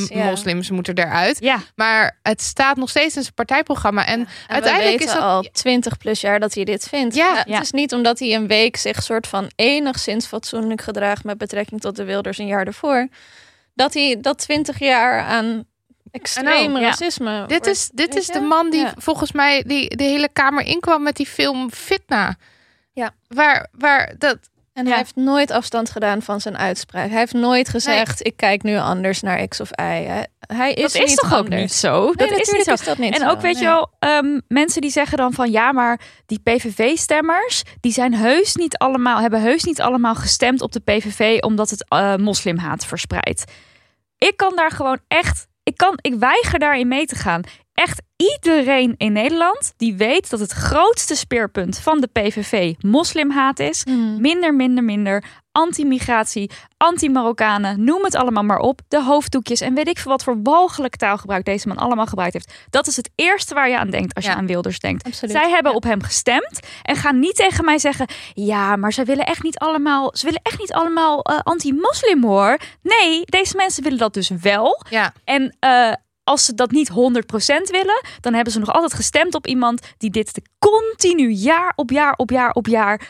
ehm, 0.09 0.17
ja. 0.19 0.25
Moslims 0.25 0.69
moeten 0.69 0.97
eruit. 0.97 1.37
Ja, 1.39 1.59
Maar 1.75 2.19
het 2.21 2.41
staat 2.41 2.77
nog 2.77 2.89
steeds 2.89 3.15
in 3.15 3.21
zijn 3.21 3.33
partijprogramma. 3.33 4.05
En, 4.05 4.19
En 4.19 4.27
uiteindelijk 4.47 4.99
is 4.99 5.05
dat. 5.13 5.21
al 5.21 5.41
20 5.51 5.97
plus 5.97 6.21
jaar 6.21 6.39
dat 6.39 6.53
hij 6.53 6.63
dit 6.63 6.87
vindt. 6.89 7.15
Ja. 7.15 7.35
het 7.37 7.47
Ja. 7.47 7.61
is 7.61 7.71
niet 7.71 7.93
omdat 7.93 8.19
hij 8.19 8.33
een 8.35 8.47
week 8.47 8.77
zich 8.77 9.03
soort 9.03 9.27
van 9.27 9.51
enigszins 9.55 10.25
fatsoenlijk 10.25 10.81
gedraagt 10.81 11.23
met 11.23 11.37
betrekking 11.37 11.81
tot 11.81 11.95
de 11.95 12.03
Wilders 12.03 12.37
een 12.37 12.47
jaar 12.47 12.67
ervoor, 12.67 13.07
dat 13.73 13.93
hij 13.93 14.17
dat 14.21 14.37
20 14.37 14.79
jaar 14.79 15.21
aan 15.21 15.65
extreem 16.15 16.77
ja. 16.77 16.81
racisme. 16.81 17.43
Dit 17.47 17.65
is, 17.65 17.89
dit 17.93 18.15
is 18.15 18.27
de 18.27 18.39
man 18.39 18.69
die 18.69 18.81
Ja. 18.81 18.93
volgens 18.97 19.31
mij 19.31 19.63
die 19.67 19.95
de 19.95 20.03
hele 20.03 20.29
kamer 20.33 20.65
inkwam 20.65 21.03
met 21.03 21.15
die 21.15 21.25
film 21.25 21.71
Fitna. 21.71 22.35
Ja. 22.93 23.11
Waar, 23.27 23.67
waar 23.71 24.15
dat. 24.17 24.37
En 24.73 24.87
hij 24.87 24.97
heeft 24.97 25.15
nooit 25.15 25.51
afstand 25.51 25.89
gedaan 25.89 26.21
van 26.21 26.41
zijn 26.41 26.57
uitspraak. 26.57 27.09
Hij 27.09 27.19
heeft 27.19 27.33
nooit 27.33 27.69
gezegd: 27.69 28.25
ik 28.25 28.37
kijk 28.37 28.63
nu 28.63 28.77
anders 28.77 29.21
naar 29.21 29.47
X 29.47 29.59
of 29.59 29.69
Y. 29.69 29.81
Hij, 29.81 30.27
hij 30.39 30.73
is, 30.73 30.93
dat 30.93 31.01
is 31.01 31.09
niet 31.09 31.19
toch 31.19 31.33
ook 31.33 31.49
niet 31.49 31.73
zo? 31.73 32.05
dat 32.05 32.21
is 32.21 32.29
niet 32.29 32.37
natuurlijk 32.37 32.65
zo. 32.65 32.73
is 32.73 32.83
dat 32.83 32.97
niet 32.97 33.13
En 33.13 33.19
zo, 33.19 33.27
ook, 33.29 33.41
weet 33.41 33.53
nee. 33.53 33.63
je 33.63 33.69
wel, 33.69 33.91
ehm, 33.99 34.39
mensen 34.47 34.81
die 34.81 34.91
zeggen 34.91 35.17
dan 35.17 35.33
van 35.33 35.51
ja, 35.51 35.71
maar 35.71 35.99
die 36.25 36.39
PVV-stemmers, 36.39 37.63
die 37.79 37.91
zijn 37.91 38.13
heus 38.13 38.55
niet 38.55 38.77
allemaal, 38.77 39.19
hebben 39.19 39.41
heus 39.41 39.63
niet 39.63 39.81
allemaal 39.81 40.15
gestemd 40.15 40.61
op 40.61 40.71
de 40.71 40.79
PVV 40.79 41.37
omdat 41.39 41.69
het 41.69 41.85
eh, 41.87 42.15
moslimhaat 42.15 42.85
verspreidt. 42.85 43.43
Ik 44.17 44.37
kan 44.37 44.55
daar 44.55 44.71
gewoon 44.71 44.99
echt, 45.07 45.47
ik, 45.65 45.77
kan, 45.77 45.97
ik 46.01 46.15
weiger 46.15 46.59
daarin 46.59 46.87
mee 46.87 47.05
te 47.05 47.15
gaan. 47.15 47.41
Echt 47.73 48.01
iedereen 48.15 48.93
in 48.97 49.11
Nederland 49.11 49.73
die 49.77 49.95
weet 49.95 50.29
dat 50.29 50.39
het 50.39 50.51
grootste 50.51 51.15
speerpunt 51.15 51.79
van 51.79 52.01
de 52.01 52.07
PVV 52.07 52.73
moslimhaat 52.79 53.59
is. 53.59 53.85
Mhm. 53.85 54.21
Minder, 54.21 54.55
minder, 54.55 54.83
minder. 54.83 55.23
Anti-migratie, 55.55 56.51
anti-Marokkanen, 56.77 57.83
noem 57.83 58.03
het 58.03 58.15
allemaal 58.15 58.43
maar 58.43 58.59
op. 58.59 58.81
De 58.87 59.03
hoofddoekjes 59.03 59.61
en 59.61 59.73
weet 59.73 59.87
ik 59.87 59.97
veel 59.97 60.11
wat 60.11 60.23
voor 60.23 60.39
walgelijk 60.43 60.95
taalgebruik 60.95 61.45
deze 61.45 61.67
man 61.67 61.77
allemaal 61.77 62.05
gebruikt 62.05 62.33
heeft. 62.33 62.53
Dat 62.69 62.87
is 62.87 62.95
het 62.95 63.09
eerste 63.15 63.53
waar 63.53 63.69
je 63.69 63.77
aan 63.77 63.89
denkt 63.89 64.13
als 64.15 64.25
je 64.25 64.33
aan 64.35 64.47
Wilders 64.47 64.79
denkt. 64.79 65.03
Absoluut. 65.03 65.35
Zij 65.35 65.49
hebben 65.49 65.71
Ja. 65.71 65.77
op 65.77 65.83
hem 65.83 66.03
gestemd 66.03 66.59
en 66.81 66.95
gaan 66.95 67.19
niet 67.19 67.35
tegen 67.35 67.65
mij 67.65 67.77
zeggen: 67.79 68.07
ja, 68.33 68.75
maar 68.75 68.93
zij 68.93 69.05
willen 69.05 69.25
echt 69.25 69.43
niet 69.43 69.57
allemaal, 69.57 70.11
ze 70.15 70.25
willen 70.25 70.41
echt 70.43 70.59
niet 70.59 70.73
allemaal 70.73 71.21
eh, 71.21 71.39
anti-moslim 71.43 72.23
hoor. 72.23 72.57
Nee, 72.81 73.21
deze 73.25 73.55
mensen 73.55 73.83
willen 73.83 73.97
dat 73.97 74.13
dus 74.13 74.29
wel. 74.41 74.83
Ja. 74.89 75.13
En 75.23 75.55
eh, 75.59 75.91
als 76.23 76.45
ze 76.45 76.53
dat 76.53 76.71
niet 76.71 76.89
100% 76.89 76.93
willen, 77.71 78.01
dan 78.19 78.33
hebben 78.33 78.53
ze 78.53 78.59
nog 78.59 78.73
altijd 78.73 78.93
gestemd 78.93 79.35
op 79.35 79.47
iemand 79.47 79.81
die 79.97 80.09
dit 80.09 80.41
continu 80.59 81.29
jaar 81.29 81.73
op 81.75 81.91
jaar 81.91 82.13
op 82.13 82.29
jaar 82.29 82.51
op 82.51 82.67
jaar 82.67 83.07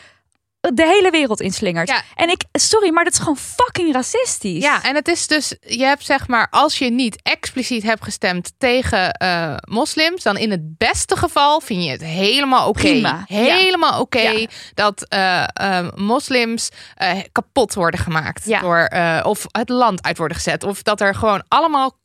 de 0.74 0.86
hele 0.86 1.10
wereld 1.10 1.40
inslingert. 1.40 1.88
Ja. 1.88 2.02
En 2.14 2.28
ik, 2.28 2.44
sorry, 2.52 2.92
maar 2.92 3.04
dat 3.04 3.12
is 3.12 3.18
gewoon 3.18 3.36
fucking 3.36 3.92
racistisch. 3.92 4.62
Ja, 4.62 4.82
en 4.82 4.94
het 4.94 5.08
is 5.08 5.26
dus, 5.26 5.54
je 5.60 5.84
hebt 5.84 6.04
zeg 6.04 6.28
maar, 6.28 6.46
als 6.50 6.78
je 6.78 6.90
niet 6.90 7.18
expliciet 7.22 7.82
hebt 7.82 8.04
gestemd 8.04 8.52
tegen 8.58 9.12
eh, 9.12 9.54
moslims, 9.68 10.22
dan 10.22 10.36
in 10.36 10.50
het 10.50 10.78
beste 10.78 11.16
geval 11.16 11.60
vind 11.60 11.84
je 11.84 11.90
het 11.90 12.02
helemaal 12.02 12.68
oké. 12.68 12.88
Ja. 12.88 13.24
Helemaal 13.26 14.00
oké 14.00 14.20
Ja. 14.20 14.46
dat 14.74 15.08
eh, 15.08 15.44
eh, 15.52 15.86
moslims 15.94 16.68
kapot 17.32 17.74
worden 17.74 18.00
gemaakt. 18.00 18.44
Ja. 18.44 18.60
Door, 18.60 18.88
of 19.30 19.44
het 19.50 19.68
land 19.68 20.02
uit 20.02 20.18
worden 20.18 20.36
gezet. 20.36 20.64
Of 20.64 20.82
dat 20.82 21.00
er 21.00 21.14
gewoon 21.14 21.44
allemaal 21.48 21.98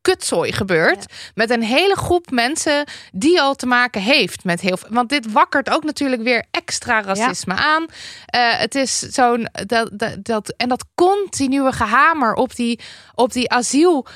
kutzooi 0.00 0.52
gebeurt. 0.52 1.04
Met 1.34 1.50
een 1.50 1.62
hele 1.62 1.96
groep 1.96 2.30
mensen 2.30 2.84
die 3.12 3.40
al 3.40 3.54
te 3.54 3.66
maken 3.66 4.00
heeft 4.00 4.44
met 4.44 4.60
heel 4.60 4.76
veel. 4.76 4.88
Want 4.90 5.08
dit 5.08 5.32
wakkert 5.32 5.70
ook 5.70 5.84
natuurlijk 5.84 6.22
weer 6.22 6.44
extra 6.50 7.02
racisme 7.02 7.54
aan. 7.54 7.86
Eh, 8.26 8.58
het 8.58 8.74
is 8.74 8.98
zo'n. 8.98 9.48
Dat, 9.66 9.90
dat, 9.92 10.16
dat, 10.24 10.54
en 10.56 10.68
dat 10.68 10.84
continue 10.94 11.72
gehamer 11.72 12.34
op 12.34 12.56
die, 12.56 12.80
op 13.14 13.32
die 13.32 13.50
asiel. 13.50 14.06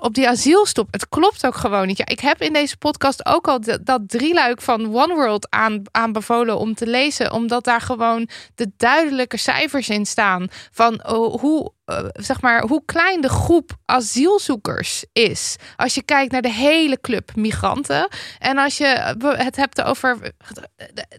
Op 0.00 0.14
die 0.14 0.28
asielstop. 0.28 0.88
Het 0.90 1.08
klopt 1.08 1.46
ook 1.46 1.54
gewoon 1.54 1.86
niet. 1.86 1.98
Ja, 1.98 2.06
ik 2.06 2.20
heb 2.20 2.40
in 2.40 2.52
deze 2.52 2.76
podcast 2.76 3.26
ook 3.26 3.48
al 3.48 3.60
dat, 3.60 3.86
dat 3.86 4.00
drieluik 4.06 4.62
van 4.62 4.94
One 4.94 5.14
World 5.14 5.50
aan, 5.50 5.82
aanbevolen 5.90 6.58
om 6.58 6.74
te 6.74 6.86
lezen. 6.86 7.32
Omdat 7.32 7.64
daar 7.64 7.80
gewoon 7.80 8.28
de 8.54 8.70
duidelijke 8.76 9.36
cijfers 9.36 9.88
in 9.88 10.06
staan. 10.06 10.48
Van 10.70 11.08
oh, 11.08 11.40
hoe, 11.40 11.72
eh, 11.84 12.04
zeg 12.12 12.40
maar, 12.40 12.62
hoe 12.62 12.82
klein 12.84 13.20
de 13.20 13.28
groep 13.28 13.70
asielzoekers 13.84 15.04
is. 15.12 15.56
Als 15.76 15.94
je 15.94 16.02
kijkt 16.02 16.32
naar 16.32 16.42
de 16.42 16.52
hele 16.52 17.00
club 17.00 17.30
migranten. 17.34 18.08
En 18.38 18.58
als 18.58 18.76
je 18.76 19.14
het 19.36 19.56
hebt 19.56 19.82
over. 19.82 20.32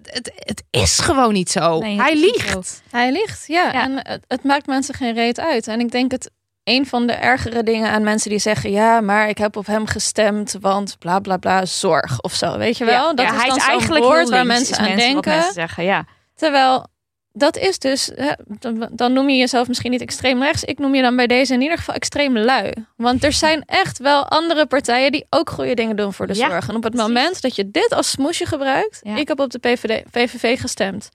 Het, 0.04 0.32
het 0.36 0.64
is 0.70 1.00
gewoon 1.00 1.34
niet 1.34 1.52
zo. 1.52 1.80
Nee, 1.80 2.02
Hij 2.02 2.16
liegt. 2.16 2.82
Hij 2.90 3.12
ligt, 3.12 3.48
ja. 3.48 3.72
Ja. 3.72 3.84
En 3.84 4.00
het, 4.08 4.26
het 4.28 4.44
maakt 4.44 4.68
mensen 4.68 4.94
geen 4.94 5.14
reet 5.14 5.40
uit. 5.40 5.68
En 5.68 5.80
ik 5.80 5.92
denk 5.92 6.12
het 6.12 6.32
een 6.68 6.86
van 6.86 7.08
de 7.08 7.14
ergere 7.14 7.64
dingen 7.64 7.90
aan 7.90 8.04
mensen 8.04 8.30
die 8.30 8.40
zeggen: 8.40 8.72
ja, 8.72 9.02
maar 9.02 9.30
ik 9.30 9.38
heb 9.38 9.56
op 9.56 9.66
hem 9.66 9.86
gestemd, 9.86 10.56
want 10.60 10.96
bla 11.00 11.20
bla 11.20 11.38
bla, 11.38 11.66
zorg 11.66 12.22
of 12.22 12.34
zo. 12.34 12.58
Weet 12.58 12.78
je 12.78 12.86
wel? 12.86 13.08
Ja, 13.08 13.14
dat 13.14 13.26
ja, 13.26 13.32
is 13.32 13.38
hij 13.38 13.48
dan 13.48 13.58
is 13.58 13.68
eigenlijk 13.68 14.04
woord 14.04 14.30
waar 14.30 14.46
mensen 14.46 14.78
aan 14.78 14.84
mensen, 14.84 15.12
denken. 15.12 15.32
mensen 15.32 15.54
zeggen, 15.54 15.84
ja. 15.84 16.06
Terwijl 16.36 16.86
dat 17.34 17.58
is 17.58 17.80
dus, 17.80 18.12
hè, 18.16 18.32
dan, 18.60 18.90
dan 18.92 19.14
noem 19.14 19.30
je 19.30 19.38
jezelf 19.38 19.68
misschien 19.68 19.92
niet 19.92 20.02
extreem 20.02 20.44
rechts. 20.44 20.64
Ik 20.64 20.80
noem 20.80 20.96
je 20.96 21.02
dan 21.02 21.16
bij 21.16 21.28
deze 21.28 21.54
in 21.54 21.62
ieder 21.62 21.78
geval 21.78 21.96
extreem 21.96 22.38
lui. 22.38 22.74
Want 22.96 23.24
er 23.24 23.34
zijn 23.34 23.64
echt 23.66 23.98
wel 23.98 24.26
andere 24.28 24.66
partijen 24.66 25.12
die 25.12 25.26
ook 25.30 25.50
goede 25.50 25.74
dingen 25.74 25.96
doen 25.96 26.14
voor 26.14 26.28
de 26.28 26.36
Ja, 26.36 26.50
zorg. 26.50 26.68
En 26.70 26.76
op 26.76 26.84
het 26.84 26.92
precies. 26.92 27.14
moment 27.14 27.42
dat 27.42 27.56
je 27.56 27.72
dit 27.72 27.94
als 27.94 28.10
smoesje 28.10 28.46
gebruikt, 28.46 29.02
ik 29.16 29.28
heb 29.28 29.40
op 29.40 29.50
de 29.50 29.60
PVD, 29.60 30.04
PVV 30.12 30.60
gestemd. 30.60 31.10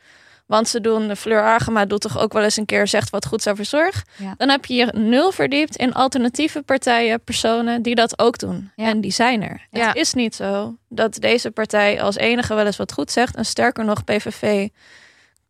Want 0.53 0.69
ze 0.69 0.81
doen, 0.81 1.17
Fleur 1.17 1.43
Agema 1.43 1.85
doet 1.85 2.01
toch 2.01 2.19
ook 2.19 2.33
wel 2.33 2.43
eens 2.43 2.57
een 2.57 2.65
keer 2.65 2.87
zegt 2.87 3.11
wat 3.11 3.27
goed 3.27 3.49
over 3.49 3.65
zorg. 3.65 4.05
Ja. 4.17 4.35
Dan 4.37 4.49
heb 4.49 4.65
je 4.65 4.75
je 4.75 4.93
nul 4.95 5.33
verdiept 5.33 5.77
in 5.77 5.95
alternatieve 5.95 6.63
partijen, 6.63 7.25
personen 7.25 7.83
die 7.83 7.95
dat 7.95 8.19
ook 8.19 8.39
doen. 8.39 8.71
Ja. 8.77 8.87
En 8.87 9.01
die 9.01 9.11
zijn 9.11 9.43
er. 9.43 9.67
Ja. 9.71 9.87
Het 9.87 9.97
is 9.97 10.13
niet 10.13 10.35
zo 10.35 10.77
dat 10.89 11.15
deze 11.15 11.51
partij 11.51 12.03
als 12.03 12.17
enige 12.17 12.55
wel 12.55 12.67
eens 12.67 12.77
wat 12.77 12.93
goed 12.93 13.11
zegt. 13.11 13.37
En 13.37 13.45
sterker 13.45 13.85
nog, 13.85 14.05
PVV 14.05 14.69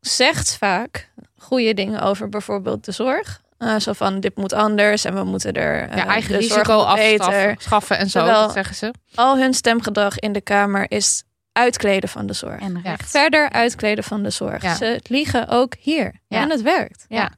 zegt 0.00 0.56
vaak 0.56 1.08
goede 1.36 1.74
dingen 1.74 2.00
over 2.00 2.28
bijvoorbeeld 2.28 2.84
de 2.84 2.92
zorg. 2.92 3.40
Eh, 3.58 3.76
zo 3.78 3.92
van, 3.92 4.20
dit 4.20 4.36
moet 4.36 4.52
anders 4.52 5.04
en 5.04 5.14
we 5.14 5.24
moeten 5.24 5.52
er 5.52 5.88
eh, 5.88 5.96
Ja, 5.96 6.06
eigen 6.06 6.36
risico 6.36 6.78
afschaffen 6.80 7.56
schaffen 7.58 7.98
en 7.98 8.10
zo, 8.10 8.18
Terwijl- 8.18 8.42
dat 8.42 8.52
zeggen 8.52 8.76
ze. 8.76 8.90
Al 9.14 9.38
hun 9.38 9.54
stemgedrag 9.54 10.18
in 10.18 10.32
de 10.32 10.40
Kamer 10.40 10.90
is 10.90 11.22
uitkleden 11.52 12.08
van 12.08 12.26
de 12.26 12.32
zorg. 12.32 12.60
En 12.60 12.72
Ja. 12.72 12.80
rechts. 12.90 13.10
Verder 13.10 13.50
uitkleden 13.50 14.04
van 14.04 14.22
de 14.22 14.30
zorg. 14.30 14.76
Ze 14.76 15.00
liegen 15.02 15.48
ook 15.48 15.74
hier. 15.78 16.20
En 16.28 16.50
het 16.50 16.62
werkt. 16.62 17.04
Ja, 17.08 17.30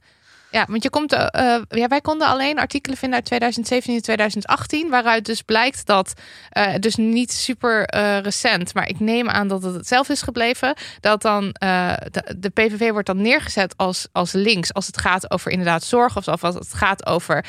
want 0.67 0.83
je 0.83 0.89
komt, 0.89 1.13
eh, 1.13 1.55
eh, 1.55 1.61
ja, 1.69 1.87
wij 1.87 2.01
konden 2.01 2.27
alleen 2.27 2.59
artikelen 2.59 2.97
vinden 2.97 3.17
uit 3.17 3.25
2017 3.25 3.95
en 3.95 4.01
2018, 4.01 4.89
waaruit 4.89 5.25
dus 5.25 5.41
blijkt 5.41 5.85
dat, 5.85 6.13
eh, 6.49 6.73
dus 6.79 6.95
niet 6.95 7.33
super 7.33 7.95
recent, 8.21 8.73
maar 8.73 8.87
ik 8.87 8.99
neem 8.99 9.29
aan 9.29 9.47
dat 9.47 9.63
het 9.63 9.73
hetzelfde 9.73 10.13
is 10.13 10.21
gebleven, 10.21 10.75
dat 10.99 11.21
dan 11.21 11.43
de, 11.59 12.35
de 12.37 12.49
PVV 12.49 12.91
wordt 12.91 13.07
dan 13.07 13.21
neergezet 13.21 13.77
als, 13.77 14.07
als 14.11 14.31
links 14.31 14.73
als 14.73 14.87
het 14.87 14.97
gaat 14.97 15.31
over 15.31 15.51
inderdaad 15.51 15.83
zorg 15.83 16.17
of, 16.17 16.43
als 16.43 16.55
het 16.55 16.73
gaat 16.73 17.05
over 17.05 17.45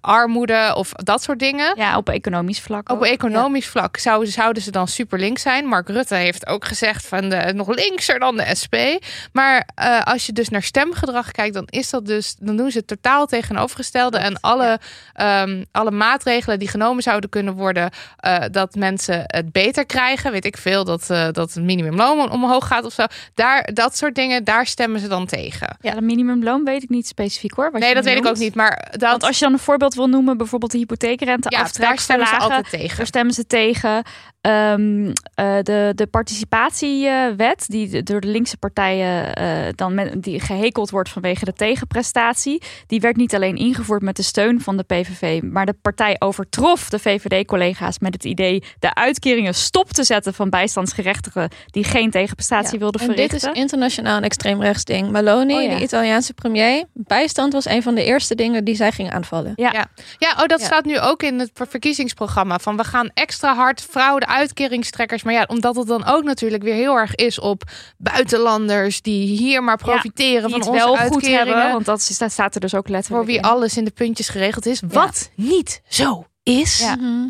armoede 0.00 0.72
of 0.76 0.92
dat 0.92 1.22
soort 1.22 1.38
dingen. 1.38 1.72
Ja, 1.76 1.96
op 1.96 2.08
economisch 2.08 2.60
vlak. 2.60 2.90
Op 2.90 3.02
economisch 3.02 3.68
vlak 3.68 3.96
zouden, 3.96 4.32
zouden 4.32 4.62
ze 4.62 4.70
dan 4.70 4.88
super 4.88 5.18
links 5.18 5.42
zijn. 5.42 5.66
Mark 5.66 5.88
Rutte 5.88 6.14
heeft 6.14 6.46
ook 6.46 6.64
gezegd 6.64 7.06
van 7.06 7.28
de, 7.28 7.52
nog 7.54 7.68
linkser 7.74 8.18
dan 8.18 8.36
de 8.36 8.54
SP. 8.60 8.76
Maar 9.32 9.68
als 10.04 10.26
je 10.26 10.32
dus 10.32 10.48
naar 10.48 10.62
stemgedrag 10.62 11.30
kijkt, 11.30 11.54
dan 11.54 11.66
is 11.66 11.90
dat 11.90 12.06
dus 12.06 12.34
dan 12.46 12.56
doen 12.56 12.70
ze 12.70 12.78
het 12.78 12.86
totaal 12.86 13.26
tegenovergestelde. 13.26 14.18
En 14.18 14.40
alle, 14.40 14.78
ehm, 15.12 15.64
alle 15.72 15.90
maatregelen 15.90 16.58
die 16.58 16.68
genomen 16.68 17.02
zouden 17.02 17.30
kunnen 17.30 17.54
worden, 17.54 17.90
eh, 18.16 18.44
dat 18.50 18.74
mensen 18.74 19.22
het 19.26 19.52
beter 19.52 19.86
krijgen. 19.86 20.32
Weet 20.32 20.44
ik 20.44 20.56
veel, 20.56 20.84
dat, 20.84 21.10
eh, 21.10 21.28
dat 21.32 21.54
het 21.54 21.64
minimumloon 21.64 22.30
omhoog 22.30 22.66
gaat 22.66 22.84
of 22.84 22.92
zo. 22.92 23.04
Daar, 23.34 23.70
dat 23.74 23.96
soort 23.96 24.14
dingen, 24.14 24.44
daar 24.44 24.66
stemmen 24.66 25.00
ze 25.00 25.08
dan 25.08 25.26
tegen. 25.26 25.76
Ja, 25.80 25.94
het 25.94 26.00
minimumloon 26.00 26.64
weet 26.64 26.82
ik 26.82 26.88
niet 26.88 27.06
specifiek 27.06 27.52
hoor. 27.52 27.70
nee, 27.72 27.94
dat 27.94 28.04
weet 28.04 28.16
ik 28.16 28.26
ook 28.26 28.36
niet. 28.36 28.54
Maar 28.54 28.88
dat, 28.90 29.10
Want 29.10 29.22
als 29.22 29.38
je 29.38 29.44
dan 29.44 29.52
een 29.52 29.58
voorbeeld 29.58 29.94
wil 29.94 30.06
noemen, 30.06 30.36
bijvoorbeeld 30.36 30.72
de 30.72 30.78
hypotheekrente 30.78 31.50
ja, 31.50 31.60
aftrek 31.60 31.86
daar 31.86 31.98
stemmen 31.98 32.26
ze 32.26 32.36
altijd 32.36 32.70
tegen. 32.70 32.96
Daar 32.96 33.06
stemmen 33.06 33.34
ze 33.34 33.46
tegen. 33.46 34.02
Ehm, 34.42 35.12
eh, 35.34 35.56
de, 35.62 35.92
de 35.94 36.06
participatiewet, 36.10 37.64
die 37.68 38.02
door 38.02 38.20
de 38.20 38.26
linkse 38.28 38.56
partijen 38.56 39.34
eh, 39.34 39.46
dan 39.74 39.94
met, 39.94 40.22
die 40.22 40.40
gehekeld 40.40 40.90
wordt 40.90 41.08
vanwege 41.08 41.44
de 41.44 41.52
tegenprestatie, 41.52 42.62
die 42.86 43.00
werd 43.00 43.16
niet 43.16 43.34
alleen 43.34 43.56
ingevoerd 43.56 44.02
met 44.02 44.16
de 44.16 44.22
steun 44.22 44.60
van 44.60 44.76
de 44.76 44.82
PVV, 44.82 45.42
maar 45.42 45.66
de 45.66 45.74
partij 45.82 46.16
overtrof 46.18 46.88
de 46.88 46.98
VVD-collega's 46.98 47.98
met 47.98 48.12
het 48.14 48.24
idee 48.24 48.62
de 48.78 48.94
uitkeringen 48.94 49.54
stop 49.54 49.88
te 49.92 50.04
zetten 50.04 50.34
van 50.34 50.50
bijstandsgerechtigden 50.50 51.48
die 51.70 51.84
geen 51.84 52.10
tegenprestatie 52.10 52.72
Ja. 52.72 52.78
wilden 52.78 53.00
En 53.00 53.06
dit 53.06 53.16
verrichten. 53.16 53.52
is 53.54 53.60
internationaal 53.60 54.16
een 54.16 54.22
extreemrechts 54.24 54.84
ding. 54.84 55.10
Maloney, 55.10 55.56
Oh, 55.56 55.70
ja. 55.70 55.76
de 55.76 55.82
Italiaanse 55.82 56.34
premier, 56.34 56.84
bijstand 56.92 57.52
was 57.52 57.66
een 57.66 57.82
van 57.82 57.94
de 57.94 58.04
eerste 58.04 58.34
dingen 58.34 58.64
die 58.64 58.74
zij 58.74 58.92
ging 58.92 59.10
aanvallen. 59.12 59.52
Ja, 59.56 59.70
oh, 60.20 60.46
dat 60.46 60.60
Ja. 60.60 60.66
staat 60.66 60.84
nu 60.84 61.00
ook 61.00 61.22
in 61.22 61.38
het 61.38 61.50
verkiezingsprogramma. 61.54 62.58
Van 62.58 62.76
we 62.76 62.84
gaan 62.84 63.10
extra 63.14 63.54
hard 63.54 63.80
fraude, 63.82 64.26
uitkeringstrekkers. 64.32 65.22
Maar 65.22 65.34
ja, 65.34 65.44
omdat 65.48 65.76
het 65.76 65.86
dan 65.86 66.04
ook 66.06 66.22
natuurlijk 66.24 66.62
weer 66.62 66.74
heel 66.74 66.96
erg 66.96 67.14
is 67.14 67.40
op 67.40 67.62
buitenlanders 67.98 69.02
die 69.02 69.38
hier 69.38 69.62
maar 69.62 69.76
profiteren 69.76 70.42
die 70.42 70.50
van 70.50 70.60
het 70.60 70.68
onze 70.68 70.84
wel 70.84 70.98
uitkeringen. 70.98 71.38
goed 71.38 71.54
hebben, 71.54 71.72
want 71.72 71.84
dat 71.84 72.32
staat 72.32 72.54
er 72.54 72.60
dus 72.60 72.74
ook 72.74 72.86
voor 72.86 72.94
letterlijk 72.94 73.26
wie 73.26 73.36
in. 73.36 73.42
alles 73.42 73.76
in 73.76 73.84
de 73.84 73.90
puntjes 73.90 74.28
geregeld 74.28 74.66
is. 74.66 74.82
Wat 74.86 75.30
niet 75.34 75.82
zo 75.88 76.26
is. 76.42 76.78
Ja. 76.78 76.96
Mhm. 76.96 77.28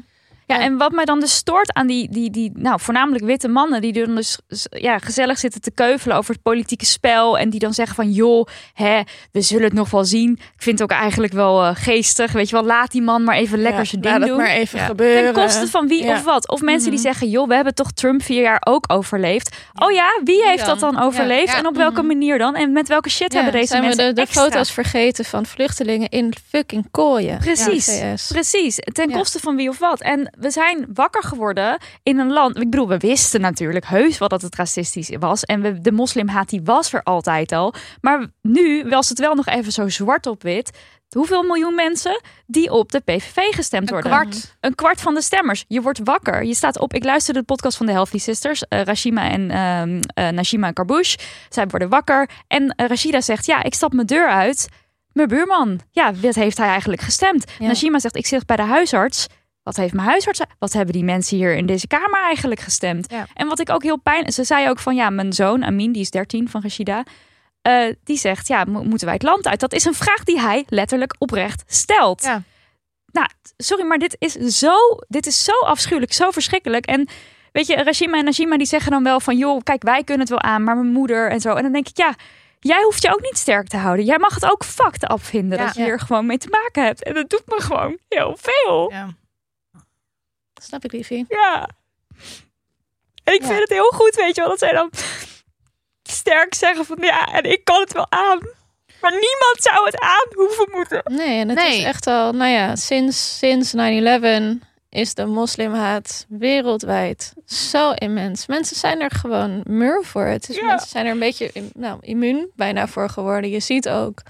Ja, 0.52 0.60
en 0.60 0.76
wat 0.76 0.92
mij 0.92 1.04
dan 1.04 1.20
dus 1.20 1.34
stoort 1.34 1.72
aan 1.74 1.86
die, 1.86 2.08
die, 2.10 2.30
die 2.30 2.52
nou, 2.54 2.80
voornamelijk 2.80 3.24
witte 3.24 3.48
mannen, 3.48 3.80
die 3.80 3.92
dan 3.92 4.14
dus 4.14 4.38
ja, 4.70 4.98
gezellig 4.98 5.38
zitten 5.38 5.60
te 5.60 5.70
keuvelen 5.70 6.16
over 6.16 6.32
het 6.34 6.42
politieke 6.42 6.84
spel. 6.86 7.38
En 7.38 7.50
die 7.50 7.60
dan 7.60 7.74
zeggen 7.74 7.94
van, 7.94 8.10
joh, 8.10 8.46
hè, 8.74 9.00
we 9.32 9.40
zullen 9.40 9.64
het 9.64 9.72
nog 9.72 9.90
wel 9.90 10.04
zien. 10.04 10.32
Ik 10.32 10.62
vind 10.62 10.78
het 10.78 10.90
ook 10.92 10.98
eigenlijk 10.98 11.32
wel 11.32 11.62
eh, 11.64 11.70
geestig. 11.74 12.32
Weet 12.32 12.48
je 12.48 12.54
wel, 12.56 12.64
laat 12.64 12.90
die 12.90 13.02
man 13.02 13.24
maar 13.24 13.36
even 13.36 13.58
lekker 13.58 13.80
Ja, 13.80 13.84
zijn 13.86 14.02
laat 14.02 14.12
ding 14.12 14.24
het 14.24 14.32
doen. 14.36 14.42
maar 14.46 14.54
even 14.56 14.78
Ja. 14.78 14.84
gebeuren. 14.86 15.34
Ten 15.34 15.42
koste 15.42 15.66
van 15.66 15.88
wie 15.88 16.04
Ja. 16.04 16.12
of 16.14 16.24
wat. 16.24 16.48
Of 16.48 16.60
mensen 16.60 16.90
die 16.90 16.98
Mhm. 17.00 17.08
zeggen, 17.08 17.28
joh, 17.28 17.48
we 17.48 17.54
hebben 17.54 17.74
toch 17.74 17.92
Trump 17.92 18.22
vier 18.22 18.42
jaar 18.42 18.60
ook 18.68 18.84
overleefd. 18.92 19.56
Oh 19.74 19.90
ja, 19.92 20.20
wie 20.24 20.44
heeft 20.44 20.66
dat 20.66 20.80
dan? 20.80 21.00
overleefd? 21.02 21.52
Ja. 21.52 21.58
En 21.58 21.66
op 21.66 21.76
welke 21.76 21.98
Mhm. 22.02 22.06
manier 22.06 22.38
dan? 22.38 22.54
En 22.54 22.72
met 22.72 22.88
welke 22.88 23.10
shit 23.10 23.32
Ja, 23.32 23.40
hebben 23.42 23.60
deze 23.60 23.66
zijn 23.72 23.80
we 23.80 23.86
mensen 23.86 24.14
de, 24.14 24.20
de 24.20 24.26
foto's 24.26 24.70
vergeten 24.72 25.24
van 25.24 25.46
vluchtelingen 25.46 26.08
in 26.08 26.32
fucking 26.48 26.86
kooien. 26.90 27.38
Precies. 27.38 28.00
Precies, 28.28 28.76
ten 28.92 29.08
Ja. 29.10 29.16
koste 29.16 29.38
van 29.40 29.56
wie 29.56 29.68
of 29.68 29.78
wat. 29.78 30.00
En 30.00 30.34
we 30.42 30.50
zijn 30.50 30.86
wakker 30.94 31.22
geworden 31.22 31.78
in 32.02 32.18
een 32.18 32.32
land. 32.32 32.56
Ik 32.56 32.70
bedoel, 32.70 32.88
we 32.88 32.96
wisten 32.98 33.40
natuurlijk 33.40 33.86
heus 33.86 34.18
wel 34.18 34.28
dat 34.28 34.42
het 34.42 34.54
racistisch 34.54 35.16
was. 35.18 35.44
En 35.44 35.60
we, 35.62 35.80
de 35.80 35.92
moslimhaat 35.92 36.48
die 36.48 36.60
was 36.64 36.92
er 36.92 37.02
altijd 37.02 37.52
al. 37.52 37.74
Maar 38.00 38.26
nu 38.42 38.84
was 38.88 39.08
het 39.08 39.18
wel 39.18 39.34
nog 39.34 39.46
even 39.46 39.72
zo 39.72 39.88
zwart 39.88 40.26
op 40.26 40.42
wit. 40.42 40.70
Hoeveel 41.16 41.42
miljoen 41.42 41.74
mensen 41.74 42.20
die 42.46 42.70
op 42.72 42.92
de 42.92 43.00
PVV 43.00 43.36
gestemd 43.54 43.88
Een 43.90 43.94
worden? 43.94 44.10
kwart. 44.12 44.56
Een 44.60 44.74
kwart 44.74 45.00
van 45.00 45.14
de 45.14 45.22
stemmers. 45.22 45.64
Je 45.68 45.80
wordt 45.82 46.00
wakker. 46.04 46.44
Je 46.44 46.54
staat 46.54 46.78
op. 46.78 46.94
Ik 46.94 47.04
luisterde 47.04 47.38
de 47.40 47.44
podcast 47.46 47.76
van 47.76 47.86
de 47.86 47.92
Healthy 47.92 48.18
Sisters. 48.18 48.62
eh, 48.68 48.82
Rashima 48.82 49.30
en 49.30 49.50
ehm 49.50 50.00
eh, 50.14 50.28
Nashima 50.28 50.70
Karbouche. 50.70 51.18
Zij 51.48 51.66
worden 51.66 51.88
wakker. 51.88 52.28
En 52.48 52.68
eh, 52.68 52.86
Rashida 52.86 53.20
zegt: 53.20 53.46
Ja, 53.46 53.62
ik 53.62 53.74
stap 53.74 53.92
mijn 53.92 54.06
deur 54.06 54.28
uit. 54.28 54.68
Mijn 55.12 55.28
buurman. 55.28 55.80
Ja, 55.90 56.14
wat 56.14 56.34
heeft 56.34 56.56
hij 56.58 56.68
eigenlijk 56.68 57.02
gestemd? 57.02 57.44
Ja. 57.58 57.66
Nashima 57.66 57.98
zegt: 57.98 58.16
Ik 58.16 58.26
zit 58.26 58.46
bij 58.46 58.56
de 58.56 58.62
huisarts. 58.62 59.26
Wat 59.62 59.76
heeft 59.76 59.92
mijn 59.94 60.08
huisarts? 60.08 60.40
Wat 60.58 60.72
hebben 60.72 60.92
die 60.94 61.04
mensen 61.04 61.36
hier 61.36 61.54
in 61.56 61.66
deze 61.66 61.86
kamer 61.86 62.20
eigenlijk 62.22 62.60
gestemd? 62.60 63.10
Ja. 63.10 63.26
En 63.34 63.48
wat 63.48 63.58
ik 63.60 63.70
ook 63.70 63.82
heel 63.82 63.98
pijn. 63.98 64.32
Ze 64.32 64.44
zei 64.44 64.68
ook 64.68 64.78
van 64.78 64.94
ja, 64.94 65.10
mijn 65.10 65.32
zoon 65.32 65.64
Amin, 65.64 65.92
die 65.92 66.02
is 66.02 66.10
13 66.10 66.48
van 66.48 66.62
Rashida. 66.62 67.02
eh, 67.62 67.94
die 68.04 68.16
zegt 68.18 68.48
ja, 68.48 68.64
mo- 68.64 68.82
moeten 68.82 69.04
wij 69.06 69.14
het 69.14 69.22
land 69.22 69.46
uit? 69.46 69.60
Dat 69.60 69.72
is 69.72 69.84
een 69.84 69.94
vraag 69.94 70.24
die 70.24 70.40
hij 70.40 70.64
letterlijk 70.68 71.14
oprecht 71.18 71.62
stelt. 71.66 72.22
Ja. 72.22 72.42
Nou, 73.12 73.26
sorry, 73.56 73.84
maar 73.86 73.98
dit 73.98 74.16
is 74.18 74.32
zo, 74.32 74.74
dit 75.08 75.26
is 75.26 75.44
zo 75.44 75.52
afschuwelijk, 75.64 76.12
zo 76.12 76.30
verschrikkelijk. 76.30 76.86
En 76.86 77.08
weet 77.52 77.66
je, 77.66 77.82
Rashima 77.82 78.18
en 78.18 78.24
Najima 78.24 78.56
die 78.56 78.66
zeggen 78.66 78.90
dan 78.90 79.02
wel 79.02 79.20
van 79.20 79.36
joh, 79.36 79.60
kijk, 79.62 79.82
wij 79.82 80.02
kunnen 80.04 80.20
het 80.20 80.28
wel 80.28 80.40
aan, 80.42 80.64
maar 80.64 80.76
mijn 80.76 80.92
moeder 80.92 81.30
en 81.30 81.40
zo. 81.40 81.54
En 81.54 81.62
dan 81.62 81.72
denk 81.72 81.88
ik 81.88 81.96
ja. 81.96 82.14
Jij 82.60 82.82
hoeft 82.82 83.02
je 83.02 83.08
ook 83.12 83.20
niet 83.22 83.38
sterk 83.38 83.68
te 83.68 83.76
houden. 83.76 84.04
Jij 84.04 84.18
mag 84.18 84.34
het 84.34 84.50
ook 84.52 84.64
fucked 84.64 85.04
afvinden 85.06 85.58
Ja. 85.58 85.64
dat 85.64 85.74
je 85.74 85.82
hier 85.82 86.00
gewoon 86.00 86.26
mee 86.26 86.38
te 86.38 86.48
maken 86.50 86.84
hebt. 86.84 87.02
En 87.02 87.14
dat 87.14 87.30
doet 87.30 87.42
me 87.46 87.60
gewoon 87.60 87.98
heel 88.08 88.36
veel. 88.40 88.90
Ja. 88.92 89.08
Snap 90.62 90.84
ik, 90.84 90.92
liefie. 90.92 91.24
Ja. 91.28 91.68
En 93.24 93.34
ik 93.34 93.40
Ja. 93.40 93.46
vind 93.46 93.58
het 93.60 93.68
heel 93.68 93.90
goed, 93.90 94.14
weet 94.14 94.34
je 94.34 94.40
wel, 94.40 94.50
dat 94.50 94.58
zij 94.58 94.72
dan 94.72 94.90
sterk 96.02 96.54
zeggen 96.54 96.84
van 96.84 96.96
ja, 97.00 97.26
en 97.26 97.44
ik 97.52 97.64
kan 97.64 97.80
het 97.80 97.92
wel 97.92 98.06
aan. 98.10 98.38
Maar 99.00 99.10
niemand 99.10 99.56
zou 99.56 99.84
het 99.86 100.00
aan 100.00 100.26
hoeven 100.34 100.68
moeten. 100.70 101.02
Nee, 101.04 101.40
en 101.40 101.48
het 101.48 101.58
Nee. 101.58 101.78
is 101.78 101.84
echt 101.84 102.06
al, 102.06 102.32
nou 102.32 102.50
ja, 102.50 102.76
sinds, 102.76 103.38
sinds 103.38 103.72
9-11 103.74 104.60
is 104.88 105.14
de 105.14 105.26
moslimhaat 105.26 106.26
wereldwijd 106.28 107.32
zo 107.46 107.90
immens. 107.92 108.46
Mensen 108.46 108.76
zijn 108.76 109.00
er 109.00 109.10
gewoon 109.10 109.60
mur 109.64 110.04
voor. 110.04 110.24
Het 110.24 110.48
is, 110.48 110.56
Ja. 110.56 110.64
Mensen 110.66 110.88
zijn 110.88 111.06
er 111.06 111.12
een 111.12 111.18
beetje 111.18 111.50
nou, 111.74 111.98
immuun 112.00 112.50
bijna 112.56 112.86
voor 112.88 113.08
geworden. 113.08 113.50
Je 113.50 113.60
ziet 113.60 113.88
ook. 113.88 114.22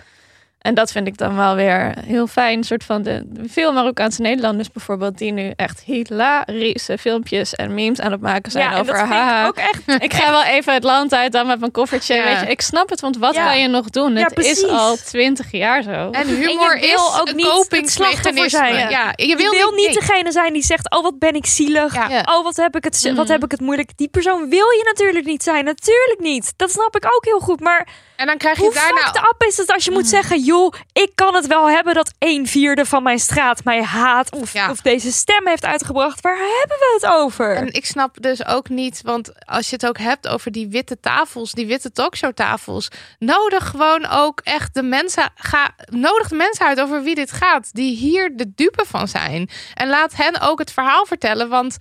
En 0.62 0.74
dat 0.74 0.92
vind 0.92 1.06
ik 1.06 1.16
dan 1.18 1.36
wel 1.36 1.54
weer 1.54 1.94
heel 2.06 2.26
fijn. 2.26 2.58
Een 2.58 2.64
soort 2.64 2.84
van 2.84 3.02
de, 3.02 3.26
veel 3.46 3.72
Marokkaanse 3.72 4.20
Nederlanders 4.22 4.70
bijvoorbeeld, 4.70 5.18
die 5.18 5.32
nu 5.32 5.52
echt 5.56 5.80
hilarische 5.86 6.98
filmpjes 6.98 7.54
en 7.54 7.74
memes 7.74 8.00
aan 8.00 8.12
het 8.12 8.20
maken 8.20 8.50
zijn 8.52 8.64
ja, 8.64 8.72
en 8.74 8.80
over 8.80 8.92
dat 8.92 9.02
vind 9.02 9.12
haha. 9.14 9.42
ik 9.42 9.48
ook 9.48 9.56
echt. 9.56 9.80
Ik 10.02 10.12
ga 10.14 10.30
wel 10.30 10.42
even 10.44 10.74
het 10.74 10.84
land 10.84 11.14
uit 11.14 11.32
dan 11.32 11.46
met 11.46 11.60
mijn 11.60 11.72
koffertje. 11.72 12.14
Ja. 12.14 12.24
Weet 12.24 12.40
je, 12.40 12.46
ik 12.46 12.60
snap 12.60 12.88
het, 12.90 13.00
want 13.00 13.16
wat 13.16 13.34
Ja. 13.34 13.44
kan 13.46 13.60
je 13.60 13.68
nog 13.68 13.90
doen? 13.90 14.14
Ja, 14.16 14.22
Het 14.24 14.38
is 14.38 14.64
al 14.68 14.96
twintig 14.96 15.50
jaar 15.50 15.82
zo. 15.82 15.90
En 16.10 16.26
humor 16.26 16.74
En 16.74 16.80
je 16.80 16.86
wil 16.86 17.06
is 17.14 17.20
ook 17.20 17.32
niet 17.34 17.46
het 17.46 17.54
kopingsmechanisme. 17.54 18.48
slachtoffer 18.48 18.50
zijn. 18.50 18.74
Ja. 18.74 18.88
Ja. 18.88 19.12
je 19.16 19.26
Je 19.26 19.36
wil, 19.36 19.70
niet 19.72 19.94
degene 19.94 20.32
zijn 20.32 20.52
die 20.52 20.62
zegt, 20.64 20.90
oh 20.90 21.02
wat 21.02 21.18
ben 21.18 21.34
ik 21.34 21.46
zielig. 21.46 21.94
Ja. 21.94 22.08
Ja. 22.08 22.20
Oh 22.36 22.44
wat 22.44 22.56
heb, 22.56 22.76
ik 22.76 22.84
het, 22.84 23.02
wat 23.02 23.12
Mhm. 23.24 23.32
heb 23.32 23.44
ik 23.44 23.50
het 23.50 23.60
moeilijk. 23.60 23.90
Die 23.96 24.08
persoon 24.08 24.40
wil 24.48 24.70
je 24.70 24.82
natuurlijk 24.84 25.24
niet 25.26 25.42
zijn. 25.42 25.64
Natuurlijk 25.64 26.20
niet. 26.20 26.52
Dat 26.56 26.70
snap 26.70 26.96
ik 26.96 27.04
ook 27.04 27.24
heel 27.24 27.40
goed. 27.40 27.60
Maar 27.60 27.88
En 28.22 28.28
dan 28.28 28.36
krijg 28.36 28.56
je 28.56 28.62
Hoe 28.64 28.74
daarna... 28.74 29.00
fucked 29.00 29.22
up 29.32 29.42
is 29.48 29.56
het 29.56 29.72
als 29.72 29.84
je 29.84 29.90
moet 29.90 30.02
Mm. 30.02 30.08
zeggen... 30.08 30.40
joh, 30.40 30.72
ik 30.92 31.10
kan 31.14 31.34
het 31.34 31.46
wel 31.46 31.68
hebben 31.70 31.94
dat 31.94 32.12
een 32.18 32.46
vierde 32.46 32.84
van 32.84 33.02
mijn 33.02 33.18
straat 33.18 33.64
mij 33.64 33.82
haat... 33.82 34.30
of, 34.32 34.52
Ja. 34.52 34.70
of 34.70 34.80
deze 34.80 35.12
stem 35.12 35.46
heeft 35.46 35.64
uitgebracht. 35.64 36.20
Waar 36.20 36.36
hebben 36.36 36.76
we 36.78 36.98
het 37.00 37.06
over? 37.12 37.56
En 37.56 37.72
ik 37.72 37.86
snap 37.86 38.16
dus 38.22 38.46
ook 38.46 38.68
niet, 38.68 39.00
want 39.04 39.46
als 39.46 39.68
je 39.68 39.74
het 39.74 39.86
ook 39.86 39.98
hebt 39.98 40.28
over 40.28 40.52
die 40.52 40.68
witte 40.68 41.00
tafels, 41.00 41.52
die 41.52 41.66
witte 41.66 41.92
talkshowtafels, 41.92 42.88
nodig 43.18 43.68
gewoon 43.68 44.06
ook 44.06 44.40
echt 44.44 44.74
de 44.74 44.82
mensen, 44.82 45.30
ga, 45.34 45.70
nodig 45.90 46.28
de 46.28 46.34
mensen 46.36 46.66
uit 46.66 46.80
over 46.80 47.02
wie 47.02 47.14
dit 47.14 47.32
gaat, 47.32 47.68
die 47.74 47.96
hier 47.96 48.36
de 48.36 48.52
dupe 48.54 48.84
van 48.86 49.08
zijn. 49.08 49.50
En 49.74 49.88
laat 49.88 50.12
hen 50.16 50.40
ook 50.40 50.58
het 50.58 50.72
verhaal 50.72 51.06
vertellen, 51.06 51.48
want 51.48 51.76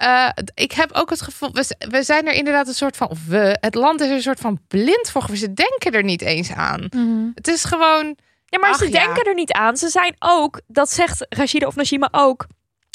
eh, 0.00 0.28
ik 0.54 0.72
heb 0.72 0.92
ook 0.92 1.10
het 1.10 1.20
gevoel, 1.22 1.52
we, 1.52 1.76
we 1.90 2.02
zijn 2.02 2.26
er 2.26 2.32
inderdaad 2.32 2.66
een 2.68 2.74
soort 2.74 2.96
van, 2.96 3.08
of 3.08 3.18
we, 3.26 3.56
het 3.60 3.74
land 3.74 4.00
is 4.00 4.08
er 4.08 4.14
een 4.14 4.22
soort 4.22 4.40
van 4.40 4.60
blind 4.68 5.10
voor. 5.10 5.36
Ze 5.36 5.52
denken 5.52 5.92
er 5.92 6.02
niet 6.02 6.22
eens 6.22 6.52
aan. 6.52 6.88
Het 7.34 7.48
is 7.48 7.64
gewoon, 7.64 8.16
Ja, 8.46 8.58
maar 8.58 8.70
Ach, 8.70 8.76
ze 8.78 8.90
ja. 8.90 9.04
denken 9.04 9.24
er 9.24 9.34
niet 9.34 9.52
aan. 9.52 9.76
Ze 9.76 9.88
zijn 9.88 10.14
ook, 10.18 10.60
dat 10.66 10.90
zegt 10.90 11.26
Rashida 11.28 11.66
of 11.66 11.74
Najima 11.76 12.08
ook. 12.10 12.46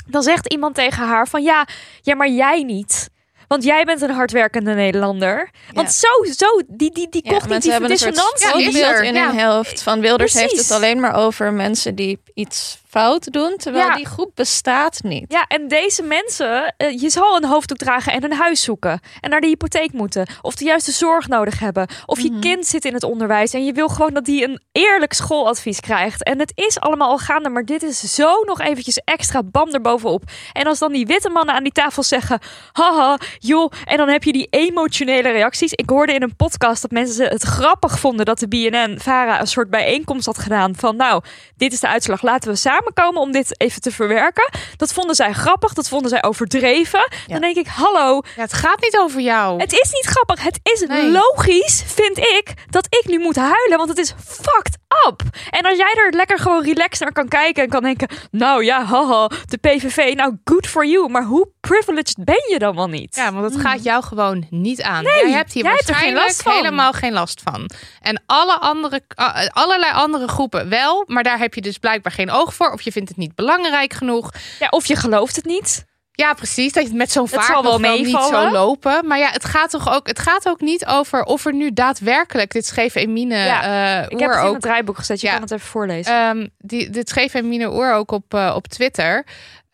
Dan 0.08 0.24
zegt 0.24 0.52
iemand 0.54 0.76
tegen 0.76 1.08
haar 1.08 1.28
van 1.28 1.44
ja, 1.44 1.68
ja, 2.02 2.16
maar 2.16 2.30
jij 2.30 2.64
niet. 2.64 3.10
Want 3.48 3.64
jij 3.64 3.84
bent 3.84 4.02
een 4.02 4.10
hardwerkende 4.12 4.74
Nederlander. 4.74 5.50
Want 5.74 5.92
zo, 5.92 6.08
zo, 6.38 6.46
die, 6.68 6.92
die, 6.92 7.10
die 7.10 7.22
Ja, 7.24 7.30
mensen 7.32 7.40
cognitieve 7.40 7.72
hebben 7.72 7.92
een 7.92 7.98
soort 7.98 8.14
dissonantie. 8.16 8.48
Ja, 8.48 8.54
die 8.72 8.82
is 8.82 8.88
beeld 8.90 9.04
in 9.04 9.14
Ja. 9.14 9.32
hun 9.36 9.46
hoofd 9.46 9.84
van 9.84 10.00
Wilders 10.02 10.34
heeft 10.34 10.58
het 10.58 10.72
alleen 10.72 11.00
maar 11.00 11.16
over 11.16 11.54
mensen 11.54 11.96
die 11.96 12.22
iets 12.34 12.82
fout 12.96 13.32
doen, 13.32 13.58
terwijl 13.58 13.88
Ja. 13.88 13.96
die 13.96 14.06
groep 14.06 14.32
bestaat 14.36 15.00
niet. 15.04 15.26
Ja, 15.32 15.46
en 15.48 15.68
deze 15.68 16.04
mensen, 16.04 16.74
eh, 16.78 17.02
je 17.02 17.10
zal 17.10 17.36
een 17.36 17.46
hoofddoek 17.46 17.78
dragen 17.78 18.14
en 18.14 18.24
een 18.24 18.34
huis 18.34 18.62
zoeken. 18.64 19.00
En 19.22 19.30
naar 19.30 19.42
de 19.42 19.48
hypotheek 19.48 19.94
moeten. 19.94 20.28
Of 20.42 20.56
de 20.56 20.66
juiste 20.66 20.92
zorg 20.92 21.28
nodig 21.28 21.60
hebben. 21.60 21.88
Of 22.06 22.20
je 22.20 22.40
kind 22.40 22.66
zit 22.66 22.86
in 22.86 22.94
het 22.94 23.04
onderwijs 23.04 23.54
en 23.54 23.66
je 23.66 23.72
wil 23.74 23.88
gewoon 23.88 24.14
dat 24.14 24.26
die 24.26 24.44
een 24.44 24.62
eerlijk 24.72 25.14
schooladvies 25.14 25.80
krijgt. 25.80 26.24
En 26.24 26.40
het 26.40 26.52
is 26.56 26.80
allemaal 26.80 27.10
al 27.10 27.18
gaande, 27.18 27.50
maar 27.50 27.66
dit 27.66 27.84
is 27.84 28.00
zo 28.16 28.42
nog 28.46 28.62
eventjes 28.62 28.98
extra 28.98 29.44
bam 29.44 29.70
erbovenop. 29.70 30.24
En 30.54 30.68
als 30.68 30.80
dan 30.80 30.92
die 30.92 31.06
witte 31.06 31.30
mannen 31.30 31.56
aan 31.56 31.64
die 31.64 31.72
tafel 31.72 32.04
zeggen, 32.04 32.40
haha, 32.72 33.18
joh. 33.40 33.72
En 33.86 33.98
dan 33.98 34.08
heb 34.10 34.24
je 34.24 34.32
die 34.32 34.48
emotionele 34.50 35.30
reacties. 35.32 35.74
Ik 35.74 35.90
hoorde 35.90 36.14
in 36.14 36.22
een 36.22 36.36
podcast 36.36 36.82
dat 36.82 36.92
mensen 36.92 37.28
het 37.28 37.44
grappig 37.44 38.00
vonden 38.00 38.26
dat 38.26 38.40
de 38.40 38.48
BNN-Vara 38.48 39.40
een 39.40 39.48
soort 39.48 39.70
bijeenkomst 39.70 40.26
had 40.26 40.38
gedaan. 40.38 40.76
Van 40.76 40.96
nou, 40.96 41.24
dit 41.58 41.74
is 41.74 41.80
de 41.80 41.88
uitslag, 41.88 42.22
laten 42.22 42.50
we 42.52 42.56
samenkomen 42.86 43.22
om 43.22 43.32
dit 43.32 43.62
even 43.62 43.82
te 43.82 43.92
verwerken. 43.92 44.50
Dat 44.78 44.94
vonden 44.94 45.16
zij 45.16 45.34
grappig, 45.34 45.74
dat 45.74 45.88
vonden 45.90 46.10
zij 46.10 46.24
overdreven. 46.24 47.10
Dan 47.28 47.42
denk 47.42 47.56
ik, 47.56 47.68
hallo, 47.68 48.22
ja, 48.36 48.42
het 48.42 48.54
gaat 48.54 48.82
niet 48.82 48.98
over 48.98 49.22
jou. 49.22 49.60
het 49.60 49.72
is 49.74 49.90
niet 49.92 50.06
grappig. 50.06 50.44
Het 50.44 50.60
is 50.64 50.84
Nee. 50.88 51.12
logisch, 51.12 51.84
vind 51.86 52.18
ik, 52.18 52.54
dat 52.70 52.86
ik 52.90 53.04
nu 53.08 53.20
moet 53.20 53.36
huilen. 53.36 53.78
Want 53.78 53.90
het 53.90 53.98
is 53.98 54.14
fucked 54.28 54.78
up. 55.08 55.22
En 55.50 55.62
als 55.66 55.78
jij 55.78 55.94
er 56.06 56.12
lekker 56.14 56.40
gewoon 56.40 56.64
relaxed 56.64 57.00
naar 57.00 57.12
kan 57.12 57.28
kijken 57.28 57.64
en 57.64 57.70
kan 57.70 57.84
denken... 57.84 58.08
Nou 58.32 58.64
ja, 58.64 58.84
haha, 58.86 59.30
de 59.46 59.58
PVV, 59.58 60.14
nou 60.16 60.38
good 60.44 60.68
for 60.68 60.86
you. 60.86 61.10
Maar 61.10 61.24
hoe 61.24 61.50
privileged 61.68 62.16
ben 62.26 62.44
je 62.50 62.60
dan 62.60 62.76
wel 62.76 62.88
niet? 62.90 63.16
Ja, 63.16 63.34
want 63.34 63.54
het 63.54 63.62
gaat 63.62 63.84
jou 63.84 64.04
gewoon 64.04 64.48
niet 64.50 64.82
aan. 64.82 65.04
jij 65.04 65.32
hebt 65.32 65.54
hier 65.54 65.64
jij 65.64 65.72
hebt 65.72 65.90
er 65.90 65.96
geen 65.96 66.14
waarschijnlijk 66.14 66.28
last 66.28 66.42
van. 66.42 66.52
helemaal 66.54 66.92
geen 66.94 67.14
last 67.14 67.42
van. 67.44 67.70
En 68.02 68.24
alle 68.26 68.60
andere, 68.60 69.02
uh, 69.20 69.46
allerlei 69.48 69.92
andere 69.94 70.28
groepen 70.28 70.70
wel, 70.70 71.04
maar 71.08 71.24
daar 71.24 71.40
heb 71.40 71.54
je 71.54 71.62
dus 71.62 71.78
blijkbaar 71.78 72.12
geen 72.12 72.32
oog 72.32 72.54
voor. 72.54 72.72
Of 72.72 72.82
je 72.82 72.92
vindt 72.92 73.10
het 73.10 73.18
niet 73.18 73.36
belangrijk 73.36 73.94
genoeg. 73.94 74.32
Ja, 74.60 74.68
of 74.70 74.86
je 74.86 74.96
gelooft 74.96 75.36
het 75.36 75.46
niet. 75.46 75.86
Ja, 76.12 76.34
precies. 76.34 76.74
Dat 76.74 76.84
je 76.84 76.90
het 76.90 76.98
met 76.98 77.12
zo'n 77.12 77.28
vaart 77.28 77.46
zal 77.46 77.64
wel 77.64 77.80
niet 77.80 78.10
zo 78.10 78.52
lopen. 78.52 79.08
Maar 79.08 79.18
ja, 79.18 79.30
het 79.32 79.46
gaat 79.46 79.70
toch 79.70 79.94
ook. 79.94 80.08
Het 80.08 80.20
gaat 80.20 80.50
ook 80.50 80.62
niet 80.62 80.86
over 80.86 81.24
of 81.24 81.46
er 81.46 81.54
nu 81.54 81.74
daadwerkelijk. 81.74 82.52
Dit 82.52 82.66
schreef 82.66 82.96
Emine 82.96 83.36
Ja, 83.38 83.64
eh 83.98 84.04
Ik 84.10 84.20
heb 84.20 84.30
Oer 84.30 84.38
het 84.38 84.48
in 84.48 84.54
het 84.54 84.62
draaiboek 84.62 84.98
gezet. 84.98 85.22
Je 85.22 85.28
Ja. 85.28 85.34
kan 85.34 85.42
het 85.42 85.52
even 85.52 85.68
voorlezen. 85.68 86.14
Ehm, 86.14 86.48
die, 86.58 86.90
dit 86.90 87.10
schreef 87.10 87.34
Emine 87.34 87.74
Oer 87.74 87.94
ook 87.94 88.12
op, 88.12 88.34
eh, 88.34 88.54
op 88.56 88.68
Twitter. 88.68 89.26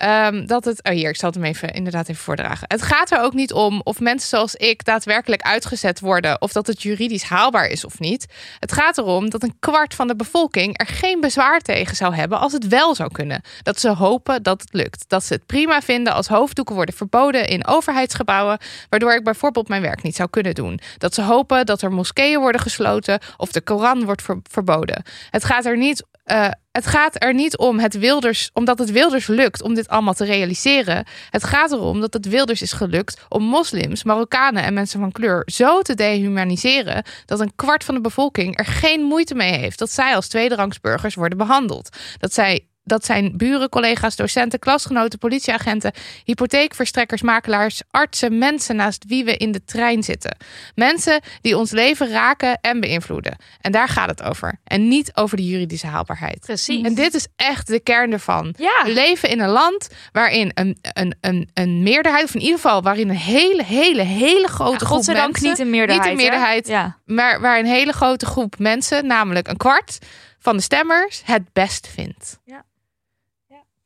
Ehm, 0.02 0.46
dat 0.46 0.66
het. 0.66 0.84
Oh, 0.84 0.92
hier, 0.92 1.10
ik 1.10 1.16
zal 1.16 1.30
het 1.30 1.38
hem 1.38 1.48
even 1.48 1.74
inderdaad 1.74 2.10
even 2.10 2.24
voordragen. 2.24 2.66
Het 2.68 2.82
gaat 2.82 3.12
er 3.12 3.20
ook 3.20 3.34
niet 3.34 3.54
om 3.54 3.82
of 3.84 4.00
mensen 4.00 4.30
zoals 4.30 4.56
ik 4.56 4.86
daadwerkelijk 4.86 5.42
uitgezet 5.42 6.00
worden. 6.00 6.42
of 6.42 6.52
dat 6.52 6.68
het 6.68 6.82
juridisch 6.82 7.24
haalbaar 7.24 7.68
is 7.68 7.86
of 7.86 8.00
niet. 8.00 8.26
Het 8.60 8.72
gaat 8.72 8.98
erom 8.98 9.30
dat 9.30 9.44
een 9.44 9.56
kwart 9.60 9.96
van 9.96 10.08
de 10.08 10.16
bevolking 10.16 10.80
er 10.80 10.86
geen 10.86 11.20
bezwaar 11.20 11.60
tegen 11.60 11.96
zou 11.96 12.16
hebben. 12.16 12.40
als 12.40 12.52
het 12.54 12.68
wel 12.68 12.96
zou 12.96 13.12
kunnen. 13.12 13.42
Dat 13.64 13.80
ze 13.80 13.90
hopen 13.90 14.44
dat 14.44 14.62
het 14.62 14.74
lukt. 14.74 15.04
Dat 15.08 15.24
ze 15.24 15.34
het 15.34 15.46
prima 15.46 15.82
vinden 15.82 16.14
als 16.14 16.28
hoofddoeken 16.28 16.76
worden 16.76 16.96
verboden 16.96 17.48
in 17.48 17.68
overheidsgebouwen. 17.68 18.58
waardoor 18.90 19.14
ik 19.14 19.24
bijvoorbeeld 19.24 19.68
mijn 19.68 19.82
werk 19.82 20.04
niet 20.04 20.16
zou 20.16 20.30
kunnen 20.30 20.56
doen. 20.56 20.80
Dat 20.98 21.14
ze 21.14 21.22
hopen 21.22 21.66
dat 21.66 21.82
er 21.82 21.92
moskeeën 21.92 22.40
worden 22.40 22.62
gesloten. 22.62 23.20
of 23.38 23.52
de 23.52 23.62
Koran 23.62 24.06
wordt 24.06 24.22
ver- 24.22 24.42
verboden. 24.50 25.04
Het 25.30 25.44
gaat 25.44 25.66
er 25.66 25.78
niet 25.78 26.04
eh, 26.24 26.48
het 26.72 26.88
gaat 26.88 27.24
er 27.24 27.34
niet 27.34 27.58
om 27.58 27.80
het 27.80 27.98
Wilders, 27.98 28.50
omdat 28.54 28.80
het 28.80 28.92
Wilders 28.92 29.28
lukt 29.28 29.62
om 29.62 29.74
dit 29.74 29.88
allemaal 29.88 30.14
te 30.14 30.26
realiseren. 30.26 31.06
Het 31.30 31.44
gaat 31.44 31.72
erom 31.72 32.00
dat 32.00 32.14
het 32.14 32.28
Wilders 32.28 32.62
is 32.62 32.74
gelukt 32.74 33.26
om 33.30 33.44
moslims, 33.44 34.04
Marokkanen 34.04 34.64
en 34.64 34.74
mensen 34.74 35.00
van 35.00 35.12
kleur 35.12 35.44
zo 35.46 35.82
te 35.82 35.94
dehumaniseren 35.94 37.04
dat 37.26 37.40
een 37.40 37.56
kwart 37.56 37.84
van 37.84 37.96
de 37.96 38.02
bevolking 38.02 38.58
er 38.58 38.66
geen 38.66 39.02
moeite 39.02 39.36
mee 39.36 39.54
heeft 39.54 39.80
dat 39.80 39.92
zij 39.92 40.16
als 40.16 40.28
tweederangsburgers 40.28 41.16
worden 41.16 41.38
behandeld. 41.38 41.98
Dat 42.18 42.34
zij 42.34 42.66
dat 42.84 43.06
zijn 43.06 43.38
buren, 43.38 43.70
collega's, 43.70 44.16
docenten, 44.16 44.60
klasgenoten, 44.60 45.20
politieagenten, 45.20 45.92
hypotheekverstrekkers, 46.24 47.22
makelaars, 47.22 47.82
artsen, 47.92 48.38
mensen 48.38 48.76
naast 48.76 49.06
wie 49.08 49.24
we 49.26 49.38
in 49.38 49.52
de 49.52 49.64
trein 49.64 50.04
zitten. 50.04 50.38
Mensen 50.76 51.22
die 51.42 51.58
ons 51.58 51.72
leven 51.72 52.10
raken 52.10 52.58
en 52.62 52.80
beïnvloeden. 52.80 53.36
En 53.62 53.72
daar 53.72 53.88
gaat 53.88 54.10
het 54.10 54.24
over. 54.24 54.60
En 54.64 54.88
niet 54.88 55.12
over 55.16 55.38
de 55.38 55.46
juridische 55.46 55.88
haalbaarheid. 55.88 56.40
Precies. 56.40 56.86
En 56.86 56.94
dit 56.96 57.14
is 57.14 57.28
echt 57.36 57.68
de 57.68 57.80
kern 57.80 58.12
ervan. 58.12 58.54
Ja. 58.58 58.82
We 58.84 58.94
leven 58.94 59.30
in 59.30 59.40
een 59.40 59.50
land 59.50 59.90
waarin 60.12 60.52
een, 60.54 60.78
een, 60.82 61.16
een, 61.22 61.50
een 61.54 61.84
meerderheid, 61.84 62.24
of 62.24 62.34
in 62.34 62.42
ieder 62.42 62.56
geval 62.60 62.82
waarin 62.82 63.10
een 63.10 63.16
hele, 63.16 63.64
hele, 63.64 64.02
hele 64.04 64.48
grote 64.48 64.72
Ja, 64.80 64.86
groep 64.86 65.06
mensen, 65.06 65.50
niet 65.50 65.60
een 65.60 65.70
meerderheid. 65.70 66.10
niet 66.10 66.18
een 66.20 66.26
meerderheid, 66.26 66.68
Ja. 66.68 66.98
maar 67.06 67.42
waar 67.42 67.60
een 67.60 67.66
hele 67.66 67.92
grote 67.92 68.26
groep 68.26 68.60
mensen, 68.60 69.08
namelijk 69.08 69.48
een 69.48 69.58
kwart 69.58 69.98
van 70.40 70.56
de 70.58 70.64
stemmers, 70.64 71.22
het 71.26 71.54
best 71.54 71.88
vindt. 71.88 72.40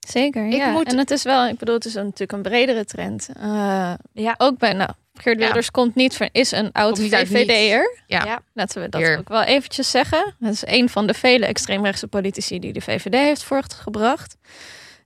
Zeker, 0.06 0.46
Ik 0.46 0.54
ja. 0.54 0.70
moet- 0.72 0.88
En 0.92 0.98
het 0.98 1.12
is 1.12 1.24
wel, 1.24 1.48
ik 1.48 1.58
bedoel, 1.58 1.76
het 1.76 1.86
is 1.86 1.94
natuurlijk 1.94 2.32
een 2.32 2.42
bredere 2.42 2.86
trend. 2.86 3.30
Eh, 3.40 3.94
Ja. 4.14 4.36
Ook 4.38 4.58
bij, 4.58 4.74
nou, 4.74 4.90
Geert 5.18 5.38
Ja. 5.40 5.44
Wilders 5.46 5.72
komt 5.72 5.96
niet 5.96 6.16
van, 6.16 6.30
is 6.32 6.52
een 6.52 6.72
oud 6.72 7.00
VVD'er. 7.00 7.98
Ja. 8.08 8.24
Ja. 8.26 8.40
Laten 8.54 8.82
we 8.82 8.90
dat 8.90 9.02
Hier. 9.02 9.18
ook 9.18 9.30
wel 9.30 9.44
eventjes 9.44 9.92
zeggen. 9.92 10.36
Het 10.40 10.54
is 10.54 10.64
een 10.66 10.90
van 10.90 11.08
de 11.08 11.14
vele 11.14 11.46
extreemrechtse 11.46 12.08
politici 12.08 12.60
die 12.60 12.74
de 12.74 12.82
VVD 12.82 13.14
heeft 13.14 13.44
voortgebracht. 13.44 14.38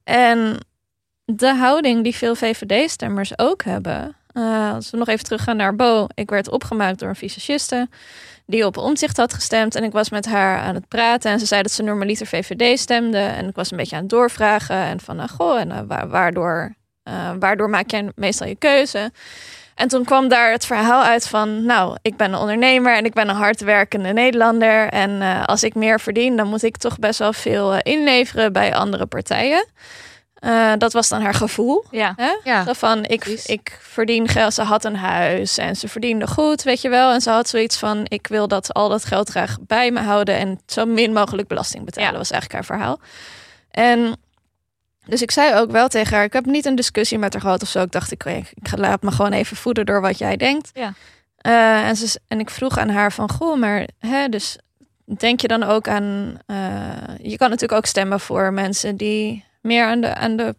En 0.04 0.58
de 1.26 1.56
houding 1.56 2.04
die 2.04 2.16
veel 2.16 2.36
VVD-stemmers 2.36 3.38
ook 3.40 3.64
hebben. 3.64 4.16
Eh, 4.40 4.74
als 4.74 4.90
we 4.90 4.98
nog 4.98 5.08
even 5.08 5.24
teruggaan 5.24 5.56
naar 5.58 5.76
Bo. 5.76 6.08
Ik 6.14 6.30
werd 6.30 6.50
opgemaakt 6.50 7.00
door 7.00 7.10
een 7.10 7.16
visagiste 7.16 7.88
die 8.46 8.66
op 8.66 8.78
omzicht 8.78 9.18
had 9.18 9.34
gestemd. 9.34 9.76
En 9.76 9.84
ik 9.84 9.92
was 9.92 10.10
met 10.10 10.26
haar 10.26 10.60
aan 10.60 10.76
het 10.76 10.88
praten. 10.88 11.32
En 11.32 11.40
ze 11.40 11.46
zei 11.46 11.62
dat 11.62 11.72
ze 11.72 11.84
normaliter 11.84 12.28
VVD 12.28 12.80
stemde. 12.80 13.18
En 13.18 13.48
ik 13.48 13.56
was 13.56 13.72
een 13.72 13.78
beetje 13.78 13.96
aan 13.96 14.02
het 14.02 14.12
doorvragen. 14.12 14.76
En 14.76 15.00
van, 15.00 15.16
nou, 15.16 15.30
goh, 15.30 15.60
en 15.60 15.72
eh, 15.72 15.80
wa- 15.88 16.08
waardoor, 16.08 16.74
eh, 17.04 17.32
waardoor 17.40 17.70
maak 17.70 17.92
jij 17.92 18.10
meestal 18.16 18.48
je 18.48 18.56
keuze? 18.56 19.12
En 19.76 19.88
toen 19.88 20.04
kwam 20.06 20.28
daar 20.28 20.52
het 20.52 20.66
verhaal 20.66 21.04
uit 21.04 21.28
van, 21.28 21.66
nou, 21.66 21.98
ik 22.02 22.18
ben 22.18 22.34
een 22.34 22.40
ondernemer 22.40 22.96
en 22.96 23.06
ik 23.06 23.14
ben 23.14 23.30
een 23.30 23.36
hardwerkende 23.36 24.14
Nederlander. 24.14 24.88
En 24.90 25.22
als 25.46 25.64
ik 25.64 25.76
meer 25.76 26.00
verdien, 26.00 26.36
dan 26.38 26.48
moet 26.48 26.64
ik 26.64 26.78
toch 26.78 27.00
best 27.00 27.20
wel 27.20 27.34
veel 27.34 27.80
inleveren 27.82 28.54
bij 28.54 28.76
andere 28.76 29.06
partijen. 29.06 29.66
Eh, 30.40 30.74
dat 30.78 30.94
was 30.94 31.10
dan 31.10 31.22
haar 31.22 31.34
gevoel. 31.34 31.86
Ja. 31.92 32.14
Hè? 32.16 32.32
Ja. 32.44 32.64
Zo 32.66 32.74
van, 32.74 33.06
ik, 33.06 33.20
Precies. 33.20 33.46
ik 33.46 33.78
verdien 33.82 34.28
geld. 34.28 34.54
Ze 34.54 34.62
had 34.62 34.84
een 34.86 34.96
huis 34.96 35.58
en 35.58 35.76
ze 35.76 35.88
verdiende 35.88 36.28
goed, 36.28 36.64
weet 36.64 36.82
je 36.82 36.90
wel. 36.90 37.12
En 37.12 37.22
ze 37.22 37.30
had 37.30 37.50
zoiets 37.50 37.78
van, 37.78 38.06
ik 38.08 38.28
wil 38.28 38.48
dat 38.48 38.74
al 38.74 38.90
dat 38.90 39.06
geld 39.06 39.30
graag 39.30 39.58
bij 39.62 39.92
me 39.92 40.00
houden... 40.00 40.36
en 40.38 40.60
zo 40.66 40.86
min 40.86 41.14
mogelijk 41.14 41.48
belasting 41.48 41.86
betalen, 41.86 42.12
Ja. 42.12 42.18
was 42.18 42.32
eigenlijk 42.32 42.54
haar 42.68 42.78
verhaal. 42.78 43.00
En 43.72 44.16
dus 45.06 45.22
ik 45.22 45.32
zei 45.32 45.56
ook 45.56 45.72
wel 45.72 45.88
tegen 45.88 46.16
haar, 46.16 46.26
ik 46.26 46.34
heb 46.34 46.46
niet 46.46 46.66
een 46.66 46.76
discussie 46.76 47.18
met 47.20 47.34
haar 47.34 47.42
gehad 47.42 47.62
of 47.62 47.68
zo. 47.68 47.82
Ik 47.82 47.92
dacht, 47.92 48.12
ik, 48.12 48.24
ik 48.26 48.68
ga- 48.68 48.78
laat 48.78 49.02
me 49.02 49.12
gewoon 49.12 49.32
even 49.34 49.58
voeden 49.58 49.86
door 49.86 50.02
wat 50.02 50.18
jij 50.18 50.38
denkt. 50.38 50.70
Ja. 50.74 50.94
Eh, 51.38 51.88
en, 51.88 51.96
ze, 51.96 52.20
en 52.28 52.40
ik 52.40 52.50
vroeg 52.50 52.78
aan 52.78 52.90
haar 52.90 53.12
van, 53.12 53.30
goh, 53.32 53.60
maar 53.60 53.88
hè, 54.00 54.28
dus 54.30 54.58
denk 55.18 55.42
je 55.42 55.48
dan 55.48 55.64
ook 55.64 55.88
aan... 55.88 56.38
eh, 56.46 56.58
je 57.22 57.38
kan 57.38 57.50
natuurlijk 57.50 57.80
ook 57.80 57.86
stemmen 57.86 58.20
voor 58.20 58.54
mensen 58.54 58.98
die 58.98 59.48
meer 59.62 59.86
aan 59.86 60.02
de, 60.02 60.14
aan 60.16 60.36
de 60.36 60.56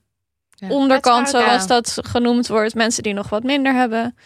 Ja. 0.54 0.68
onderkant, 0.68 1.28
zoals 1.28 1.66
dat 1.66 1.98
genoemd 2.02 2.48
wordt. 2.48 2.74
Mensen 2.74 3.02
die 3.02 3.12
nog 3.14 3.28
wat 3.28 3.42
minder 3.42 3.74
hebben. 3.74 4.16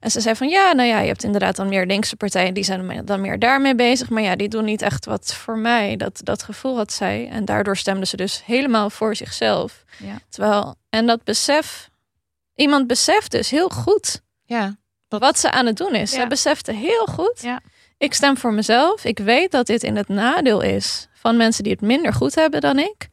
En 0.00 0.10
ze 0.10 0.20
zei 0.20 0.36
van 0.36 0.48
ja, 0.48 0.72
nou 0.72 0.88
ja, 0.88 1.00
je 1.00 1.06
hebt 1.06 1.24
inderdaad 1.24 1.56
dan 1.56 1.68
meer 1.68 1.86
linkse 1.86 2.16
partijen, 2.16 2.54
die 2.54 2.64
zijn 2.64 3.04
dan 3.04 3.20
meer 3.20 3.38
daarmee 3.38 3.74
bezig. 3.74 4.10
Maar 4.10 4.22
ja, 4.22 4.36
die 4.36 4.48
doen 4.48 4.64
niet 4.64 4.82
echt 4.82 5.04
wat 5.04 5.34
voor 5.34 5.58
mij. 5.58 5.96
Dat, 5.96 6.20
dat 6.22 6.42
gevoel 6.42 6.76
had 6.76 6.92
zij. 6.92 7.28
En 7.30 7.44
daardoor 7.44 7.76
stemde 7.76 8.06
ze 8.06 8.16
dus 8.16 8.42
helemaal 8.44 8.90
voor 8.90 9.16
zichzelf. 9.16 9.84
Ja. 9.98 10.18
Terwijl, 10.28 10.74
en 10.90 11.06
dat 11.06 11.24
besef, 11.24 11.90
iemand 12.54 12.86
beseft 12.86 13.30
dus 13.30 13.50
heel 13.50 13.68
goed 13.68 14.20
Ja. 14.44 14.76
wat 15.08 15.38
ze 15.38 15.50
aan 15.50 15.66
het 15.66 15.76
doen 15.76 15.94
is. 15.94 16.12
Ja. 16.12 16.20
Ze 16.20 16.26
besefte 16.26 16.72
heel 16.72 17.06
goed. 17.06 17.40
Ja. 17.42 17.60
Ik 17.98 18.14
stem 18.14 18.36
voor 18.36 18.52
mezelf. 18.52 19.04
Ik 19.04 19.18
weet 19.18 19.50
dat 19.50 19.66
dit 19.66 19.82
in 19.82 19.96
het 19.96 20.08
nadeel 20.08 20.60
is 20.60 21.08
van 21.14 21.36
mensen 21.36 21.62
die 21.62 21.72
het 21.72 21.80
minder 21.80 22.12
goed 22.12 22.34
hebben 22.34 22.60
dan 22.60 22.78
ik. 22.78 23.08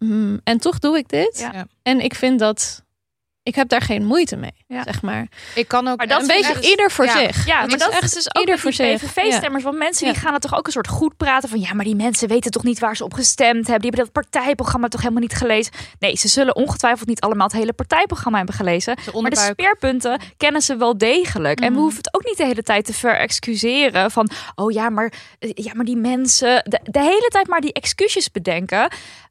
Mm, 0.00 0.40
en 0.44 0.58
toch 0.58 0.78
doe 0.78 0.96
ik 0.98 1.08
dit. 1.08 1.38
Ja. 1.52 1.66
En 1.82 2.00
ik 2.00 2.14
vind 2.14 2.38
dat 2.38 2.82
ik 3.42 3.54
heb 3.54 3.68
daar 3.68 3.80
geen 3.80 4.04
moeite 4.04 4.36
mee, 4.36 4.52
Ja. 4.66 4.82
zeg 4.82 5.02
maar. 5.02 5.26
Ik 5.54 5.68
kan 5.68 5.88
ook 5.88 5.96
Maar 5.96 6.06
dat 6.06 6.20
een 6.20 6.26
beetje 6.26 6.60
ieder 6.70 6.90
voor 6.90 7.04
ja. 7.04 7.18
zich. 7.18 7.46
Ja, 7.46 7.60
Het 7.60 7.70
maar 7.70 7.78
dat 7.78 7.90
echt 7.92 8.02
is 8.02 8.12
dus 8.12 8.34
ook 8.34 8.40
ieder 8.42 8.58
voor 8.58 8.72
zich. 8.72 9.02
PVV-stemmers. 9.04 9.64
Want 9.64 9.78
mensen 9.78 10.06
die 10.06 10.14
gaan 10.14 10.32
het 10.32 10.42
toch 10.42 10.56
ook 10.58 10.66
een 10.66 10.72
soort 10.72 10.88
goed 10.88 11.16
praten 11.16 11.48
van... 11.48 11.60
ja, 11.60 11.72
maar 11.74 11.84
die 11.84 11.94
mensen 11.96 12.28
weten 12.28 12.50
toch 12.50 12.62
niet 12.62 12.78
waar 12.78 12.96
ze 12.96 13.04
op 13.04 13.14
gestemd 13.14 13.66
hebben. 13.66 13.80
Die 13.80 13.90
hebben 13.90 14.12
dat 14.12 14.24
partijprogramma 14.30 14.88
toch 14.88 15.00
helemaal 15.00 15.22
niet 15.22 15.34
gelezen. 15.34 15.72
Nee, 15.98 16.16
ze 16.16 16.28
zullen 16.28 16.56
ongetwijfeld 16.56 17.08
niet 17.08 17.20
allemaal 17.20 17.46
het 17.46 17.56
hele 17.56 17.72
partijprogramma 17.72 18.36
hebben 18.38 18.56
gelezen. 18.56 18.96
De 19.12 19.20
Maar 19.20 19.30
de 19.30 19.36
speerpunten 19.50 20.20
kennen 20.36 20.62
ze 20.62 20.76
wel 20.76 20.98
degelijk. 20.98 21.58
En 21.60 21.66
we 21.66 21.70
Mhm. 21.72 21.80
hoeven 21.80 21.98
het 22.02 22.14
ook 22.14 22.24
niet 22.24 22.36
de 22.36 22.44
hele 22.44 22.62
tijd 22.62 22.84
te 22.84 22.92
verexcuseren 22.94 24.10
van... 24.10 24.30
oh 24.54 24.72
ja, 24.72 24.90
maar, 24.90 25.12
eh, 25.38 25.50
ja, 25.54 25.72
maar 25.74 25.84
die 25.84 25.96
mensen... 25.96 26.64
De, 26.68 26.80
de 26.82 27.00
hele 27.00 27.28
tijd 27.28 27.46
maar 27.48 27.60
die 27.60 27.72
excuses 27.72 28.30
bedenken... 28.30 28.90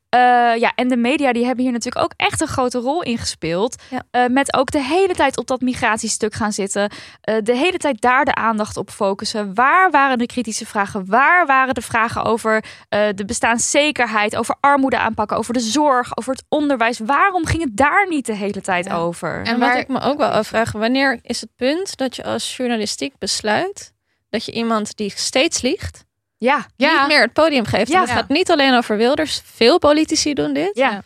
Eh, 0.10 0.20
ja, 0.60 0.72
en 0.76 0.88
de 0.88 0.98
media 0.98 1.32
die 1.34 1.46
hebben 1.46 1.64
hier 1.64 1.74
natuurlijk 1.74 2.04
ook 2.06 2.14
echt 2.16 2.42
een 2.42 2.48
grote 2.48 2.80
rol 2.80 3.02
in 3.04 3.18
gespeeld. 3.18 3.82
Ja. 3.90 4.04
Eh, 4.12 4.26
met 4.28 4.54
ook 4.56 4.72
de 4.72 4.82
hele 4.84 5.14
tijd 5.14 5.38
op 5.38 5.48
dat 5.48 5.62
migratiestuk 5.62 6.34
gaan 6.34 6.52
zitten. 6.52 6.92
Eh, 7.22 7.36
de 7.44 7.56
hele 7.56 7.78
tijd 7.78 8.02
daar 8.02 8.26
de 8.26 8.36
aandacht 8.36 8.78
op 8.78 8.90
focussen. 8.90 9.54
Waar 9.54 9.92
waren 9.92 10.18
de 10.18 10.26
kritische 10.26 10.66
vragen? 10.66 11.06
Waar 11.06 11.46
waren 11.46 11.74
de 11.74 11.82
vragen 11.82 12.24
over 12.24 12.64
eh, 12.90 13.08
de 13.16 13.26
bestaanszekerheid, 13.26 14.36
over 14.36 14.56
armoede 14.60 14.98
aanpakken, 14.98 15.38
over 15.38 15.54
de 15.54 15.60
zorg, 15.60 16.18
over 16.18 16.32
het 16.32 16.44
onderwijs? 16.50 17.00
Waarom 17.00 17.46
ging 17.46 17.64
het 17.64 17.78
daar 17.78 18.08
niet 18.10 18.26
de 18.26 18.36
hele 18.36 18.62
tijd 18.62 18.86
Ja. 18.86 18.96
over? 18.96 19.42
En 19.44 19.60
wat 19.60 19.76
ik 19.76 19.88
me 19.88 20.00
ook 20.02 20.18
wel 20.18 20.30
afvraag, 20.30 20.72
wanneer 20.72 21.20
is 21.22 21.42
het 21.42 21.50
punt 21.56 21.98
dat 21.98 22.16
je 22.16 22.24
als 22.24 22.58
journalistiek 22.58 23.18
besluit 23.18 23.94
dat 24.30 24.46
je 24.46 24.52
iemand 24.52 24.96
die 24.98 25.12
steeds 25.16 25.62
liegt, 25.62 26.06
Ja, 26.40 26.66
Ja. 26.76 27.00
niet 27.00 27.08
meer 27.08 27.22
het 27.22 27.34
podium 27.34 27.66
geeft? 27.66 27.88
Ja. 27.92 27.96
En 27.96 28.02
het 28.02 28.12
gaat 28.12 28.28
niet 28.30 28.52
alleen 28.52 28.74
over 28.76 28.98
Wilders, 28.98 29.42
veel 29.46 29.78
politici 29.80 30.34
doen 30.34 30.54
dit. 30.54 30.72
ja. 30.74 31.02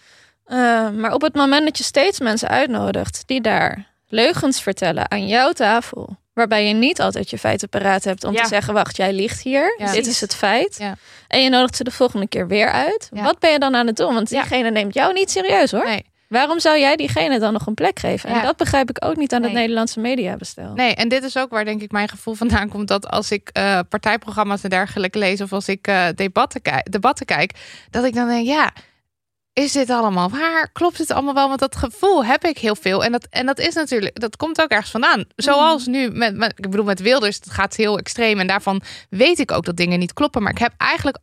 Uh, 0.48 0.90
maar 0.90 1.14
op 1.14 1.22
het 1.22 1.36
moment 1.36 1.66
dat 1.66 1.78
je 1.78 1.84
steeds 1.84 2.20
mensen 2.20 2.48
uitnodigt 2.50 3.24
die 3.26 3.42
daar 3.42 3.88
leugens 4.08 4.62
vertellen 4.62 5.12
aan 5.12 5.28
jouw 5.28 5.52
tafel, 5.52 6.18
waarbij 6.34 6.68
je 6.68 6.74
niet 6.74 7.02
altijd 7.02 7.30
je 7.30 7.38
feiten 7.38 7.70
paraat 7.70 8.04
hebt 8.04 8.24
om 8.24 8.34
Ja. 8.34 8.42
te 8.42 8.48
zeggen: 8.48 8.74
wacht, 8.74 8.98
jij 8.98 9.14
ligt 9.14 9.42
hier, 9.42 9.76
Ja. 9.78 9.92
dit 9.92 10.08
is 10.08 10.22
het 10.22 10.36
feit. 10.36 10.76
Ja. 10.80 10.96
En 11.28 11.44
je 11.44 11.50
nodigt 11.50 11.76
ze 11.76 11.84
de 11.84 11.92
volgende 11.92 12.28
keer 12.28 12.48
weer 12.48 12.72
uit. 12.72 13.10
Ja. 13.14 13.24
Wat 13.24 13.40
ben 13.40 13.52
je 13.52 13.60
dan 13.60 13.76
aan 13.76 13.88
het 13.88 13.96
doen? 13.96 14.14
Want 14.14 14.30
Ja. 14.30 14.40
diegene 14.42 14.72
neemt 14.72 14.94
jou 14.94 15.14
niet 15.14 15.32
serieus 15.32 15.72
hoor. 15.72 15.86
Nee. 15.86 16.06
Waarom 16.34 16.60
zou 16.60 16.80
jij 16.80 16.96
diegene 16.96 17.40
dan 17.40 17.54
nog 17.54 17.66
een 17.68 17.74
plek 17.74 18.00
geven? 18.00 18.30
En 18.30 18.36
Ja. 18.36 18.42
dat 18.42 18.58
begrijp 18.58 18.90
ik 18.90 19.06
ook 19.06 19.16
niet 19.16 19.34
aan 19.34 19.44
het. 19.44 19.52
Nederlandse 19.52 20.00
mediabestel. 20.00 20.74
Nee, 20.74 20.96
en 20.96 21.08
dit 21.08 21.24
is 21.24 21.38
ook 21.38 21.50
waar 21.50 21.66
denk 21.66 21.82
ik 21.82 21.92
mijn 21.92 22.10
gevoel 22.10 22.34
vandaan 22.34 22.70
komt. 22.70 22.88
Dat 22.88 23.08
als 23.08 23.32
ik 23.32 23.50
eh, 23.50 23.80
partijprogramma's 23.90 24.64
en 24.64 24.70
dergelijke 24.70 25.18
lees. 25.18 25.42
Of 25.42 25.54
als 25.54 25.68
ik 25.68 25.88
eh, 25.88 26.06
debatten, 26.16 26.62
kijk, 26.62 26.92
debatten 26.92 27.26
kijk. 27.26 27.52
Dat 27.90 28.04
ik 28.04 28.14
dan 28.14 28.28
denk, 28.28 28.46
ja, 28.46 28.74
is 29.54 29.72
dit 29.72 29.90
allemaal 29.90 30.30
waar? 30.30 30.72
Klopt 30.72 30.98
het 30.98 31.12
allemaal 31.12 31.34
wel? 31.34 31.48
Want 31.48 31.60
dat 31.60 31.76
gevoel 31.76 32.26
heb 32.26 32.44
ik 32.44 32.58
heel 32.58 32.76
veel. 32.76 33.04
En 33.04 33.12
dat, 33.12 33.28
en 33.30 33.46
dat 33.46 33.60
is 33.60 33.74
natuurlijk, 33.74 34.20
dat 34.20 34.36
komt 34.36 34.62
ook 34.62 34.70
ergens 34.70 34.92
vandaan. 34.92 35.26
Zoals 35.36 35.86
nu, 35.86 36.10
met, 36.12 36.36
met, 36.36 36.54
ik 36.56 36.70
bedoel 36.70 36.86
met 36.86 37.02
Wilders, 37.02 37.36
het 37.36 37.52
gaat 37.52 37.76
heel 37.76 37.98
extreem. 37.98 38.40
En 38.40 38.48
daarvan 38.48 38.82
weet 39.10 39.40
ik 39.40 39.52
ook 39.52 39.66
dat 39.66 39.78
dingen 39.78 40.00
niet 40.00 40.14
kloppen. 40.14 40.44
Maar 40.44 40.52
ik 40.52 40.58
heb 40.58 40.74
eigenlijk 40.78 41.18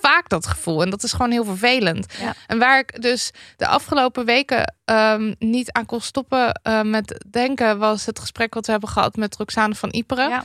vaak 0.00 0.28
dat 0.28 0.46
gevoel. 0.46 0.82
En 0.82 0.90
dat 0.90 1.02
is 1.02 1.12
gewoon 1.12 1.30
heel 1.30 1.44
vervelend. 1.44 2.14
Ja. 2.20 2.34
En 2.46 2.58
waar 2.58 2.78
ik 2.78 3.02
dus 3.02 3.30
de 3.56 3.66
afgelopen 3.66 4.24
weken 4.24 4.74
ehm, 4.84 5.34
niet 5.38 5.72
aan 5.72 5.86
kon 5.86 6.00
stoppen 6.00 6.52
eh, 6.62 6.82
met 6.82 7.24
denken... 7.30 7.78
was 7.78 8.06
het 8.06 8.18
gesprek 8.18 8.54
wat 8.54 8.66
we 8.66 8.72
hebben 8.72 8.90
gehad 8.90 9.16
met 9.16 9.36
Roxane 9.36 9.74
van 9.74 9.92
Iperen. 9.92 10.28
Ja. 10.28 10.44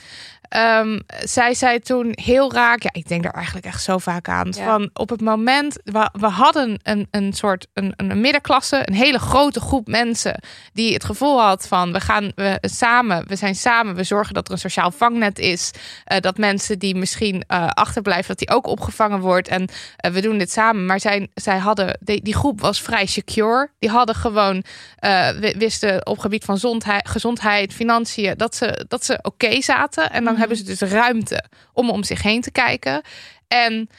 Ehm, 0.49 0.99
zij 1.23 1.53
zei 1.53 1.79
toen 1.79 2.11
heel 2.21 2.53
raak, 2.53 2.83
ja, 2.83 2.89
ik 2.93 3.07
denk 3.07 3.23
daar 3.23 3.33
eigenlijk 3.33 3.65
echt 3.65 3.83
zo 3.83 3.97
vaak 3.97 4.29
aan. 4.29 4.47
Ja. 4.55 4.65
Van 4.65 4.89
op 4.93 5.09
het 5.09 5.21
moment, 5.21 5.79
we, 5.83 6.09
we 6.11 6.27
hadden 6.27 6.79
een, 6.83 7.07
een 7.11 7.33
soort 7.33 7.67
een, 7.73 7.93
een 7.95 8.21
middenklasse, 8.21 8.81
een 8.85 8.93
hele 8.93 9.19
grote 9.19 9.59
groep 9.59 9.87
mensen 9.87 10.41
die 10.73 10.93
het 10.93 11.03
gevoel 11.03 11.41
had 11.41 11.67
van 11.67 11.91
we 11.91 11.99
gaan 11.99 12.31
we 12.35 12.57
samen, 12.61 13.27
we 13.27 13.35
zijn 13.35 13.55
samen, 13.55 13.95
we 13.95 14.03
zorgen 14.03 14.33
dat 14.33 14.47
er 14.47 14.53
een 14.53 14.59
sociaal 14.59 14.91
vangnet 14.91 15.39
is, 15.39 15.71
eh, 16.03 16.19
dat 16.19 16.37
mensen 16.37 16.79
die 16.79 16.95
misschien 16.95 17.43
eh, 17.47 17.67
achterblijven, 17.67 18.27
dat 18.27 18.47
die 18.47 18.55
ook 18.55 18.67
opgevangen 18.67 19.19
wordt 19.19 19.47
en 19.47 19.69
we 20.13 20.21
doen 20.21 20.37
dit 20.37 20.51
samen. 20.51 20.85
Maar 20.85 20.99
zij, 20.99 21.27
zij 21.33 21.57
hadden, 21.57 21.97
die, 22.01 22.21
die 22.21 22.35
groep 22.35 22.61
was 22.61 22.81
vrij 22.81 23.05
secure, 23.05 23.69
die 23.79 23.89
hadden 23.89 24.15
gewoon 24.27 24.63
eh, 24.95 25.29
wi- 25.29 25.57
wisten 25.57 26.05
op 26.05 26.19
gebied 26.19 26.43
van 26.45 26.55
gezondheid, 26.55 27.07
gezondheid 27.09 27.73
financiën, 27.73 28.33
dat 28.37 28.55
ze, 28.55 28.85
dat 28.87 29.05
ze 29.05 29.19
oké 29.21 29.61
zaten. 29.61 30.11
En 30.11 30.23
dan 30.23 30.35
hebben 30.35 30.57
ze 30.57 30.63
dus 30.63 30.79
ruimte 30.81 31.43
om 31.73 31.89
om 31.89 32.03
zich 32.03 32.21
heen 32.21 32.41
te 32.41 32.51
kijken. 32.51 33.01
En 33.47 33.89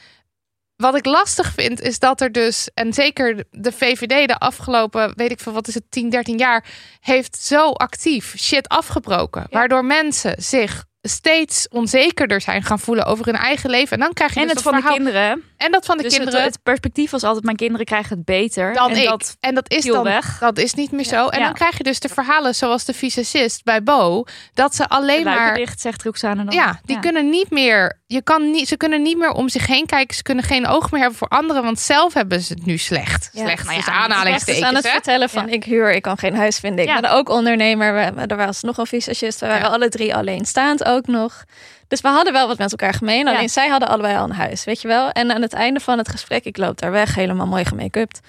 wat 0.75 0.95
ik 0.95 1.05
lastig 1.05 1.53
vind, 1.53 1.81
is 1.81 1.99
dat 1.99 2.21
er 2.21 2.31
dus, 2.31 2.69
en 2.73 2.93
zeker 2.93 3.43
de 3.51 3.71
VVD 3.71 4.27
de 4.27 4.37
afgelopen, 4.37 5.13
weet 5.15 5.31
ik 5.31 5.39
veel, 5.39 5.53
wat 5.53 5.67
is 5.67 5.73
het, 5.73 5.83
10, 5.89 6.09
13 6.09 6.37
jaar, 6.37 6.65
heeft 6.99 7.37
zo 7.37 7.71
actief 7.71 8.33
shit 8.37 8.67
afgebroken. 8.67 9.47
Waardoor 9.49 9.85
mensen 9.85 10.35
zich 10.37 10.85
steeds 11.01 11.67
onzekerder 11.67 12.41
zijn 12.41 12.63
gaan 12.63 12.79
voelen 12.79 13.05
over 13.05 13.25
hun 13.25 13.35
eigen 13.35 13.69
leven. 13.69 13.91
En 13.97 13.99
dan 14.03 14.13
krijg 14.13 14.33
je 14.33 14.39
En 14.39 14.45
dus 14.45 14.53
het 14.53 14.63
van 14.63 14.75
de 14.75 14.87
kinderen. 14.87 15.43
En 15.59 15.71
dat 15.71 15.85
van 15.85 15.97
de 15.97 16.03
dus 16.03 16.15
kinderen. 16.15 16.43
Het, 16.43 16.59
perspectief 16.63 17.11
was 17.11 17.23
altijd: 17.23 17.43
mijn 17.45 17.57
kinderen 17.57 17.85
krijgen 17.85 18.15
het 18.15 18.25
beter. 18.25 18.73
dan 18.73 18.89
en 18.91 18.97
ik. 18.97 19.07
dat 19.07 19.37
en 19.39 19.55
dat 19.55 19.71
is 19.71 19.85
dan 19.85 20.03
weg. 20.03 20.37
dat 20.39 20.57
is 20.57 20.73
niet 20.73 20.91
meer 20.91 21.05
zo. 21.05 21.27
En 21.27 21.39
Ja. 21.39 21.45
dan 21.45 21.53
krijg 21.53 21.77
je 21.77 21.83
dus 21.83 21.99
de 21.99 22.09
verhalen 22.09 22.55
zoals 22.55 22.85
de 22.85 22.93
fysicist 22.93 23.63
bij 23.63 23.83
Bo, 23.83 24.23
dat 24.53 24.75
ze 24.75 24.87
alleen 24.89 25.23
maar 25.23 25.55
dicht, 25.55 25.81
zegt 25.81 26.03
Roxane 26.03 26.43
dan. 26.45 26.53
ja, 26.53 26.79
die 26.85 26.99
kunnen 26.99 27.29
niet 27.29 27.49
meer. 27.49 27.97
Je 28.07 28.21
kan 28.23 28.51
niet. 28.51 28.67
Ze 28.67 28.77
kunnen 28.77 29.01
niet 29.01 29.17
meer 29.17 29.31
om 29.31 29.49
zich 29.49 29.67
heen 29.67 29.85
kijken. 29.85 30.15
Ze 30.15 30.21
kunnen 30.23 30.43
geen 30.43 30.67
oog 30.67 30.91
meer 30.91 31.01
hebben 31.01 31.17
voor 31.19 31.27
anderen, 31.27 31.63
want 31.63 31.79
zelf 31.79 32.13
hebben 32.13 32.41
ze 32.41 32.53
het 32.53 32.65
nu 32.65 32.77
slecht. 32.77 33.29
Slecht. 33.33 33.63
Nou 33.63 33.71
ja, 33.73 33.77
Echt 33.79 33.87
aanhalingstekens. 33.89 34.65
aan 34.65 34.75
het 34.75 34.83
hè? 34.85 34.91
vertellen 34.91 35.29
van 35.29 35.49
ik 35.49 35.63
huur, 35.63 35.91
ik 35.91 36.01
kan 36.01 36.17
geen 36.17 36.35
huis 36.35 36.57
vinden. 36.59 36.83
Ik 36.85 36.89
Ja. 36.91 36.99
ben 36.99 37.11
ook 37.11 37.29
ondernemer. 37.29 37.93
We, 37.93 38.11
we- 38.15 38.25
er 38.27 38.37
was 38.37 38.61
nog 38.61 38.77
een 38.77 38.87
visagist. 38.87 39.39
We 39.39 39.47
waren 39.47 39.69
alle 39.71 39.89
drie 39.89 40.15
alleenstaand 40.15 40.83
ook 40.85 41.07
nog. 41.07 41.43
Dus 41.89 42.01
we 42.01 42.07
hadden 42.07 42.33
wel 42.33 42.47
wat 42.47 42.57
met 42.57 42.71
elkaar 42.71 42.93
gemeen. 42.93 43.25
Ja. 43.25 43.33
Alleen 43.35 43.49
zij 43.49 43.67
hadden 43.67 43.89
allebei 43.89 44.17
al 44.17 44.23
een 44.23 44.31
huis, 44.31 44.63
weet 44.63 44.81
je 44.81 44.87
wel. 44.87 45.11
En 45.11 45.31
aan 45.31 45.41
het 45.41 45.53
einde 45.53 45.79
van 45.79 45.97
het 45.97 46.09
gesprek, 46.09 46.45
ik 46.45 46.57
loop 46.57 46.79
daar 46.79 46.91
weg, 46.91 47.15
helemaal 47.15 47.47
mooi 47.47 47.65
gemake-upt. 47.65 48.19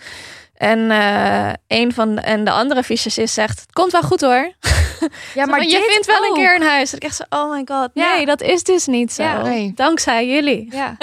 En, 0.54 0.90
eh, 0.90 1.52
een 1.66 1.92
van, 1.92 2.18
en 2.18 2.44
de 2.44 2.50
andere 2.50 2.82
visagist 2.82 3.34
zegt, 3.34 3.60
het 3.60 3.72
komt 3.72 3.92
wel 3.92 4.02
goed 4.02 4.20
hoor. 4.20 4.52
Ja, 5.34 5.46
maar 5.46 5.62
je 5.62 5.88
vindt 5.90 6.06
wel 6.06 6.22
een 6.22 6.30
ook. 6.30 6.34
keer 6.34 6.54
een 6.54 6.62
huis. 6.62 6.94
Ik 6.94 7.02
echt 7.02 7.16
zo, 7.16 7.22
oh 7.28 7.50
my 7.50 7.62
god. 7.64 7.90
Ja. 7.94 8.14
Nee, 8.14 8.26
dat 8.26 8.40
is 8.40 8.62
dus 8.62 8.86
niet 8.86 9.12
zo. 9.12 9.22
Ja, 9.22 9.42
nee. 9.42 9.72
Dankzij 9.74 10.28
jullie. 10.28 10.68
Ja. 10.74 10.96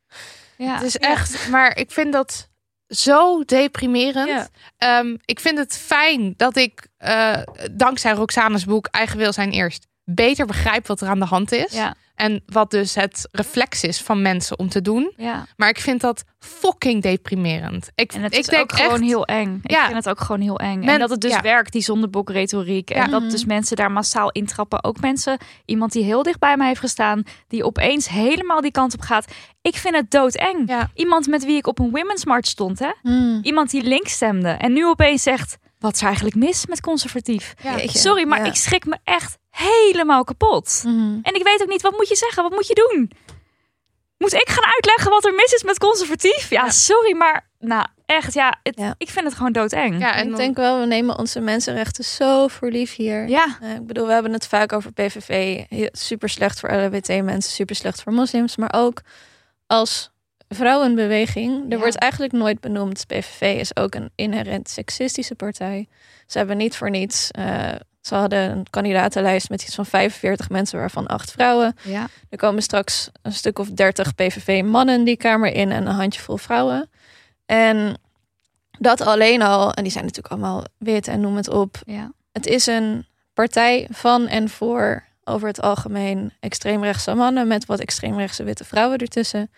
ja. 0.56 0.74
Het 0.74 0.82
is 0.82 0.96
echt. 0.96 1.48
Maar 1.48 1.76
ik 1.76 1.90
vind 1.90 2.12
dat 2.12 2.48
zo 2.88 3.44
deprimerend. 3.44 4.50
Ehm, 4.78 5.16
ik 5.24 5.40
vind 5.40 5.58
het 5.58 5.78
fijn 5.78 6.34
dat 6.36 6.56
ik 6.56 6.86
eh, 6.96 7.36
dankzij 7.70 8.12
Roxane's 8.12 8.64
boek 8.64 8.86
Eigen 8.86 9.18
Wil 9.18 9.32
zijn 9.32 9.50
eerst 9.50 9.86
beter 10.10 10.46
begrijp 10.46 10.86
wat 10.86 11.00
er 11.00 11.08
aan 11.08 11.18
de 11.18 11.24
hand 11.24 11.52
is. 11.52 11.72
Ja, 11.72 11.94
En 12.14 12.42
wat 12.46 12.70
dus 12.70 12.94
het 12.94 13.28
reflex 13.32 13.82
is 13.82 14.00
van 14.02 14.22
mensen 14.22 14.58
om 14.58 14.68
te 14.68 14.80
doen. 14.82 15.12
ja. 15.16 15.46
Maar 15.56 15.68
ik 15.68 15.80
vind 15.80 16.00
dat 16.00 16.24
fucking 16.38 17.02
deprimerend. 17.02 17.90
Ik, 17.94 18.12
En 18.12 18.22
het 18.22 18.32
ik 18.32 18.38
is 18.38 18.46
denk 18.46 18.62
ook 18.62 18.72
gewoon 18.72 18.92
echt, 18.92 19.00
heel 19.02 19.24
eng. 19.26 19.60
Ik 19.62 19.76
vind 19.78 19.94
het 19.94 20.08
ook 20.08 20.20
gewoon 20.20 20.40
heel 20.40 20.58
eng. 20.58 20.78
Men- 20.78 20.88
en 20.88 20.98
dat 20.98 21.10
het 21.10 21.20
dus 21.20 21.30
ja. 21.30 21.40
werkt, 21.40 21.72
die 21.72 21.82
zondebokretoriek. 21.82 22.90
En 22.90 23.10
dat 23.10 23.30
dus 23.30 23.44
mensen 23.44 23.76
daar 23.76 23.92
massaal 23.92 24.30
intrappen. 24.30 24.84
Ook 24.84 25.00
mensen, 25.00 25.38
iemand 25.64 25.92
die 25.92 26.04
heel 26.04 26.22
dicht 26.22 26.38
bij 26.38 26.56
mij 26.56 26.66
heeft 26.66 26.80
gestaan... 26.80 27.22
die 27.48 27.64
opeens 27.64 28.08
helemaal 28.08 28.60
die 28.60 28.70
kant 28.70 28.94
op 28.94 29.00
gaat. 29.00 29.32
Ik 29.62 29.76
vind 29.76 29.94
het 29.94 30.10
doodeng. 30.10 30.68
Ja. 30.68 30.90
Iemand 30.94 31.26
met 31.26 31.44
wie 31.44 31.56
ik 31.56 31.66
op 31.66 31.78
een 31.78 31.90
women's 31.90 32.24
march 32.24 32.46
stond, 32.46 32.78
hè? 32.78 32.90
Hmm. 33.02 33.38
Iemand 33.42 33.70
die 33.70 33.82
links 33.82 34.12
stemde. 34.12 34.48
En 34.48 34.72
nu 34.72 34.86
opeens 34.86 35.22
zegt, 35.22 35.56
wat 35.78 35.94
is 35.94 36.00
er 36.00 36.06
eigenlijk 36.06 36.36
mis 36.36 36.66
met 36.66 36.80
conservatief? 36.80 37.54
Ja. 37.62 37.86
Sorry, 37.88 38.26
maar 38.26 38.38
Ja. 38.38 38.44
ik 38.44 38.54
schrik 38.54 38.84
me 38.84 38.98
echt 39.04 39.38
helemaal 39.50 40.24
kapot. 40.24 40.82
Mhm. 40.84 41.18
En 41.22 41.34
ik 41.34 41.42
weet 41.42 41.62
ook 41.62 41.68
niet, 41.68 41.82
wat 41.82 41.92
moet 41.96 42.08
je 42.08 42.16
zeggen? 42.16 42.42
Wat 42.42 42.52
moet 42.52 42.66
je 42.66 42.88
doen? 42.90 43.10
Moet 44.18 44.32
ik 44.32 44.48
gaan 44.48 44.72
uitleggen 44.74 45.10
wat 45.10 45.24
er 45.24 45.34
mis 45.34 45.52
is 45.52 45.62
met 45.62 45.78
conservatief? 45.78 46.50
Ja, 46.50 46.64
Ja. 46.64 46.70
sorry, 46.70 47.16
maar 47.16 47.48
nou 47.58 47.86
echt, 48.06 48.34
ja, 48.34 48.58
het- 48.62 48.78
Ja. 48.78 48.94
ik 48.98 49.10
vind 49.10 49.24
het 49.24 49.34
gewoon 49.34 49.52
doodeng. 49.52 49.98
Ja, 50.00 50.14
en 50.14 50.28
ik 50.30 50.36
denk 50.36 50.56
wel, 50.56 50.80
we 50.80 50.86
nemen 50.86 51.18
onze 51.18 51.40
mensenrechten 51.40 52.04
zo 52.04 52.48
voor 52.48 52.70
lief 52.70 52.94
hier. 52.94 53.28
Ja, 53.28 53.58
Eh, 53.60 53.74
ik 53.74 53.86
bedoel, 53.86 54.06
we 54.06 54.12
hebben 54.12 54.32
het 54.32 54.46
vaak 54.46 54.72
over 54.72 54.92
PVV. 54.92 55.62
Super 55.92 56.28
slecht 56.28 56.60
voor 56.60 56.70
LGBT-mensen, 56.72 57.52
super 57.52 57.76
slecht 57.76 58.02
voor 58.02 58.12
moslims. 58.12 58.56
Maar 58.56 58.72
ook 58.76 59.00
als 59.66 60.10
vrouwenbeweging. 60.48 61.62
Er 61.64 61.70
Ja. 61.70 61.78
wordt 61.78 61.96
eigenlijk 61.96 62.32
nooit 62.32 62.60
benoemd. 62.60 63.06
PVV 63.06 63.60
is 63.60 63.76
ook 63.76 63.94
een 63.94 64.10
inherent 64.14 64.68
seksistische 64.68 65.34
partij. 65.34 65.88
Ze 66.26 66.38
hebben 66.38 66.56
niet 66.56 66.76
voor 66.76 66.90
niets. 66.90 67.30
eh, 67.30 67.68
ze 68.00 68.14
hadden 68.14 68.50
een 68.50 68.66
kandidatenlijst 68.70 69.48
met 69.50 69.62
iets 69.62 69.74
van 69.74 69.86
45 69.86 70.48
mensen, 70.50 70.78
waarvan 70.78 71.06
acht 71.06 71.30
vrouwen. 71.30 71.76
ja. 71.82 72.06
Er 72.30 72.38
komen 72.38 72.62
straks 72.62 73.10
een 73.22 73.32
stuk 73.32 73.58
of 73.58 73.68
30 73.70 74.14
PVV-mannen 74.14 75.04
die 75.04 75.16
kamer 75.16 75.52
in 75.52 75.70
en 75.72 75.86
een 75.86 75.94
handjevol 75.94 76.36
vrouwen. 76.36 76.90
En 77.46 77.94
dat 78.78 79.00
alleen 79.00 79.42
al, 79.42 79.72
en 79.72 79.82
die 79.82 79.92
zijn 79.92 80.04
natuurlijk 80.04 80.32
allemaal 80.34 80.64
wit 80.78 81.08
en 81.08 81.20
noem 81.20 81.36
het 81.36 81.48
op. 81.48 81.76
ja. 81.86 82.12
Het 82.32 82.46
is 82.46 82.66
een 82.66 83.06
partij 83.34 83.88
van 83.90 84.26
en 84.26 84.48
voor 84.48 85.04
over 85.26 85.48
het 85.48 85.60
algemeen 85.60 86.32
extreemrechtse 86.40 87.14
mannen 87.14 87.46
met 87.46 87.66
wat 87.66 87.80
extreemrechtse 87.80 88.44
witte 88.44 88.64
vrouwen 88.64 88.98
ertussen. 88.98 89.50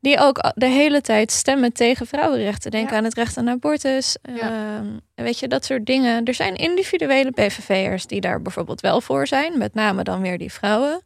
Die 0.00 0.18
ook 0.18 0.52
de 0.54 0.66
hele 0.66 1.00
tijd 1.00 1.30
stemmen 1.32 1.72
tegen 1.72 2.06
vrouwenrechten. 2.06 2.70
Denk 2.70 2.90
Ja. 2.90 2.96
aan 2.96 3.04
het 3.04 3.14
recht 3.14 3.36
aan 3.36 3.48
abortus. 3.48 4.16
Ja. 4.22 4.40
ehm, 4.76 4.86
weet 5.14 5.38
je, 5.38 5.48
dat 5.48 5.64
soort 5.64 5.86
dingen. 5.86 6.24
Er 6.24 6.34
zijn 6.34 6.54
individuele 6.56 7.30
PVV'ers 7.30 8.06
die 8.06 8.20
daar 8.20 8.42
bijvoorbeeld 8.42 8.80
wel 8.80 9.00
voor 9.00 9.26
zijn. 9.26 9.58
Met 9.58 9.74
name 9.74 10.02
dan 10.02 10.20
weer 10.20 10.38
die 10.38 10.52
vrouwen. 10.52 11.00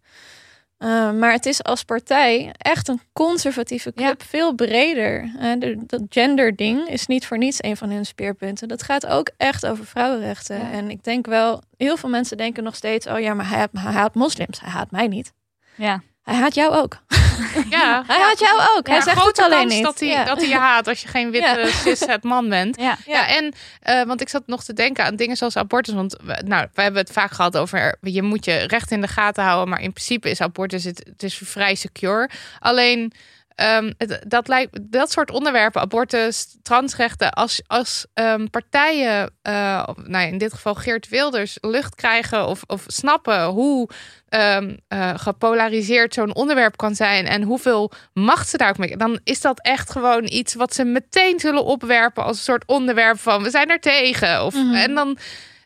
Uh, 0.79 1.13
maar 1.13 1.33
het 1.33 1.47
is 1.47 1.63
als 1.63 1.85
partij 1.85 2.55
echt 2.59 2.89
een 2.89 3.01
conservatieve 3.13 3.93
club, 3.93 4.23
veel 4.23 4.55
breder. 4.55 5.31
Uh, 5.41 5.77
dat 5.87 6.03
genderding 6.09 6.89
is 6.89 7.07
niet 7.07 7.27
voor 7.27 7.39
niets 7.39 7.63
een 7.63 7.77
van 7.77 7.91
hun 7.91 8.07
speerpunten. 8.07 8.69
Dat 8.69 8.83
gaat 8.83 9.07
ook 9.07 9.31
echt 9.37 9.67
over 9.67 9.87
vrouwenrechten. 9.87 10.59
Ja. 10.59 10.71
En 10.71 10.91
ik 10.91 11.05
denk 11.05 11.27
wel, 11.27 11.63
heel 11.77 11.97
veel 11.97 12.09
mensen 12.09 12.37
denken 12.37 12.63
nog 12.63 12.75
steeds: 12.75 13.07
oh 13.07 13.21
ja, 13.21 13.35
maar 13.35 13.49
hij, 13.49 13.69
hij 13.73 13.93
haat 13.93 14.15
moslims. 14.15 14.61
Hij 14.61 14.71
haat 14.71 14.91
mij 14.91 15.09
niet. 15.09 15.33
Ja. 15.75 16.03
Hij 16.27 16.35
haat 16.35 16.55
jou 16.55 16.75
ook. 16.75 16.97
Ja, 17.71 18.03
Hij 18.07 18.21
haat 18.21 18.39
jou 18.39 18.61
ook. 18.77 18.87
Hij 18.87 19.01
zegt 19.01 19.17
grote 19.19 19.43
het 19.43 19.53
alleen 19.53 19.69
niet. 19.69 19.83
dat 19.85 20.01
hij, 20.01 20.09
Ja. 20.09 20.25
dat 20.25 20.37
hij 20.39 20.49
je 20.49 20.57
haat 20.57 20.89
als 20.89 21.03
je 21.03 21.09
geen 21.09 21.31
witte 21.31 21.59
Ja. 21.61 21.67
cis 21.83 22.01
het 22.01 22.23
man 22.23 22.49
bent. 22.49 22.81
Ja. 22.81 22.97
Ja, 23.07 23.29
en 23.29 23.55
eh, 23.81 24.03
want 24.03 24.21
ik 24.21 24.29
zat 24.29 24.43
nog 24.47 24.65
te 24.65 24.73
denken 24.73 25.05
aan 25.05 25.17
dingen 25.17 25.37
zoals 25.37 25.57
abortus. 25.57 25.95
Want 25.95 26.17
we, 26.25 26.43
nou, 26.45 26.67
we 26.75 26.83
hebben 26.83 27.01
het 27.01 27.13
vaak 27.13 27.31
gehad 27.31 27.57
over 27.57 27.97
je 28.01 28.23
moet 28.23 28.45
je 28.45 28.57
recht 28.57 28.91
in 28.91 29.01
de 29.01 29.09
gaten 29.09 29.45
houden. 29.45 29.69
Maar 29.69 29.81
in 29.83 29.93
principe 29.93 30.31
is 30.31 30.41
abortus 30.41 30.85
het, 30.85 31.03
het 31.13 31.23
is 31.23 31.41
vrij 31.45 31.75
secure. 31.75 32.31
Alleen 32.59 33.13
ehm, 33.57 33.93
het- 33.99 34.25
dat, 34.29 34.49
lijkt, 34.49 34.79
dat 34.93 35.11
soort 35.13 35.31
onderwerpen, 35.31 35.81
abortus, 35.81 36.57
transrechten, 36.63 37.31
als, 37.33 37.63
als 37.67 38.07
ehm, 38.15 38.47
partijen, 38.47 39.31
eh, 39.43 39.53
nou 39.97 40.25
ja, 40.25 40.31
in 40.33 40.39
dit 40.39 40.53
geval 40.53 40.75
Geert 40.75 41.09
Wilders, 41.09 41.59
lucht 41.61 41.95
krijgen 41.95 42.47
of, 42.47 42.63
of 42.67 42.85
snappen 42.87 43.45
hoe 43.45 43.89
ehm, 44.29 44.77
eh, 44.89 45.11
gepolariseerd 45.17 46.15
zo'n 46.15 46.35
onderwerp 46.35 46.77
kan 46.77 46.95
zijn 46.95 47.27
en 47.27 47.43
hoeveel 47.43 47.93
macht 48.13 48.49
ze 48.49 48.57
daar 48.57 48.69
ook 48.69 48.79
mee, 48.79 48.97
dan 48.97 49.21
is 49.25 49.41
dat 49.41 49.61
echt 49.63 49.91
gewoon 49.91 50.25
iets 50.29 50.55
wat 50.55 50.75
ze 50.75 50.85
meteen 50.85 51.41
zullen 51.41 51.65
opwerpen 51.65 52.25
als 52.25 52.37
een 52.37 52.43
soort 52.43 52.65
onderwerp 52.67 53.19
van 53.21 53.43
we 53.43 53.51
zijn 53.51 53.71
er 53.71 53.81
tegen. 53.81 54.45
Of, 54.45 54.55
Mhm. 54.55 54.75
En 54.75 54.95
dan, 54.95 55.19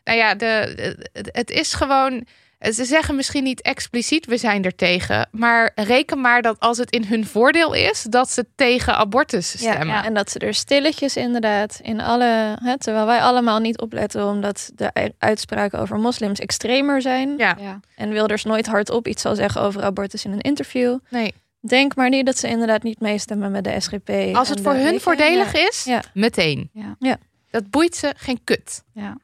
nou 0.03 0.17
ja, 0.17 0.35
de, 0.35 0.73
de- 0.75 1.09
het- 1.13 1.29
het 1.31 1.49
is 1.51 1.73
gewoon. 1.73 2.25
Ze 2.61 2.85
zeggen 2.85 3.15
misschien 3.15 3.43
niet 3.43 3.61
expliciet 3.61 4.25
we 4.25 4.37
zijn 4.37 4.63
er 4.63 4.75
tegen, 4.75 5.29
maar 5.31 5.71
reken 5.75 6.21
maar 6.21 6.41
dat 6.41 6.59
als 6.59 6.77
het 6.77 6.91
in 6.91 7.03
hun 7.03 7.25
voordeel 7.25 7.73
is, 7.73 8.01
dat 8.09 8.29
ze 8.31 8.45
tegen 8.55 8.95
abortus 8.95 9.51
Ja, 9.51 9.71
stemmen. 9.73 10.03
en 10.03 10.13
dat 10.13 10.31
ze 10.31 10.39
er 10.39 10.53
stilletjes 10.53 11.15
inderdaad 11.15 11.79
in 11.83 12.01
alle... 12.01 12.57
Hè, 12.63 12.77
terwijl 12.77 13.05
wij 13.05 13.21
allemaal 13.21 13.59
niet 13.59 13.79
opletten 13.79 14.25
omdat 14.27 14.71
de 14.75 15.13
uitspraken 15.17 15.79
over 15.79 15.97
moslims 15.99 16.39
extremer 16.39 17.01
zijn. 17.01 17.33
Ja. 17.37 17.55
Ja. 17.59 17.79
En 17.95 18.09
Wilders 18.09 18.43
nooit 18.43 18.65
hardop 18.67 19.07
iets 19.07 19.21
zal 19.21 19.35
zeggen 19.35 19.61
over 19.61 19.83
abortus 19.83 20.25
in 20.25 20.31
een 20.31 20.41
interview. 20.41 20.97
Nee, 21.09 21.33
Denk 21.67 21.95
maar 21.95 22.09
niet 22.09 22.25
dat 22.25 22.37
ze 22.37 22.47
inderdaad 22.47 22.83
niet 22.83 22.99
meestemmen 22.99 23.51
met 23.51 23.63
de 23.63 23.79
SGP. 23.79 24.35
als 24.35 24.49
het 24.49 24.61
voor 24.61 24.73
hun 24.73 24.99
voordelig 24.99 25.53
ja. 25.53 25.67
is, 25.67 25.83
Ja. 25.83 26.01
meteen. 26.13 26.69
Ja. 26.73 26.95
Ja. 26.99 27.17
Dat 27.49 27.69
boeit 27.69 27.95
ze 27.95 28.13
geen 28.17 28.39
kut. 28.43 28.83
Ja. 28.93 29.17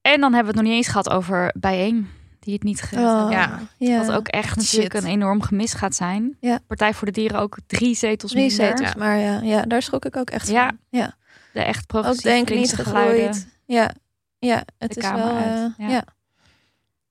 En 0.00 0.20
dan 0.20 0.34
hebben 0.34 0.52
we 0.52 0.58
het 0.58 0.66
nog 0.66 0.74
niet 0.74 0.84
eens 0.84 0.88
gehad 0.92 1.10
over 1.10 1.52
bijeen. 1.56 2.10
Die 2.44 2.54
het 2.54 2.62
niet 2.62 2.80
gered 2.82 3.04
Oh, 3.04 3.30
hebben. 3.30 3.30
Ja. 3.38 3.60
ja. 3.92 4.04
Wat 4.06 4.16
ook 4.16 4.28
echt 4.28 4.56
natuurlijk 4.56 4.94
shit. 4.94 5.02
een 5.04 5.10
enorm 5.10 5.42
gemis 5.42 5.72
gaat 5.74 5.94
zijn. 5.94 6.36
Ja. 6.40 6.58
Partij 6.66 6.94
voor 6.94 7.06
de 7.06 7.12
Dieren 7.12 7.40
ook 7.40 7.56
drie 7.66 7.94
zetels 7.96 8.30
Drie 8.32 8.46
minder. 8.46 8.66
zetels, 8.66 8.88
Ja. 8.88 8.94
maar 8.98 9.18
ja, 9.18 9.40
ja, 9.42 9.62
daar 9.62 9.82
schrok 9.82 10.04
ik 10.04 10.16
ook 10.16 10.30
echt 10.30 10.48
Ja. 10.48 10.66
van. 10.66 10.78
Ja. 10.88 11.14
De 11.52 11.60
echt 11.60 11.78
Ook 11.80 11.86
progressieve 11.86 12.28
denk 12.28 12.48
niet 12.48 12.72
geluiden. 12.74 13.16
gegroeid. 13.34 13.46
Ja, 13.64 13.90
ja 14.38 14.62
het 14.78 14.92
De 14.94 15.00
is 15.00 15.06
Kamer 15.06 15.24
wel... 15.24 15.34
uit. 15.36 15.72
eh, 15.76 15.86
Ja. 15.88 15.92
ja. 15.92 16.04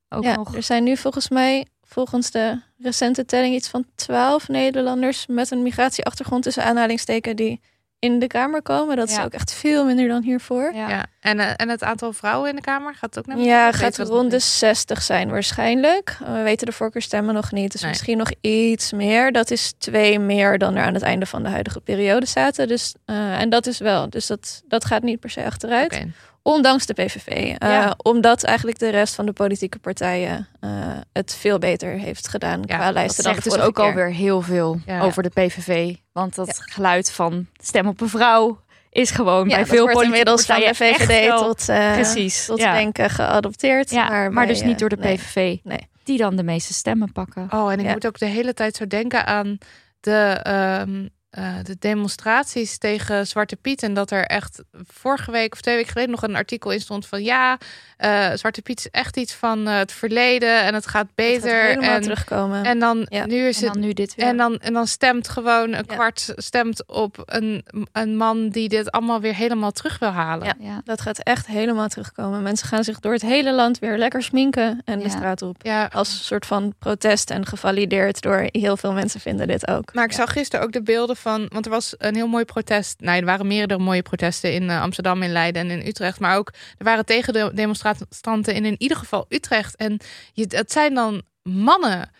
Ook 0.09 0.23
Ja, 0.23 0.35
nog. 0.35 0.55
er 0.55 0.63
zijn 0.63 0.83
nu 0.83 0.97
volgens 0.97 1.29
mij, 1.29 1.67
volgens 1.83 2.31
de 2.31 2.61
recente 2.77 3.25
telling, 3.25 3.55
iets 3.55 3.67
van 3.69 3.85
twaalf 3.95 4.47
Nederlanders 4.47 5.27
met 5.27 5.51
een 5.51 5.61
migratieachtergrond 5.63 6.43
tussen 6.43 6.63
aanhalingsteken 6.63 7.35
die 7.35 7.61
in 7.99 8.19
de 8.19 8.27
Kamer 8.27 8.61
komen. 8.61 8.95
Dat 8.95 9.09
is 9.09 9.19
ook 9.19 9.33
echt 9.33 9.53
veel 9.53 9.85
minder 9.85 10.07
dan 10.07 10.23
hiervoor. 10.23 10.73
Ja. 10.73 11.05
Ja. 11.23 11.29
En, 11.29 11.39
eh, 11.39 11.53
en 11.55 11.69
het 11.69 11.83
aantal 11.83 12.13
vrouwen 12.13 12.49
in 12.49 12.55
de 12.55 12.61
Kamer 12.61 12.95
gaat 12.95 13.19
ook 13.19 13.25
naar 13.25 13.37
Ja, 13.37 13.43
beneden? 13.43 13.73
gaat 13.79 13.97
Weet 13.97 14.07
je 14.07 14.13
rond 14.13 14.23
de 14.25 14.29
dat 14.37 14.41
60 14.41 15.01
zijn 15.01 15.29
waarschijnlijk. 15.29 16.17
We 16.25 16.41
weten 16.41 16.65
de 16.67 16.71
voorkeurstemmen 16.73 17.33
nog 17.33 17.51
niet. 17.51 17.71
Dus 17.71 17.81
Nee. 17.81 17.89
misschien 17.89 18.17
nog 18.17 18.31
iets 18.41 18.91
meer. 18.91 19.31
Dat 19.31 19.51
is 19.51 19.73
twee 19.77 20.19
meer 20.19 20.57
dan 20.57 20.75
er 20.75 20.83
aan 20.83 20.93
het 20.93 21.03
einde 21.03 21.25
van 21.25 21.43
de 21.43 21.49
huidige 21.49 21.79
periode 21.81 22.25
zaten. 22.25 22.67
Dus, 22.67 22.93
eh, 23.05 23.39
en 23.39 23.49
dat 23.49 23.65
is 23.67 23.77
wel. 23.79 24.09
Dus 24.09 24.27
dat, 24.27 24.61
dat 24.67 24.85
gaat 24.85 25.03
niet 25.03 25.19
per 25.19 25.29
se 25.29 25.45
achteruit. 25.45 25.93
Oké. 25.93 26.11
Ondanks 26.45 26.85
de 26.85 26.93
PVV. 26.93 27.27
Eh, 27.27 27.53
Ja. 27.69 27.93
Omdat 27.97 28.43
eigenlijk 28.43 28.79
de 28.79 28.89
rest 28.89 29.15
van 29.15 29.25
de 29.25 29.33
politieke 29.33 29.79
partijen 29.79 30.47
eh, 30.59 30.69
het 31.13 31.35
veel 31.39 31.59
beter 31.59 31.89
heeft 31.89 32.27
gedaan 32.27 32.59
Ja, 32.65 32.75
qua 32.75 32.85
Dat 32.85 32.93
lijsten 32.93 33.23
dan 33.23 33.33
zegt 33.33 33.45
dus 33.49 33.57
ook 33.59 33.75
keer. 33.75 33.83
alweer 33.83 34.11
heel 34.13 34.41
veel 34.41 34.79
Ja. 34.85 34.99
over 35.01 35.23
de 35.23 35.29
PVV. 35.29 35.95
Want 36.11 36.35
dat 36.35 36.59
geluid 36.61 37.11
van 37.11 37.47
stem 37.61 37.87
op 37.87 38.01
een 38.01 38.09
vrouw 38.09 38.59
is 38.93 39.11
gewoon 39.11 39.49
Ja, 39.49 39.55
bij 39.55 39.65
veel 39.65 39.77
wordt 39.79 39.93
politieke 39.93 40.17
inmiddels 40.19 40.45
van 40.45 40.59
de 40.59 40.73
VVD 40.75 41.37
tot, 41.37 41.69
eh 41.69 41.93
Precies, 41.93 42.45
tot 42.45 42.59
ja. 42.59 42.73
denken 42.73 43.09
geadopteerd. 43.09 43.89
Ja, 43.89 44.07
maar, 44.09 44.31
bij, 44.33 44.45
dus 44.45 44.61
niet 44.61 44.79
door 44.79 44.89
de 44.89 44.95
eh, 44.95 45.03
nee. 45.03 45.15
PVV. 45.15 45.57
Nee. 45.63 45.87
Die 46.03 46.17
dan 46.17 46.35
de 46.35 46.43
meeste 46.43 46.73
stemmen 46.73 47.11
pakken. 47.11 47.47
Oh, 47.51 47.71
en 47.71 47.79
ik 47.79 47.85
Ja. 47.85 47.91
moet 47.91 48.07
ook 48.07 48.19
de 48.19 48.25
hele 48.25 48.53
tijd 48.53 48.75
zo 48.75 48.87
denken 48.87 49.25
aan 49.25 49.57
de, 49.99 50.39
ehm, 50.43 51.07
eh, 51.33 51.53
de 51.63 51.75
demonstraties 51.79 52.77
tegen 52.77 53.27
Zwarte 53.27 53.55
Piet. 53.55 53.83
En 53.83 53.93
dat 53.93 54.11
er 54.11 54.25
echt 54.25 54.63
vorige 54.87 55.31
week 55.31 55.53
of 55.53 55.61
twee 55.61 55.75
weken 55.75 55.91
geleden 55.91 56.11
nog 56.11 56.23
een 56.23 56.35
artikel 56.35 56.71
in 56.71 56.81
stond 56.81 57.07
van 57.07 57.23
ja, 57.23 57.57
eh, 57.97 58.29
Zwarte 58.33 58.61
Piet 58.61 58.79
is 58.79 58.89
echt 58.89 59.17
iets 59.17 59.33
van 59.33 59.67
eh, 59.67 59.77
het 59.77 59.91
verleden 59.91 60.61
en 60.63 60.73
het 60.73 60.87
gaat 60.87 61.05
Het 61.05 61.15
beter. 61.15 61.73
gaat 61.73 61.83
en, 61.95 62.01
terugkomen. 62.01 62.63
en 62.65 62.79
dan 62.79 63.05
Ja. 63.09 63.25
nu 63.25 63.47
is 63.47 63.57
En 63.57 63.63
het. 63.63 63.73
dan 63.73 63.81
nu 63.83 63.93
dit 63.93 64.15
weer. 64.15 64.25
En 64.25 64.37
dan, 64.37 64.57
en 64.59 64.73
dan 64.73 64.87
stemt 64.87 65.29
gewoon 65.29 65.73
een 65.73 65.85
Ja. 65.87 65.95
kwart 65.95 66.33
stemt 66.35 66.87
op 66.87 67.23
een, 67.25 67.65
een 67.91 68.17
man 68.17 68.49
die 68.49 68.69
dit 68.69 68.91
allemaal 68.91 69.21
weer 69.21 69.35
helemaal 69.35 69.71
terug 69.71 69.99
wil 69.99 70.09
halen. 70.09 70.47
Ja. 70.47 70.53
ja. 70.59 70.81
dat 70.83 71.01
gaat 71.01 71.19
echt 71.19 71.47
helemaal 71.47 71.87
terugkomen. 71.87 72.41
Mensen 72.41 72.67
gaan 72.67 72.83
zich 72.83 72.99
door 72.99 73.13
het 73.13 73.21
hele 73.21 73.53
land 73.53 73.79
weer 73.79 73.97
lekker 73.97 74.23
sminken 74.23 74.81
en 74.85 74.99
de 74.99 75.09
straat 75.09 75.41
op. 75.41 75.55
Ja, 75.61 75.89
Als 75.93 76.25
soort 76.25 76.45
van 76.45 76.73
protest 76.79 77.29
en 77.29 77.45
gevalideerd 77.45 78.21
door 78.21 78.47
heel 78.51 78.77
veel 78.77 78.93
mensen 78.93 79.19
vinden 79.19 79.47
dit 79.47 79.67
ook. 79.67 79.93
Maar 79.93 80.05
ik 80.05 80.11
zag 80.11 80.31
gisteren 80.31 80.65
ook 80.65 80.71
de 80.71 80.81
beelden 80.83 81.15
van, 81.23 81.47
want 81.49 81.65
er 81.65 81.71
was 81.71 81.95
een 81.97 82.15
heel 82.15 82.27
mooi 82.27 82.45
protest. 82.45 82.99
Nou, 82.99 83.19
er 83.19 83.25
waren 83.25 83.47
meerdere 83.47 83.79
mooie 83.79 84.01
protesten 84.01 84.53
in 84.53 84.69
eh, 84.69 84.81
Amsterdam, 84.81 85.23
in 85.23 85.31
Leiden 85.31 85.61
en 85.69 85.79
in 85.79 85.87
Utrecht. 85.87 86.19
Maar 86.19 86.37
ook, 86.37 86.51
er 86.77 86.85
waren 86.85 87.05
tegen 87.05 87.33
de 87.33 87.51
demonstranten 87.53 88.53
in 88.53 88.65
in 88.65 88.75
ieder 88.77 88.97
geval 88.97 89.25
Utrecht. 89.29 89.75
En 89.75 89.99
je, 90.33 90.45
het 90.49 90.71
zijn 90.71 90.93
dan 90.93 91.21
mannen. 91.43 92.11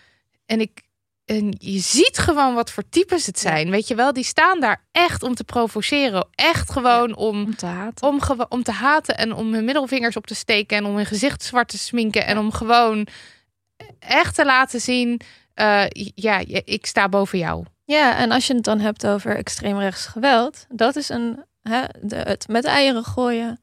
En 0.45 0.59
ik, 0.59 0.81
en 1.25 1.55
je 1.57 1.79
ziet 1.79 2.17
gewoon 2.17 2.53
wat 2.53 2.71
voor 2.71 2.89
types 2.89 3.25
het 3.25 3.39
zijn. 3.39 3.69
Weet 3.69 3.87
je 3.87 3.95
wel, 3.95 4.13
die 4.13 4.23
staan 4.23 4.59
daar 4.59 4.85
echt 4.91 5.23
om 5.23 5.35
te 5.35 5.43
provoceren. 5.43 6.27
Echt 6.31 6.71
gewoon 6.71 7.15
om, 7.15 7.43
Om 7.43 7.55
te 7.55 7.65
haten. 7.65 8.07
om, 8.49 8.63
te 8.63 8.71
haten 8.71 9.17
en 9.17 9.33
om 9.33 9.53
hun 9.53 9.65
middelvingers 9.65 10.15
op 10.15 10.27
te 10.27 10.35
steken 10.35 10.77
en 10.77 10.85
om 10.85 10.95
hun 10.95 11.05
gezicht 11.05 11.43
zwart 11.43 11.67
te 11.67 11.77
sminken 11.77 12.25
en 12.25 12.37
om 12.37 12.51
gewoon 12.51 13.07
echt 13.99 14.35
te 14.35 14.45
laten 14.45 14.81
zien, 14.81 15.21
eh, 15.53 15.85
ja, 16.15 16.41
ik 16.65 16.85
sta 16.85 17.09
boven 17.09 17.37
jou. 17.37 17.65
Ja, 17.85 18.15
en 18.15 18.31
als 18.31 18.47
je 18.47 18.53
het 18.53 18.63
dan 18.63 18.79
hebt 18.79 19.07
over 19.07 19.35
extreemrechts 19.35 20.05
geweld, 20.05 20.65
dat 20.69 20.95
is 20.95 21.09
een, 21.09 21.43
hè, 21.61 21.81
de, 22.01 22.15
het 22.15 22.47
met 22.47 22.65
eieren 22.65 23.03
gooien, 23.03 23.59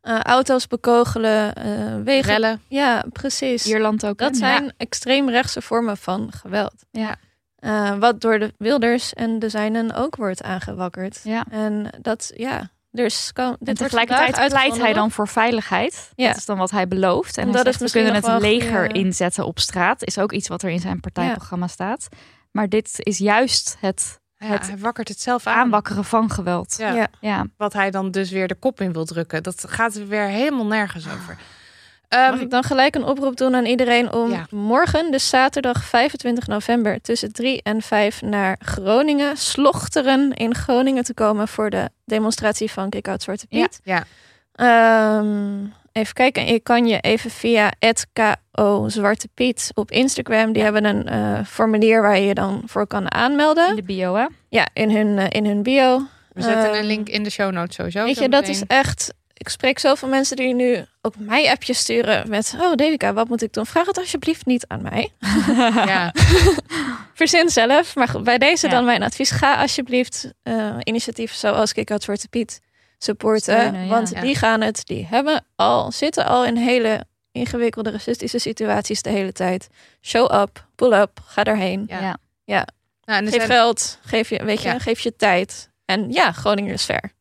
eh, 0.00 0.20
auto's 0.20 0.66
bekogelen, 0.66 1.54
eh, 1.54 2.02
wegen. 2.04 2.30
Rellen. 2.32 2.62
Ja, 2.68 3.04
precies. 3.12 3.66
Ierland 3.66 4.06
ook. 4.06 4.18
Dat 4.18 4.36
zijn 4.36 4.72
extreemrechtse 4.76 5.62
vormen 5.62 5.96
van 5.96 6.32
geweld. 6.32 6.74
Ja. 6.90 7.16
Eh, 7.56 7.98
wat 7.98 8.20
door 8.20 8.38
de 8.38 8.52
Wilders 8.58 9.12
en 9.12 9.38
de 9.38 9.48
zijnen 9.48 9.94
ook 9.94 10.16
wordt 10.16 10.42
aangewakkerd. 10.42 11.20
Ja. 11.22 11.44
En 11.50 11.90
dat, 12.00 12.32
ja, 12.34 12.70
dus 12.90 13.32
kan, 13.32 13.56
dit 13.58 13.68
En 13.68 13.74
tegelijkertijd 13.74 14.48
pleit 14.48 14.78
hij 14.78 14.92
dan 14.92 15.10
voor 15.10 15.28
veiligheid. 15.28 16.10
Ja. 16.14 16.28
Dat 16.28 16.36
is 16.36 16.44
dan 16.44 16.58
wat 16.58 16.70
hij 16.70 16.88
belooft. 16.88 17.38
En 17.38 17.52
dat 17.52 17.64
zegt, 17.64 17.82
is 17.82 17.92
we 17.92 17.98
kunnen 17.98 18.14
het 18.14 18.40
leger 18.40 18.94
inzetten 18.94 19.46
op 19.46 19.58
straat. 19.58 20.04
Is 20.04 20.18
ook 20.18 20.32
iets 20.32 20.48
wat 20.48 20.62
er 20.62 20.70
in 20.70 20.80
zijn 20.80 21.00
partijprogramma 21.00 21.66
staat. 21.66 22.08
Maar 22.56 22.68
dit 22.68 22.90
is 22.96 23.18
juist 23.18 23.76
het 23.80 24.20
Ja, 24.38 24.46
Het 24.46 24.66
hij 24.68 24.78
wakkert 24.78 25.08
het 25.08 25.20
zelf 25.20 25.46
aan. 25.46 25.54
aanwakkeren 25.58 26.04
van 26.04 26.30
geweld. 26.30 26.74
Ja. 26.78 26.92
Ja. 26.92 27.08
Ja. 27.20 27.46
Wat 27.56 27.72
hij 27.72 27.90
dan 27.90 28.10
dus 28.10 28.30
weer 28.30 28.48
de 28.48 28.54
kop 28.54 28.80
in 28.80 28.92
wil 28.92 29.04
drukken. 29.04 29.42
Dat 29.42 29.64
gaat 29.68 30.06
weer 30.06 30.26
helemaal 30.26 30.66
nergens 30.66 31.06
over. 31.06 31.36
Mag 32.08 32.20
Ehm, 32.30 32.40
ik 32.40 32.50
dan 32.50 32.62
gelijk 32.62 32.94
een 32.94 33.04
oproep 33.04 33.36
doen 33.36 33.54
aan 33.54 33.64
iedereen 33.64 34.12
om 34.12 34.30
Ja. 34.30 34.46
morgen, 34.50 35.10
dus 35.10 35.28
zaterdag 35.28 35.84
25 35.84 36.46
november, 36.46 37.00
tussen 37.00 37.32
3 37.32 37.62
en 37.62 37.82
5 37.82 38.22
naar 38.22 38.56
Groningen, 38.58 39.36
Slochteren 39.36 40.32
in 40.32 40.54
Groningen 40.54 41.04
te 41.04 41.14
komen 41.14 41.48
voor 41.48 41.70
de 41.70 41.90
demonstratie 42.04 42.70
van 42.70 42.88
Kick 42.90 43.08
Out 43.08 43.22
Zwarte 43.22 43.46
Piet. 43.46 43.80
Ja. 43.82 44.04
Ehm, 44.52 45.64
even 45.96 46.14
kijken, 46.14 46.46
je 46.46 46.60
kan 46.60 46.86
je 46.86 47.00
even 47.00 47.30
via 47.30 47.72
@ko 48.12 48.88
Zwarte 48.88 49.28
Piet 49.34 49.70
op 49.74 49.90
Instagram. 49.90 50.52
Die 50.52 50.62
hebben 50.62 50.84
een 50.84 51.08
eh, 51.08 51.44
formulier 51.46 52.02
waar 52.02 52.18
je 52.18 52.26
je 52.26 52.34
dan 52.34 52.62
voor 52.66 52.86
kan 52.86 53.12
aanmelden. 53.12 53.68
In 53.68 53.76
de 53.76 53.82
bio, 53.82 54.14
hè? 54.14 54.26
Ja, 54.48 54.68
in 54.72 54.90
hun, 54.90 55.18
eh, 55.18 55.26
in 55.28 55.46
hun 55.46 55.62
bio. 55.62 56.02
we 56.32 56.42
zetten 56.42 56.64
Ehm, 56.70 56.74
een 56.74 56.84
link 56.86 57.08
in 57.08 57.22
de 57.22 57.30
show 57.30 57.52
notes 57.52 57.74
sowieso. 57.74 58.04
Weet 58.04 58.18
je, 58.18 58.28
dat 58.28 58.48
is 58.48 58.62
echt 58.66 59.14
ik 59.38 59.48
spreek 59.48 59.78
zoveel 59.78 60.08
mensen 60.08 60.36
die 60.36 60.54
nu 60.54 60.84
ook 61.02 61.14
mij 61.18 61.50
appjes 61.50 61.78
sturen 61.78 62.28
met... 62.28 62.54
Oh, 62.60 62.74
Devika, 62.74 63.12
wat 63.12 63.28
moet 63.28 63.42
ik 63.42 63.52
doen? 63.52 63.66
Vraag 63.66 63.86
het 63.86 63.98
alsjeblieft 63.98 64.46
niet 64.46 64.64
aan 64.66 64.82
mij. 64.82 65.10
Ja. 65.92 66.12
Verzin 67.14 67.48
zelf. 67.48 67.94
Maar 67.94 68.08
goed, 68.08 68.24
bij 68.24 68.38
deze 68.38 68.66
Ja. 68.66 68.72
dan 68.72 68.84
mijn 68.84 69.02
advies. 69.02 69.30
Ga 69.30 69.60
alsjeblieft 69.60 70.32
eh, 70.42 70.76
initiatieven 70.82 71.36
zoals 71.36 71.72
Kick 71.72 71.90
Out 71.90 72.02
Zwarte 72.02 72.28
Piet 72.28 72.60
supporten. 72.98 73.40
Steunen, 73.56 73.82
ja. 73.84 73.88
Want 73.88 74.10
Ja. 74.10 74.20
die 74.20 74.34
gaan 74.34 74.60
het, 74.60 74.86
die 74.86 75.06
hebben 75.06 75.44
al, 75.56 75.92
zitten 75.92 76.26
al 76.26 76.44
in 76.44 76.56
hele 76.56 77.04
ingewikkelde 77.32 77.90
racistische 77.90 78.38
situaties 78.38 79.02
de 79.02 79.10
hele 79.10 79.32
tijd. 79.32 79.68
Show 80.00 80.34
up, 80.40 80.66
pull 80.74 80.92
up, 80.92 81.20
ga 81.26 81.44
daarheen. 81.44 81.84
Ja. 81.88 82.16
Ja. 82.44 82.66
Nou, 83.04 83.18
en 83.18 83.24
Geef 83.24 83.34
zijn- 83.34 83.48
geld, 83.50 83.98
geef 84.02 84.28
je, 84.28 84.44
weet 84.44 84.62
je, 84.62 84.68
Ja. 84.68 84.78
geef 84.78 85.00
je 85.00 85.16
tijd. 85.16 85.70
En 85.84 86.12
ja, 86.12 86.32
Groningen 86.32 86.72
is 86.72 86.84
ver. 86.84 87.12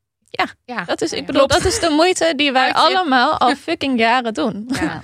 ja. 0.66 0.84
Dat 0.86 1.02
is, 1.02 1.12
ik 1.12 1.20
Ja. 1.20 1.26
bedoel, 1.26 1.48
dat 1.48 1.66
is 1.66 1.80
de 1.80 1.90
moeite 1.90 2.34
die 2.36 2.52
wij 2.52 2.74
allemaal 2.74 3.38
al 3.38 3.56
fucking 3.66 4.00
jaren 4.00 4.34
doen. 4.34 4.70
Ja. 4.80 5.02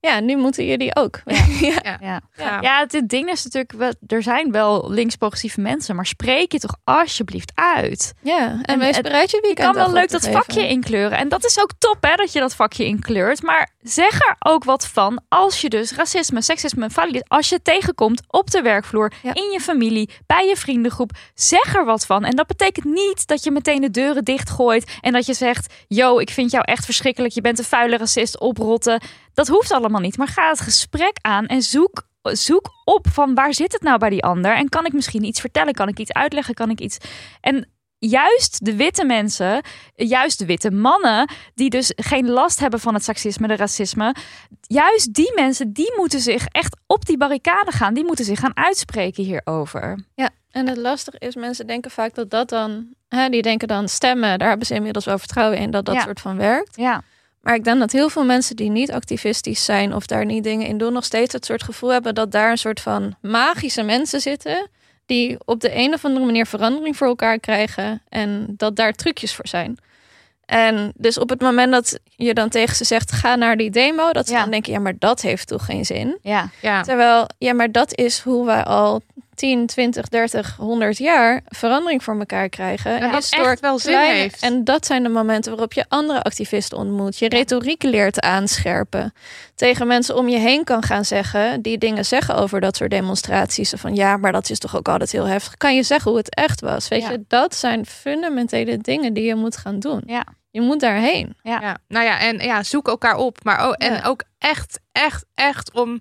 Ja, 0.00 0.20
nu 0.20 0.36
moeten 0.36 0.66
jullie 0.66 0.96
ook. 0.96 1.20
Ja. 1.24 1.44
ja. 1.60 1.98
Ja. 2.00 2.20
Ja. 2.36 2.58
Ja, 2.60 2.86
het 2.88 3.08
ding 3.08 3.30
is 3.30 3.44
natuurlijk, 3.44 3.72
wel- 3.72 3.92
er 4.06 4.22
zijn 4.22 4.52
wel 4.52 4.90
links-progressieve 4.90 5.60
mensen, 5.60 5.96
maar 5.96 6.06
spreek 6.06 6.52
je 6.52 6.58
toch 6.58 6.76
alsjeblieft 6.84 7.52
uit. 7.54 8.14
Ja, 8.22 8.38
en, 8.48 8.62
En 8.62 8.78
wees 8.78 9.00
bereid 9.00 9.30
je 9.30 9.36
Je 9.36 9.42
weekend 9.42 9.66
kan 9.74 9.84
wel 9.84 9.92
leuk 9.92 10.10
dat 10.10 10.22
geven. 10.24 10.36
vakje 10.40 10.68
inkleuren. 10.68 11.18
En 11.18 11.28
dat 11.28 11.44
is 11.44 11.60
ook 11.60 11.70
top 11.78 11.96
hè, 12.00 12.14
dat 12.14 12.32
je 12.32 12.40
dat 12.40 12.54
vakje 12.54 12.84
inkleurt. 12.84 13.42
Maar 13.42 13.70
zeg 13.82 14.12
er 14.20 14.36
ook 14.38 14.64
wat 14.64 14.86
van 14.86 15.20
als 15.28 15.60
je 15.60 15.68
dus 15.68 15.92
racisme, 15.92 16.42
seksisme, 16.42 16.90
valide, 16.90 17.24
als 17.28 17.48
je 17.48 17.62
tegenkomt 17.62 18.22
op 18.26 18.50
de 18.50 18.62
werkvloer, 18.62 19.12
Ja. 19.22 19.34
in 19.34 19.50
je 19.52 19.60
familie, 19.60 20.10
bij 20.26 20.46
je 20.46 20.56
vriendengroep. 20.56 21.10
Zeg 21.34 21.74
er 21.74 21.84
wat 21.84 22.06
van. 22.06 22.24
En 22.24 22.36
dat 22.36 22.46
betekent 22.46 22.84
niet 22.84 23.26
dat 23.26 23.44
je 23.44 23.50
meteen 23.50 23.80
de 23.80 23.90
deuren 23.90 24.24
dichtgooit 24.24 24.96
en 25.00 25.12
dat 25.12 25.26
je 25.26 25.34
zegt, 25.34 25.74
yo, 25.88 26.18
ik 26.18 26.30
vind 26.30 26.50
jou 26.50 26.64
echt 26.66 26.84
verschrikkelijk. 26.84 27.34
Je 27.34 27.40
bent 27.40 27.58
een 27.58 27.64
vuile 27.64 27.96
racist, 27.96 28.38
oprotten. 28.40 29.00
Dat 29.38 29.48
hoeft 29.48 29.72
allemaal 29.72 30.00
niet. 30.00 30.16
Maar 30.16 30.28
ga 30.28 30.48
het 30.48 30.60
gesprek 30.60 31.16
aan 31.20 31.46
en 31.46 31.62
zoek 31.62 32.06
zoek 32.22 32.70
op 32.84 33.06
van 33.12 33.34
waar 33.34 33.54
zit 33.54 33.72
het 33.72 33.82
nou 33.82 33.98
bij 33.98 34.10
die 34.10 34.24
ander 34.24 34.54
en 34.56 34.68
kan 34.68 34.86
ik 34.86 34.92
misschien 34.92 35.24
iets 35.24 35.40
vertellen, 35.40 35.72
kan 35.74 35.88
ik 35.88 35.98
iets 35.98 36.12
uitleggen, 36.12 36.54
kan 36.54 36.70
ik 36.70 36.80
iets 36.80 36.98
en 37.40 37.68
juist 37.98 38.64
de 38.64 38.76
witte 38.76 39.04
mensen, 39.04 39.62
juist 39.94 40.38
de 40.38 40.46
witte 40.46 40.70
mannen 40.70 41.30
die 41.54 41.70
dus 41.70 41.92
geen 41.96 42.28
last 42.28 42.60
hebben 42.60 42.80
van 42.80 42.94
het 42.94 43.04
seksisme, 43.04 43.48
de 43.48 43.56
racisme, 43.56 44.14
juist 44.60 45.12
die 45.14 45.32
mensen 45.34 45.72
die 45.72 45.92
moeten 45.96 46.20
zich 46.20 46.46
echt 46.46 46.76
op 46.86 47.04
die 47.06 47.16
barricade 47.16 47.72
gaan, 47.72 47.94
die 47.94 48.04
moeten 48.04 48.24
zich 48.24 48.38
gaan 48.38 48.56
uitspreken 48.56 49.24
hierover. 49.24 50.04
Ja, 50.14 50.30
en 50.50 50.68
het 50.68 50.76
lastige 50.76 51.18
is, 51.18 51.34
mensen 51.34 51.66
denken 51.66 51.90
vaak 51.90 52.14
dat 52.14 52.30
dat 52.30 52.48
dan, 52.48 52.94
hè, 53.08 53.28
die 53.28 53.42
denken 53.42 53.68
dan 53.68 53.88
stemmen, 53.88 54.38
daar 54.38 54.48
hebben 54.48 54.66
ze 54.66 54.74
inmiddels 54.74 55.04
wel 55.04 55.18
vertrouwen 55.18 55.58
in 55.58 55.70
dat 55.70 55.84
dat 55.84 55.94
Ja. 55.94 56.02
soort 56.02 56.20
van 56.20 56.36
werkt. 56.36 56.76
Ja, 56.76 57.02
Maar 57.48 57.56
ik 57.56 57.64
denk 57.64 57.78
dat 57.78 57.92
heel 57.92 58.08
veel 58.08 58.24
mensen 58.24 58.56
die 58.56 58.70
niet 58.70 58.92
activistisch 58.92 59.64
zijn 59.64 59.94
of 59.94 60.06
daar 60.06 60.24
niet 60.24 60.44
dingen 60.44 60.66
in 60.66 60.78
doen, 60.78 60.92
nog 60.92 61.04
steeds 61.04 61.32
het 61.32 61.44
soort 61.44 61.62
gevoel 61.62 61.90
hebben 61.90 62.14
dat 62.14 62.32
daar 62.32 62.50
een 62.50 62.58
soort 62.58 62.80
van 62.80 63.14
magische 63.20 63.82
mensen 63.82 64.20
zitten. 64.20 64.68
Die 65.06 65.36
op 65.44 65.60
de 65.60 65.74
een 65.74 65.94
of 65.94 66.04
andere 66.04 66.24
manier 66.24 66.46
verandering 66.46 66.96
voor 66.96 67.06
elkaar 67.06 67.38
krijgen. 67.38 68.02
En 68.08 68.54
dat 68.56 68.76
daar 68.76 68.92
trucjes 68.92 69.34
voor 69.34 69.48
zijn. 69.48 69.78
En 70.46 70.92
dus 70.96 71.18
op 71.18 71.28
het 71.28 71.40
moment 71.40 71.72
dat 71.72 71.98
je 72.16 72.34
dan 72.34 72.48
tegen 72.48 72.76
ze 72.76 72.84
zegt: 72.84 73.12
ga 73.12 73.34
naar 73.34 73.56
die 73.56 73.70
demo, 73.70 74.12
dat 74.12 74.26
ze 74.26 74.32
Ja. 74.32 74.40
dan 74.40 74.50
denken: 74.50 74.72
ja, 74.72 74.78
maar 74.78 74.98
dat 74.98 75.20
heeft 75.20 75.48
toch 75.48 75.64
geen 75.64 75.84
zin. 75.84 76.18
ja, 76.22 76.48
Ja. 76.62 76.82
Terwijl, 76.82 77.26
ja, 77.38 77.52
maar 77.54 77.72
dat 77.72 77.96
is 77.96 78.20
hoe 78.20 78.46
wij 78.46 78.64
al 78.64 79.02
10, 79.38 79.66
20, 79.66 80.08
30, 80.08 80.56
100 80.56 80.98
jaar 80.98 81.40
verandering 81.48 82.02
voor 82.04 82.18
elkaar 82.18 82.48
krijgen. 82.48 83.00
En 83.00 83.10
dat 83.10 83.22
is 83.22 83.30
echt 83.30 83.60
wel 83.60 83.78
zin 83.78 83.92
kleine- 83.92 84.18
heeft. 84.18 84.42
En 84.42 84.64
dat 84.64 84.86
zijn 84.86 85.02
de 85.02 85.08
momenten 85.08 85.50
waarop 85.50 85.72
je 85.72 85.84
andere 85.88 86.22
activisten 86.22 86.78
ontmoet. 86.78 87.18
Je 87.18 87.28
retoriek 87.28 87.82
leert 87.82 88.20
aanscherpen. 88.20 89.12
Tegen 89.54 89.86
mensen 89.86 90.16
om 90.16 90.28
je 90.28 90.38
heen 90.38 90.64
kan 90.64 90.82
gaan 90.82 91.04
zeggen, 91.04 91.62
die 91.62 91.78
dingen 91.78 92.04
zeggen 92.04 92.34
over 92.36 92.60
dat 92.60 92.76
soort 92.76 92.90
demonstraties. 92.90 93.72
Van 93.76 93.94
ja, 93.94 94.16
maar 94.16 94.32
dat 94.32 94.50
is 94.50 94.58
toch 94.58 94.76
ook 94.76 94.88
altijd 94.88 95.12
heel 95.12 95.26
heftig. 95.26 95.56
Kan 95.56 95.74
je 95.74 95.82
zeggen 95.82 96.10
hoe 96.10 96.20
het 96.20 96.34
echt 96.34 96.60
was? 96.60 96.88
Weet 96.88 97.02
Ja. 97.02 97.10
je, 97.10 97.24
dat 97.28 97.54
zijn 97.54 97.86
fundamentele 97.86 98.78
dingen 98.78 99.12
die 99.12 99.24
je 99.24 99.34
moet 99.34 99.56
gaan 99.56 99.78
doen. 99.78 100.02
ja, 100.06 100.24
Je 100.50 100.60
moet 100.60 100.80
daarheen. 100.80 101.36
Ja, 101.42 101.76
nou 101.88 102.04
ja, 102.04 102.20
en 102.20 102.38
ja, 102.38 102.62
zoek 102.62 102.88
elkaar 102.88 103.16
op. 103.16 103.38
Maar 103.44 103.58
ook, 103.58 103.74
en 103.74 103.92
Ja. 103.92 104.02
ook 104.04 104.22
echt, 104.38 104.80
echt, 104.92 105.24
echt 105.34 105.72
om 105.72 105.98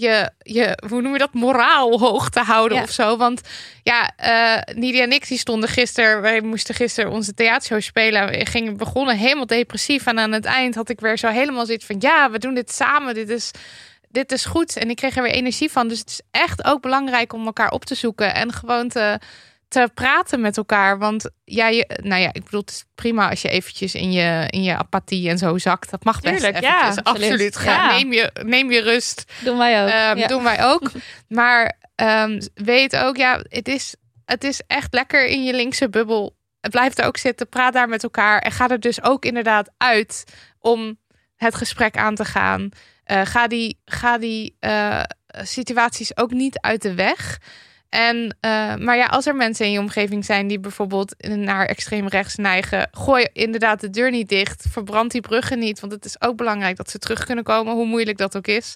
je, 0.00 0.30
je, 0.38 0.78
hoe 0.88 1.02
noem 1.02 1.12
je 1.12 1.18
dat, 1.18 1.32
moraal 1.32 1.98
hoog 1.98 2.28
te 2.30 2.40
houden 2.40 2.76
Ja. 2.76 2.82
of 2.82 2.90
zo. 2.90 3.16
Want 3.16 3.40
ja, 3.82 4.10
eh 4.16 4.74
Nidia 4.76 5.02
en 5.02 5.12
ik 5.12 5.28
die 5.28 5.38
stonden 5.38 5.68
gisteren, 5.68 6.20
wij 6.20 6.40
moesten 6.40 6.74
gisteren 6.74 7.10
onze 7.10 7.34
theatershow 7.34 7.80
spelen. 7.80 8.28
We 8.30 8.46
gingen 8.46 8.76
begonnen 8.76 9.16
helemaal 9.16 9.46
depressief. 9.46 10.06
En 10.06 10.18
aan 10.18 10.32
het 10.32 10.44
eind 10.44 10.74
had 10.74 10.88
ik 10.88 11.00
weer 11.00 11.18
zo 11.18 11.28
helemaal 11.28 11.66
zoiets 11.66 11.86
van, 11.86 11.96
ja, 11.98 12.30
we 12.30 12.38
doen 12.38 12.54
dit 12.54 12.72
samen. 12.72 13.14
Dit 13.14 13.28
is, 13.28 13.50
dit 14.08 14.32
is 14.32 14.44
goed. 14.44 14.76
En 14.76 14.90
ik 14.90 14.96
kreeg 14.96 15.16
er 15.16 15.22
weer 15.22 15.32
energie 15.32 15.70
van. 15.70 15.88
Dus 15.88 15.98
het 15.98 16.08
is 16.08 16.20
echt 16.30 16.64
ook 16.64 16.82
belangrijk 16.82 17.32
om 17.32 17.46
elkaar 17.46 17.70
op 17.70 17.84
te 17.84 17.94
zoeken 17.94 18.34
en 18.34 18.52
gewoon 18.52 18.88
te 18.88 19.18
te 19.70 19.90
praten 19.94 20.40
met 20.40 20.56
elkaar. 20.56 20.98
Want 20.98 21.30
ja, 21.44 21.68
je, 21.68 21.98
nou 22.02 22.20
ja, 22.20 22.28
ik 22.32 22.44
bedoel, 22.44 22.60
het 22.60 22.70
is 22.70 22.84
prima 22.94 23.30
als 23.30 23.42
je 23.42 23.48
eventjes 23.48 23.94
in 23.94 24.12
je, 24.12 24.46
in 24.50 24.62
je 24.62 24.76
apathie 24.76 25.28
en 25.28 25.38
zo 25.38 25.58
zakt. 25.58 25.90
Dat 25.90 26.04
mag 26.04 26.20
best 26.20 26.34
Tuurlijk, 26.34 26.60
ja, 26.64 26.80
eventjes. 26.80 27.04
absoluut. 27.04 27.30
absoluut. 27.30 27.56
Ga, 27.56 27.72
Ja. 27.72 27.96
neem, 27.96 28.12
je, 28.12 28.30
neem 28.42 28.70
je 28.70 28.80
rust. 28.80 29.32
Doen 29.44 29.58
wij 29.58 29.82
ook. 29.82 30.18
Ja. 30.18 30.26
Doen 30.26 30.42
wij 30.42 30.64
ook. 30.64 30.90
maar 31.28 31.76
ehm, 31.94 32.40
weet 32.54 32.96
ook, 32.96 33.16
ja, 33.16 33.40
het 33.48 33.68
is, 33.68 33.94
het 34.24 34.44
is 34.44 34.60
echt 34.66 34.94
lekker 34.94 35.26
in 35.26 35.44
je 35.44 35.54
linkse 35.54 35.88
bubbel. 35.88 36.36
Blijf 36.60 36.98
er 36.98 37.04
ook 37.04 37.16
zitten, 37.16 37.48
praat 37.48 37.72
daar 37.72 37.88
met 37.88 38.02
elkaar. 38.02 38.38
En 38.38 38.52
ga 38.52 38.68
er 38.68 38.80
dus 38.80 39.02
ook 39.02 39.24
inderdaad 39.24 39.70
uit 39.76 40.24
om 40.58 40.98
het 41.36 41.54
gesprek 41.54 41.96
aan 41.96 42.14
te 42.14 42.24
gaan. 42.24 42.68
Eh, 43.04 43.20
ga 43.24 43.46
die, 43.46 43.80
ga 43.84 44.18
die 44.18 44.56
eh, 44.60 45.02
situaties 45.42 46.16
ook 46.16 46.30
niet 46.30 46.58
uit 46.58 46.82
de 46.82 46.94
weg. 46.94 47.38
En, 47.90 48.36
eh, 48.40 48.76
maar 48.76 48.96
ja, 48.96 49.06
als 49.06 49.26
er 49.26 49.36
mensen 49.36 49.66
in 49.66 49.72
je 49.72 49.78
omgeving 49.78 50.24
zijn 50.24 50.46
die 50.46 50.60
bijvoorbeeld 50.60 51.14
naar 51.28 51.66
extreem 51.66 52.08
rechts 52.08 52.36
neigen, 52.36 52.88
gooi 52.92 53.26
inderdaad 53.32 53.80
de 53.80 53.90
deur 53.90 54.10
niet 54.10 54.28
dicht. 54.28 54.64
Verbrand 54.70 55.10
die 55.10 55.20
bruggen 55.20 55.58
niet. 55.58 55.80
Want 55.80 55.92
het 55.92 56.04
is 56.04 56.20
ook 56.20 56.36
belangrijk 56.36 56.76
dat 56.76 56.90
ze 56.90 56.98
terug 56.98 57.24
kunnen 57.24 57.44
komen, 57.44 57.74
hoe 57.74 57.86
moeilijk 57.86 58.18
dat 58.18 58.36
ook 58.36 58.46
is. 58.46 58.74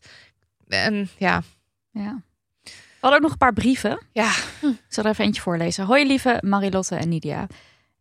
En 0.68 1.08
ja, 1.16 1.42
ja. 1.90 2.22
We 2.62 3.10
hadden 3.10 3.18
ook 3.18 3.24
nog 3.24 3.32
een 3.32 3.46
paar 3.46 3.52
brieven. 3.52 3.98
ja. 4.12 4.30
Ik 4.60 4.78
zal 4.88 5.04
er 5.04 5.10
even 5.10 5.24
eentje 5.24 5.42
voorlezen. 5.42 5.84
Hoi 5.84 6.06
lieve 6.06 6.38
Marilotte 6.40 6.96
en 6.96 7.08
Nidia 7.08 7.46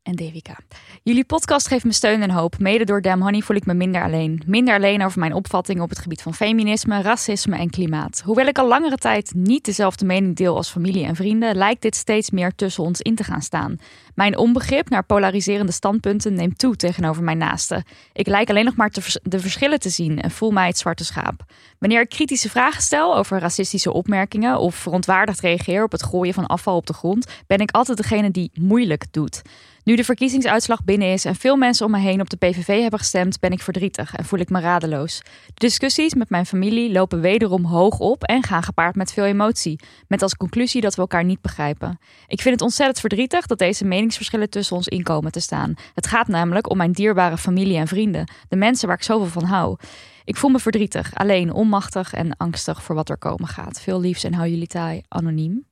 en 0.04 0.16
Devika. 0.16 0.58
Jullie 1.04 1.26
podcast 1.26 1.68
geeft 1.68 1.84
me 1.84 1.94
steun 1.94 2.22
en 2.22 2.30
hoop. 2.30 2.60
Mede 2.60 2.86
door 2.86 3.02
Damn 3.02 3.22
Honey 3.22 3.42
voel 3.42 3.56
ik 3.56 3.66
me 3.66 3.74
minder 3.74 4.04
alleen. 4.04 4.42
Minder 4.46 4.76
alleen 4.76 5.04
over 5.04 5.20
mijn 5.20 5.34
opvattingen 5.34 5.84
op 5.84 5.90
het 5.90 6.00
gebied 6.00 6.22
van 6.22 6.34
feminisme, 6.34 7.02
racisme 7.02 7.58
en 7.58 7.70
klimaat. 7.70 8.22
Hoewel 8.26 8.46
ik 8.46 8.58
al 8.58 8.68
langere 8.68 8.98
tijd 8.98 9.34
niet 9.36 9.66
dezelfde 9.66 10.06
mening 10.06 10.36
deel 10.36 10.56
als 10.56 10.70
familie 10.70 11.06
en 11.06 11.16
vrienden, 11.16 11.56
lijkt 11.56 11.82
dit 11.82 11.96
steeds 11.96 12.30
meer 12.30 12.56
tussen 12.56 12.84
ons 12.84 13.02
in 13.02 13.16
te 13.16 13.24
gaan 13.24 13.42
staan. 13.42 13.78
Mijn 14.16 14.38
onbegrip 14.38 14.90
naar 14.90 15.06
polariserende 15.06 15.72
standpunten 15.72 16.34
neemt 16.34 16.60
toe 16.60 16.76
tegenover 16.76 17.24
mijn 17.24 17.38
naasten. 17.38 17.84
Ik 18.14 18.28
lijk 18.28 18.50
alleen 18.50 18.66
nog 18.66 18.76
maar 18.76 18.92
de 19.24 19.40
verschillen 19.40 19.80
te 19.80 19.90
zien 19.90 20.22
en 20.22 20.32
voel 20.32 20.52
mij 20.52 20.68
het 20.68 20.78
zwarte 20.78 21.06
schaap. 21.06 21.44
Wanneer 21.80 22.02
ik 22.02 22.10
kritische 22.10 22.50
vragen 22.50 22.82
stel 22.82 23.16
over 23.18 23.40
racistische 23.40 23.94
opmerkingen 23.94 24.60
of 24.60 24.76
verontwaardigd 24.76 25.40
reageer 25.40 25.84
op 25.84 25.92
het 25.92 26.04
gooien 26.04 26.34
van 26.34 26.46
afval 26.46 26.76
op 26.76 26.88
de 26.88 26.94
grond, 26.94 27.28
ben 27.48 27.60
ik 27.60 27.72
altijd 27.72 27.98
degene 27.98 28.32
die 28.32 28.52
moeilijk 28.54 29.06
doet. 29.12 29.42
Nu 29.84 29.96
de 29.96 30.04
verkiezingsuitslag 30.04 30.84
binnen 30.84 31.12
is 31.12 31.26
en 31.26 31.36
veel 31.36 31.56
mensen 31.56 31.86
om 31.86 31.92
me 31.92 32.00
heen 32.00 32.22
op 32.22 32.30
de 32.30 32.38
PVV 32.38 32.82
hebben 32.82 33.00
gestemd, 33.00 33.40
ben 33.40 33.52
ik 33.52 33.62
verdrietig 33.62 34.16
en 34.16 34.26
voel 34.26 34.40
ik 34.40 34.50
me 34.50 34.60
radeloos. 34.60 35.22
De 35.46 35.54
discussies 35.54 36.14
met 36.14 36.30
mijn 36.30 36.46
familie 36.46 36.92
lopen 36.92 37.22
wederom 37.22 37.66
hoog 37.66 38.00
op 38.00 38.24
en 38.24 38.44
gaan 38.44 38.64
gepaard 38.64 38.96
met 38.96 39.14
veel 39.14 39.26
emotie, 39.26 39.80
met 40.08 40.22
als 40.22 40.36
conclusie 40.36 40.82
dat 40.82 40.96
we 40.96 41.02
elkaar 41.02 41.24
niet 41.24 41.42
begrijpen. 41.42 42.00
Ik 42.28 42.42
vind 42.42 42.54
het 42.54 42.64
ontzettend 42.64 43.00
verdrietig 43.00 43.46
dat 43.46 43.58
deze 43.58 43.86
meningsverschillen 43.86 44.50
tussen 44.50 44.76
ons 44.76 44.88
inkomen 44.88 45.32
te 45.32 45.40
staan. 45.40 45.74
Het 45.94 46.08
gaat 46.08 46.28
namelijk 46.28 46.70
om 46.70 46.78
mijn 46.78 46.92
dierbare 46.92 47.38
familie 47.38 47.78
en 47.78 47.88
vrienden, 47.88 48.32
de 48.48 48.56
mensen 48.56 48.88
waar 48.88 48.98
ik 48.98 49.04
zoveel 49.04 49.42
van 49.42 49.44
hou. 49.44 49.78
Ik 50.26 50.38
voel 50.38 50.50
me 50.50 50.60
verdrietig, 50.60 51.16
alleen, 51.16 51.54
onmachtig 51.54 52.14
en 52.14 52.38
angstig 52.38 52.84
voor 52.84 52.96
wat 52.96 53.10
er 53.10 53.18
komen 53.18 53.48
gaat. 53.48 53.82
Veel 53.82 54.00
liefs 54.00 54.24
en 54.24 54.34
hou 54.34 54.50
jullie 54.50 54.68
taai 54.68 55.02
anoniem. 55.08 55.66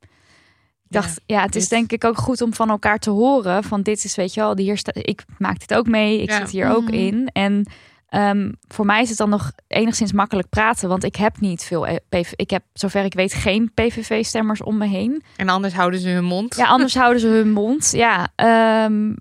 Ik 0.91 1.01
dacht, 1.01 1.21
ja, 1.25 1.41
het 1.41 1.55
is 1.55 1.67
denk 1.69 1.91
ik 1.91 2.03
ook 2.03 2.17
goed 2.17 2.41
om 2.41 2.53
van 2.53 2.69
elkaar 2.69 2.97
te 2.97 3.09
horen. 3.09 3.63
Van 3.63 3.81
dit 3.81 4.03
is, 4.03 4.15
weet 4.15 4.33
je 4.33 4.39
wel, 4.41 4.57
hier 4.57 4.77
sta, 4.77 4.91
ik 4.93 5.23
maak 5.37 5.59
dit 5.59 5.73
ook 5.73 5.87
mee. 5.87 6.21
Ik 6.21 6.29
Ja. 6.29 6.37
zit 6.37 6.49
hier 6.49 6.69
ook 6.69 6.83
Mhm. 6.83 6.93
in. 6.93 7.29
En 7.33 7.65
ehm, 8.07 8.51
voor 8.67 8.85
mij 8.85 9.01
is 9.01 9.09
het 9.09 9.17
dan 9.17 9.29
nog 9.29 9.51
enigszins 9.67 10.11
makkelijk 10.11 10.49
praten. 10.49 10.89
Want 10.89 11.03
ik 11.03 11.15
heb 11.15 11.39
niet 11.39 11.63
veel 11.63 11.87
eh, 11.87 11.95
PV, 12.09 12.31
Ik 12.35 12.49
heb, 12.49 12.63
zover 12.73 13.03
ik 13.03 13.13
weet, 13.13 13.33
geen 13.33 13.71
PVV-stemmers 13.73 14.61
om 14.63 14.77
me 14.77 14.87
heen. 14.87 15.23
En 15.35 15.49
anders 15.49 15.73
houden 15.73 15.99
ze 15.99 16.09
hun 16.09 16.23
mond. 16.25 16.55
Ja, 16.55 16.65
anders 16.65 16.95
houden 17.01 17.21
ze 17.21 17.27
hun 17.27 17.51
mond. 17.51 17.91
Ja, 17.91 18.27
ehm, 18.35 19.13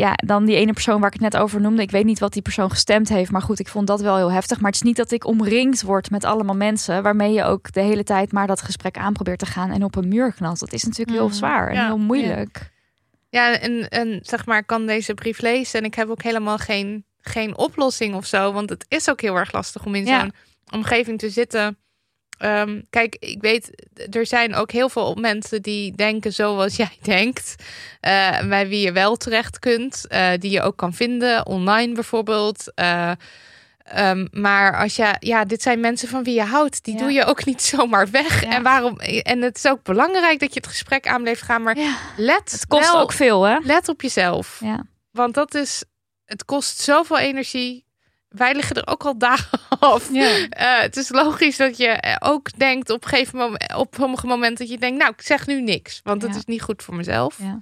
ja, 0.00 0.12
dan 0.26 0.44
die 0.44 0.56
ene 0.56 0.72
persoon 0.72 1.00
waar 1.00 1.12
ik 1.14 1.20
het 1.20 1.32
net 1.32 1.42
over 1.42 1.60
noemde. 1.60 1.82
Ik 1.82 1.90
weet 1.90 2.04
niet 2.04 2.18
wat 2.18 2.32
die 2.32 2.42
persoon 2.42 2.70
gestemd 2.70 3.08
heeft. 3.08 3.30
Maar 3.30 3.42
goed, 3.42 3.58
ik 3.58 3.68
vond 3.68 3.86
dat 3.86 4.00
wel 4.00 4.16
heel 4.16 4.32
heftig. 4.32 4.56
Maar 4.60 4.70
het 4.70 4.80
is 4.80 4.86
niet 4.86 4.96
dat 4.96 5.10
ik 5.10 5.26
omringd 5.26 5.82
word 5.82 6.10
met 6.10 6.24
allemaal 6.24 6.54
mensen... 6.56 7.02
waarmee 7.02 7.32
je 7.32 7.44
ook 7.44 7.72
de 7.72 7.80
hele 7.80 8.02
tijd 8.04 8.32
maar 8.32 8.46
dat 8.46 8.62
gesprek 8.62 8.96
aan 8.98 9.12
probeert 9.12 9.38
te 9.38 9.46
gaan... 9.46 9.70
en 9.70 9.84
op 9.84 9.96
een 9.96 10.08
muur 10.08 10.32
knalt. 10.32 10.58
Dat 10.60 10.72
is 10.72 10.84
natuurlijk 10.84 11.16
heel 11.18 11.26
Mhm. 11.26 11.36
zwaar 11.36 11.68
en 11.68 11.74
Ja, 11.74 11.86
heel 11.86 11.98
moeilijk. 11.98 12.70
Ja, 13.28 13.58
en, 13.58 13.88
en 13.88 14.20
zeg 14.22 14.46
maar, 14.46 14.58
ik 14.58 14.66
kan 14.66 14.86
deze 14.86 15.14
brief 15.14 15.40
lezen. 15.40 15.78
En 15.80 15.84
ik 15.86 15.94
heb 15.94 16.08
ook 16.08 16.22
helemaal 16.22 16.58
geen 16.58 17.04
geen 17.20 17.56
oplossing 17.56 18.14
of 18.14 18.26
zo. 18.26 18.52
Want 18.52 18.70
het 18.70 18.84
is 18.88 19.10
ook 19.10 19.20
heel 19.20 19.36
erg 19.36 19.52
lastig 19.52 19.84
om 19.84 19.94
in 19.94 20.04
Ja. 20.06 20.20
zo'n 20.20 20.32
omgeving 20.70 21.18
te 21.18 21.30
zitten. 21.30 21.78
Ehm, 22.40 22.80
kijk, 22.90 23.16
ik 23.18 23.40
weet, 23.40 23.70
er 24.10 24.26
zijn 24.26 24.54
ook 24.54 24.70
heel 24.72 24.88
veel 24.88 25.14
mensen 25.14 25.62
die 25.62 25.92
denken 25.96 26.32
zoals 26.32 26.76
jij 26.84 26.96
denkt. 27.02 27.54
eh, 28.00 28.40
bij 28.48 28.68
wie 28.68 28.80
je 28.80 28.92
wel 28.92 29.16
terecht 29.16 29.58
kunt. 29.58 30.06
eh, 30.08 30.28
die 30.38 30.50
je 30.50 30.62
ook 30.62 30.76
kan 30.76 30.92
vinden, 30.94 31.46
online 31.46 31.94
bijvoorbeeld. 31.94 32.72
Eh, 32.74 33.10
ehm, 33.84 34.26
maar 34.30 34.78
als 34.78 34.96
je, 34.96 35.14
ja, 35.18 35.44
dit 35.44 35.62
zijn 35.62 35.80
mensen 35.80 36.08
van 36.08 36.22
wie 36.24 36.34
je 36.34 36.42
houdt. 36.42 36.84
Die 36.84 36.94
Ja. 36.94 37.00
doe 37.00 37.12
je 37.12 37.24
ook 37.24 37.44
niet 37.44 37.62
zomaar 37.74 38.10
weg. 38.10 38.44
Ja. 38.44 38.50
En 38.50 38.62
waarom? 38.62 38.98
En 39.00 39.42
het 39.42 39.56
is 39.56 39.66
ook 39.66 39.82
belangrijk 39.82 40.40
dat 40.40 40.54
je 40.54 40.60
het 40.60 40.68
gesprek 40.68 41.06
aan 41.06 41.22
blijft 41.22 41.42
gaan. 41.42 41.62
Maar 41.62 41.78
Ja. 41.78 41.96
let, 42.16 42.50
Het 42.52 42.66
kost 42.66 42.92
wel- 42.92 43.00
ook 43.00 43.12
veel, 43.12 43.42
hè? 43.42 43.56
let 43.62 43.88
op 43.88 44.02
jezelf. 44.02 44.58
Ja. 44.64 44.84
Want 45.10 45.34
dat 45.34 45.54
is, 45.54 45.84
het 46.24 46.44
kost 46.44 46.78
zoveel 46.80 47.18
energie. 47.18 47.84
Wij 48.30 48.54
liggen 48.54 48.76
er 48.76 48.86
ook 48.86 49.04
al 49.04 49.18
dagen 49.18 49.58
af. 49.78 50.08
Ja. 50.12 50.46
Eh, 50.48 50.80
het 50.80 50.96
is 50.96 51.08
logisch 51.08 51.56
dat 51.56 51.76
je 51.76 52.16
ook 52.20 52.58
denkt 52.58 52.90
op, 52.90 53.02
een 53.02 53.08
gegeven 53.08 53.38
moment, 53.38 53.74
op 53.74 53.94
sommige 53.98 54.26
momenten 54.26 54.58
dat 54.64 54.74
je 54.74 54.78
denkt, 54.80 54.98
nou, 54.98 55.12
ik 55.16 55.22
zeg 55.22 55.46
nu 55.46 55.60
niks, 55.62 56.00
want 56.04 56.22
het 56.22 56.30
Ja. 56.32 56.36
is 56.38 56.44
niet 56.44 56.62
goed 56.62 56.82
voor 56.82 56.94
mezelf. 56.94 57.38
Ja. 57.38 57.58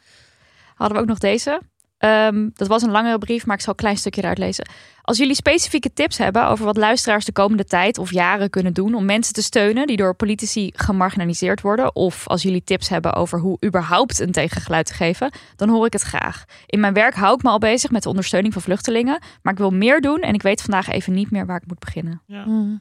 Hadden 0.75 0.97
we 0.97 1.03
ook 1.03 1.09
nog 1.09 1.19
deze. 1.19 1.61
Ehm, 1.99 2.49
dat 2.55 2.68
was 2.68 2.82
een 2.82 2.90
langere 2.90 3.18
brief, 3.18 3.46
maar 3.46 3.57
ik 3.57 3.62
zal 3.62 3.72
een 3.72 3.78
klein 3.78 3.96
stukje 3.96 4.20
eruit 4.20 4.38
lezen. 4.38 4.68
Als 5.03 5.18
jullie 5.18 5.34
specifieke 5.34 5.92
tips 5.92 6.18
hebben 6.18 6.49
over 6.49 6.64
wat 6.64 6.76
luisteraars 6.76 7.24
de 7.24 7.32
komende 7.32 7.64
tijd 7.64 7.99
of 7.99 8.12
jaren 8.12 8.51
kunnen 8.51 8.72
doen 8.72 8.94
om 8.94 9.05
mensen 9.05 9.34
te 9.34 9.42
steunen 9.42 9.86
die 9.86 9.96
door 9.96 10.14
politici 10.14 10.72
gemarginaliseerd 10.74 11.61
worden, 11.61 11.94
of 11.94 12.28
als 12.28 12.42
jullie 12.42 12.64
tips 12.64 12.88
hebben 12.88 13.14
over 13.14 13.38
hoe 13.38 13.59
überhaupt 13.64 14.20
een 14.20 14.32
tegengeluid 14.32 14.86
te 14.86 14.94
geven, 14.94 15.32
dan 15.57 15.68
hoor 15.68 15.86
ik 15.86 15.92
het 15.92 16.03
graag. 16.03 16.44
In 16.66 16.80
mijn 16.80 16.94
werk 16.94 17.14
hou 17.14 17.34
ik 17.34 17.42
me 17.42 17.49
al 17.49 17.59
bezig 17.59 17.90
met 17.90 18.03
de 18.03 18.09
ondersteuning 18.09 18.53
van 18.53 18.62
vluchtelingen, 18.62 19.22
maar 19.42 19.53
ik 19.53 19.59
wil 19.59 19.70
meer 19.70 20.01
doen 20.01 20.20
en 20.20 20.34
ik 20.34 20.42
weet 20.42 20.62
vandaag 20.62 20.88
even 20.88 21.12
niet 21.12 21.30
meer 21.30 21.46
waar 21.46 21.61
ik 21.61 21.68
moet 21.68 21.78
beginnen. 21.78 22.22
Mm. 22.26 22.80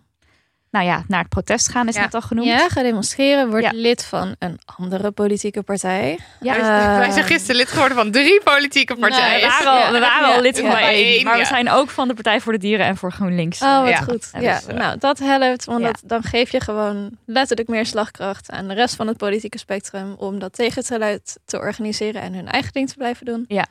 Nou 0.71 0.85
ja, 0.85 1.03
naar 1.07 1.19
het 1.19 1.29
protest 1.29 1.69
gaan 1.69 1.87
is 1.87 1.95
Ja. 1.95 2.01
net 2.01 2.13
al 2.13 2.21
genoemd. 2.21 2.47
Ja, 2.47 2.69
ga 2.69 2.81
demonstreren. 2.81 3.49
Word 3.49 3.63
Ja. 3.63 3.69
lid 3.73 4.05
van 4.05 4.35
een 4.39 4.59
andere 4.77 5.11
politieke 5.11 5.61
partij. 5.63 6.19
Ja, 6.39 6.53
Wij- 6.59 6.61
Eh, 6.91 6.97
Wij 6.97 7.11
zijn 7.11 7.25
gisteren 7.25 7.55
lid 7.55 7.67
geworden 7.67 7.97
van 7.97 8.11
drie 8.11 8.41
politieke 8.43 8.95
partijen. 8.95 9.41
we 9.41 9.47
waren 9.47 9.85
al, 9.85 9.91
we 9.91 9.99
waren 9.99 10.29
Ja. 10.29 10.35
al 10.35 10.41
lid 10.41 10.59
van 10.59 10.75
één, 10.77 11.23
maar 11.23 11.37
we 11.37 11.45
zijn 11.45 11.69
ook 11.69 11.89
van 11.89 12.07
de 12.07 12.13
Partij 12.13 12.41
voor 12.41 12.51
de 12.53 12.59
Dieren 12.59 12.85
en 12.85 12.97
voor 12.97 13.11
GroenLinks. 13.11 13.61
Oh, 13.61 13.79
wat 13.79 13.89
Ja. 13.89 13.97
goed. 14.01 14.29
Ja, 14.33 14.39
Ja, 14.39 14.59
dus, 14.65 14.75
nou, 14.75 14.97
dat 14.99 15.19
helpt. 15.19 15.65
Want 15.65 15.79
ja. 15.81 15.85
dat, 15.87 16.01
dan 16.05 16.23
geef 16.23 16.51
je 16.51 16.61
gewoon 16.61 17.09
letterlijk 17.25 17.69
meer 17.69 17.85
slagkracht 17.85 18.49
aan 18.51 18.67
de 18.67 18.73
rest 18.73 18.95
van 18.95 19.07
het 19.07 19.17
politieke 19.17 19.57
spectrum 19.57 20.15
om 20.17 20.39
dat 20.39 20.53
tegengeluid 20.53 21.37
te 21.45 21.57
organiseren 21.57 22.21
en 22.21 22.33
hun 22.33 22.47
eigen 22.47 22.71
ding 22.73 22.89
te 22.89 22.95
blijven 22.97 23.25
doen. 23.25 23.45
Ja. 23.47 23.65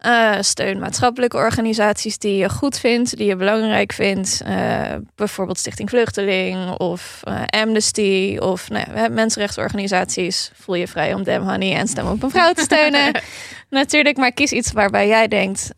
Eh, 0.00 0.36
steun 0.40 0.78
maatschappelijke 0.78 1.36
organisaties 1.36 2.18
die 2.18 2.36
je 2.36 2.48
goed 2.48 2.78
vindt, 2.78 3.16
die 3.16 3.26
je 3.26 3.36
belangrijk 3.36 3.92
vindt. 3.92 4.42
Eh, 4.44 4.82
bijvoorbeeld 5.14 5.58
Stichting 5.58 5.88
Vluchteling 5.88 6.70
of 6.70 7.20
eh, 7.22 7.42
Amnesty 7.46 8.36
of 8.40 8.68
nou, 8.68 8.86
ja, 8.94 9.08
mensenrechtenorganisaties. 9.08 10.50
Voel 10.54 10.74
je 10.74 10.88
vrij 10.88 11.14
om 11.14 11.22
Dem 11.22 11.42
Honey 11.42 11.76
en 11.76 11.88
Stem 11.88 12.06
op 12.06 12.22
een 12.22 12.30
Vrouw 12.30 12.52
te 12.52 12.60
steunen. 12.60 13.20
Natuurlijk, 13.70 14.16
maar 14.16 14.32
kies 14.32 14.52
iets 14.52 14.72
waarbij 14.72 15.06
jij 15.06 15.28
denkt, 15.28 15.70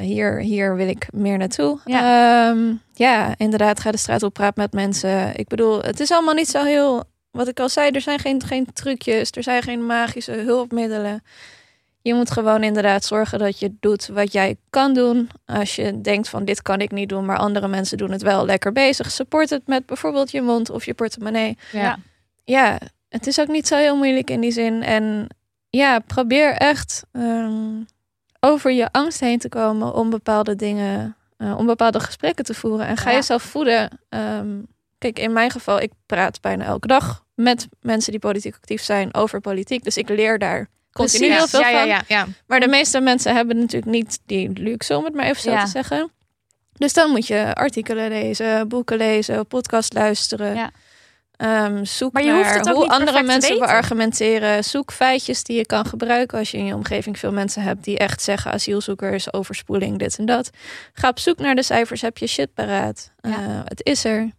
hier, 0.00 0.38
hier 0.38 0.76
wil 0.76 0.88
ik 0.88 1.06
meer 1.10 1.38
naartoe. 1.38 1.78
Ja. 1.84 1.98
Ja. 1.98 2.56
ja, 2.94 3.34
inderdaad, 3.36 3.80
ga 3.80 3.90
de 3.90 3.96
straat 3.96 4.22
op, 4.22 4.34
praat 4.34 4.56
met 4.56 4.72
mensen. 4.72 5.36
Ik 5.36 5.48
bedoel, 5.48 5.82
het 5.82 6.00
is 6.00 6.10
allemaal 6.10 6.34
niet 6.34 6.48
zo 6.48 6.64
heel... 6.64 7.04
Wat 7.30 7.48
ik 7.48 7.60
al 7.60 7.68
zei, 7.68 7.90
er 7.90 8.00
zijn 8.00 8.18
geen, 8.18 8.42
geen 8.42 8.72
trucjes, 8.72 9.30
er 9.30 9.42
zijn 9.42 9.62
geen 9.62 9.86
magische 9.86 10.32
hulpmiddelen. 10.32 11.22
Je 12.06 12.14
moet 12.14 12.30
gewoon 12.30 12.62
inderdaad 12.62 13.04
zorgen 13.04 13.38
dat 13.38 13.58
je 13.58 13.74
doet 13.80 14.06
wat 14.06 14.32
jij 14.32 14.56
kan 14.70 14.94
doen. 14.94 15.30
Als 15.46 15.76
je 15.76 16.00
denkt 16.00 16.28
van 16.28 16.44
dit 16.44 16.62
kan 16.62 16.80
ik 16.80 16.90
niet 16.90 17.08
doen, 17.08 17.24
maar 17.24 17.36
andere 17.36 17.68
mensen 17.68 17.98
doen 17.98 18.10
het 18.10 18.22
wel 18.22 18.44
lekker 18.44 18.72
bezig. 18.72 19.10
Support 19.10 19.50
het 19.50 19.66
met 19.66 19.86
bijvoorbeeld 19.86 20.30
je 20.30 20.42
mond 20.42 20.70
of 20.70 20.84
je 20.84 20.94
portemonnee. 20.94 21.58
Ja. 21.72 21.98
Ja, 22.44 22.78
het 23.08 23.26
is 23.26 23.40
ook 23.40 23.48
niet 23.48 23.66
zo 23.68 23.76
heel 23.76 23.96
moeilijk 23.96 24.30
in 24.30 24.40
die 24.40 24.50
zin. 24.50 24.82
En 24.82 25.26
ja, 25.68 25.98
probeer 25.98 26.52
echt 26.52 27.04
ehm, 27.12 27.82
over 28.40 28.70
je 28.72 28.88
angst 28.92 29.20
heen 29.20 29.38
te 29.38 29.48
komen 29.48 29.94
om 29.94 30.10
bepaalde 30.10 30.56
dingen, 30.56 31.16
eh, 31.36 31.58
om 31.58 31.66
bepaalde 31.66 32.00
gesprekken 32.00 32.44
te 32.44 32.54
voeren. 32.54 32.86
En 32.86 32.96
ga 32.96 33.10
Ja. 33.10 33.16
jezelf 33.16 33.42
voeden. 33.42 34.00
Ehm, 34.08 34.58
kijk, 34.98 35.18
in 35.18 35.32
mijn 35.32 35.50
geval, 35.50 35.80
ik 35.80 35.92
praat 36.06 36.40
bijna 36.40 36.64
elke 36.64 36.86
dag 36.86 37.24
met 37.34 37.68
mensen 37.80 38.10
die 38.10 38.20
politiek 38.20 38.54
actief 38.54 38.82
zijn 38.82 39.14
over 39.14 39.40
politiek. 39.40 39.84
Dus 39.84 39.96
ik 39.96 40.08
leer 40.08 40.38
daar 40.38 40.68
continu 40.96 41.32
heel 41.32 41.48
veel 41.48 41.60
ja, 41.60 41.78
van. 41.78 42.04
ja. 42.08 42.26
Maar 42.46 42.60
de 42.60 42.68
meeste 42.68 43.00
mensen 43.00 43.34
hebben 43.34 43.56
natuurlijk 43.56 43.92
niet 43.92 44.18
die 44.26 44.50
luxe, 44.54 44.96
om 44.96 45.04
het 45.04 45.14
maar 45.14 45.24
even 45.24 45.42
zo 45.42 45.58
te 45.58 45.66
zeggen. 45.66 46.10
Dus 46.72 46.92
dan 46.92 47.10
moet 47.10 47.26
je 47.26 47.54
artikelen 47.54 48.08
lezen, 48.08 48.68
boeken 48.68 48.96
lezen, 48.96 49.46
podcast 49.46 49.92
luisteren. 49.92 50.54
Ja. 50.54 50.70
Ehm, 51.36 51.84
zoek 51.84 52.12
Maar 52.12 52.22
je 52.22 52.28
naar 52.28 52.44
hoeft 52.44 52.54
het 52.54 52.68
ook 52.68 52.74
hoe 52.74 52.88
andere 52.88 53.22
mensen 53.22 53.58
beargumenteren. 53.58 54.64
Zoek 54.64 54.92
feitjes 54.92 55.42
die 55.42 55.56
je 55.56 55.66
kan 55.66 55.86
gebruiken 55.86 56.38
als 56.38 56.50
je 56.50 56.58
in 56.58 56.64
je 56.66 56.74
omgeving 56.74 57.18
veel 57.18 57.32
mensen 57.32 57.62
hebt 57.62 57.84
die 57.84 57.98
echt 57.98 58.22
zeggen 58.22 58.52
asielzoekers, 58.52 59.32
overspoeling, 59.32 59.98
dit 59.98 60.18
en 60.18 60.26
dat. 60.26 60.50
Ga 60.92 61.08
op 61.08 61.18
zoek 61.18 61.38
naar 61.38 61.54
de 61.54 61.62
cijfers, 61.62 62.00
heb 62.00 62.18
je 62.18 62.26
shit 62.26 62.54
paraat. 62.54 63.12
Ja. 63.20 63.30
Eh, 63.30 63.60
het 63.64 63.80
is 63.84 64.04
er. 64.04 64.30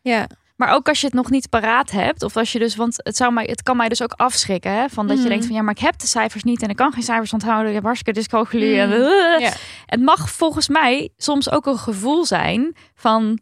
Ja, 0.00 0.26
Maar 0.58 0.74
ook 0.74 0.88
als 0.88 1.00
je 1.00 1.06
het 1.06 1.14
nog 1.14 1.30
niet 1.30 1.48
paraat 1.48 1.90
hebt, 1.90 2.22
of 2.22 2.36
als 2.36 2.52
je 2.52 2.58
dus, 2.58 2.76
want 2.76 3.00
het, 3.02 3.16
zou 3.16 3.32
mij, 3.32 3.44
het 3.50 3.62
kan 3.62 3.76
mij 3.76 3.88
dus 3.88 4.02
ook 4.02 4.12
afschrikken, 4.16 4.72
hè, 4.72 4.88
van 4.88 5.06
dat 5.06 5.16
je 5.16 5.20
Mhm. 5.22 5.30
denkt 5.30 5.46
van 5.46 5.54
ja, 5.54 5.62
maar 5.62 5.74
ik 5.74 5.80
heb 5.80 5.98
de 5.98 6.06
cijfers 6.06 6.42
niet 6.42 6.62
en 6.62 6.68
ik 6.68 6.76
kan 6.76 6.92
geen 6.92 7.02
cijfers 7.02 7.32
onthouden, 7.32 7.68
ik 7.68 7.74
heb 7.74 7.84
hartstikke 7.84 8.18
dyscalculie. 8.20 8.78
en, 8.80 8.88
Mhm. 8.88 8.98
eh. 9.00 9.40
Ja. 9.40 9.52
Het 9.86 10.00
mag 10.00 10.30
volgens 10.30 10.68
mij 10.68 11.08
soms 11.16 11.50
ook 11.50 11.66
een 11.66 11.78
gevoel 11.78 12.24
zijn 12.24 12.76
van 12.94 13.38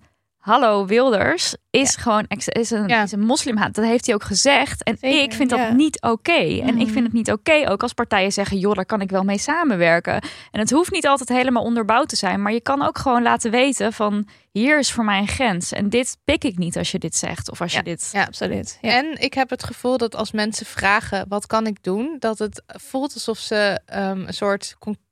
hallo 0.46 0.86
Wilders 0.86 1.54
is 1.70 1.96
gewoon 1.96 2.24
is 2.28 2.70
een, 2.70 2.88
Ja. 2.88 3.02
is 3.02 3.12
een 3.12 3.20
moslimhaat. 3.20 3.74
Dat 3.74 3.84
heeft 3.84 4.06
hij 4.06 4.14
ook 4.14 4.22
gezegd 4.22 4.82
en 4.82 4.96
Zeker, 5.00 5.22
ik 5.22 5.32
vind 5.32 5.50
dat 5.50 5.58
ja. 5.58 5.72
niet 5.72 6.00
oké. 6.00 6.32
En 6.32 6.68
ik 6.68 6.74
Mhm. 6.74 6.86
vind 6.92 7.04
het 7.04 7.12
niet 7.12 7.32
oké 7.32 7.70
ook 7.70 7.82
als 7.82 7.92
partijen 7.92 8.32
zeggen 8.32 8.58
joh, 8.58 8.74
daar 8.74 8.86
kan 8.86 9.00
ik 9.00 9.10
wel 9.10 9.22
mee 9.22 9.38
samenwerken. 9.38 10.14
En 10.50 10.60
het 10.60 10.70
hoeft 10.70 10.90
niet 10.90 11.06
altijd 11.06 11.28
helemaal 11.28 11.62
onderbouwd 11.62 12.08
te 12.08 12.16
zijn, 12.16 12.42
maar 12.42 12.52
je 12.52 12.60
kan 12.60 12.82
ook 12.82 12.98
gewoon 12.98 13.22
laten 13.22 13.50
weten 13.50 13.92
van 13.92 14.28
hier 14.52 14.78
is 14.78 14.92
voor 14.92 15.04
mij 15.04 15.18
een 15.18 15.28
grens 15.28 15.72
en 15.72 15.88
dit 15.88 16.16
pik 16.24 16.44
ik 16.44 16.58
niet 16.58 16.76
als 16.76 16.90
je 16.90 16.98
dit 16.98 17.14
zegt 17.16 17.50
of 17.50 17.60
als 17.60 17.72
je 17.72 17.82
dit 17.82 18.08
Ja. 18.12 18.24
absoluut. 18.24 18.78
En 18.80 19.20
ik 19.20 19.34
heb 19.34 19.50
het 19.50 19.64
gevoel 19.64 19.96
dat 19.98 20.16
als 20.16 20.32
mensen 20.32 20.66
vragen 20.66 21.24
wat 21.28 21.46
kan 21.46 21.66
ik 21.66 21.82
doen, 21.82 22.16
dat 22.18 22.38
het 22.38 22.62
voelt 22.66 23.14
alsof 23.14 23.38
ze 23.38 23.80
ehm, 23.86 24.20
een 24.26 24.34
soort 24.34 24.76
con- 24.78 24.96
da- 24.96 24.98
da- 25.02 25.05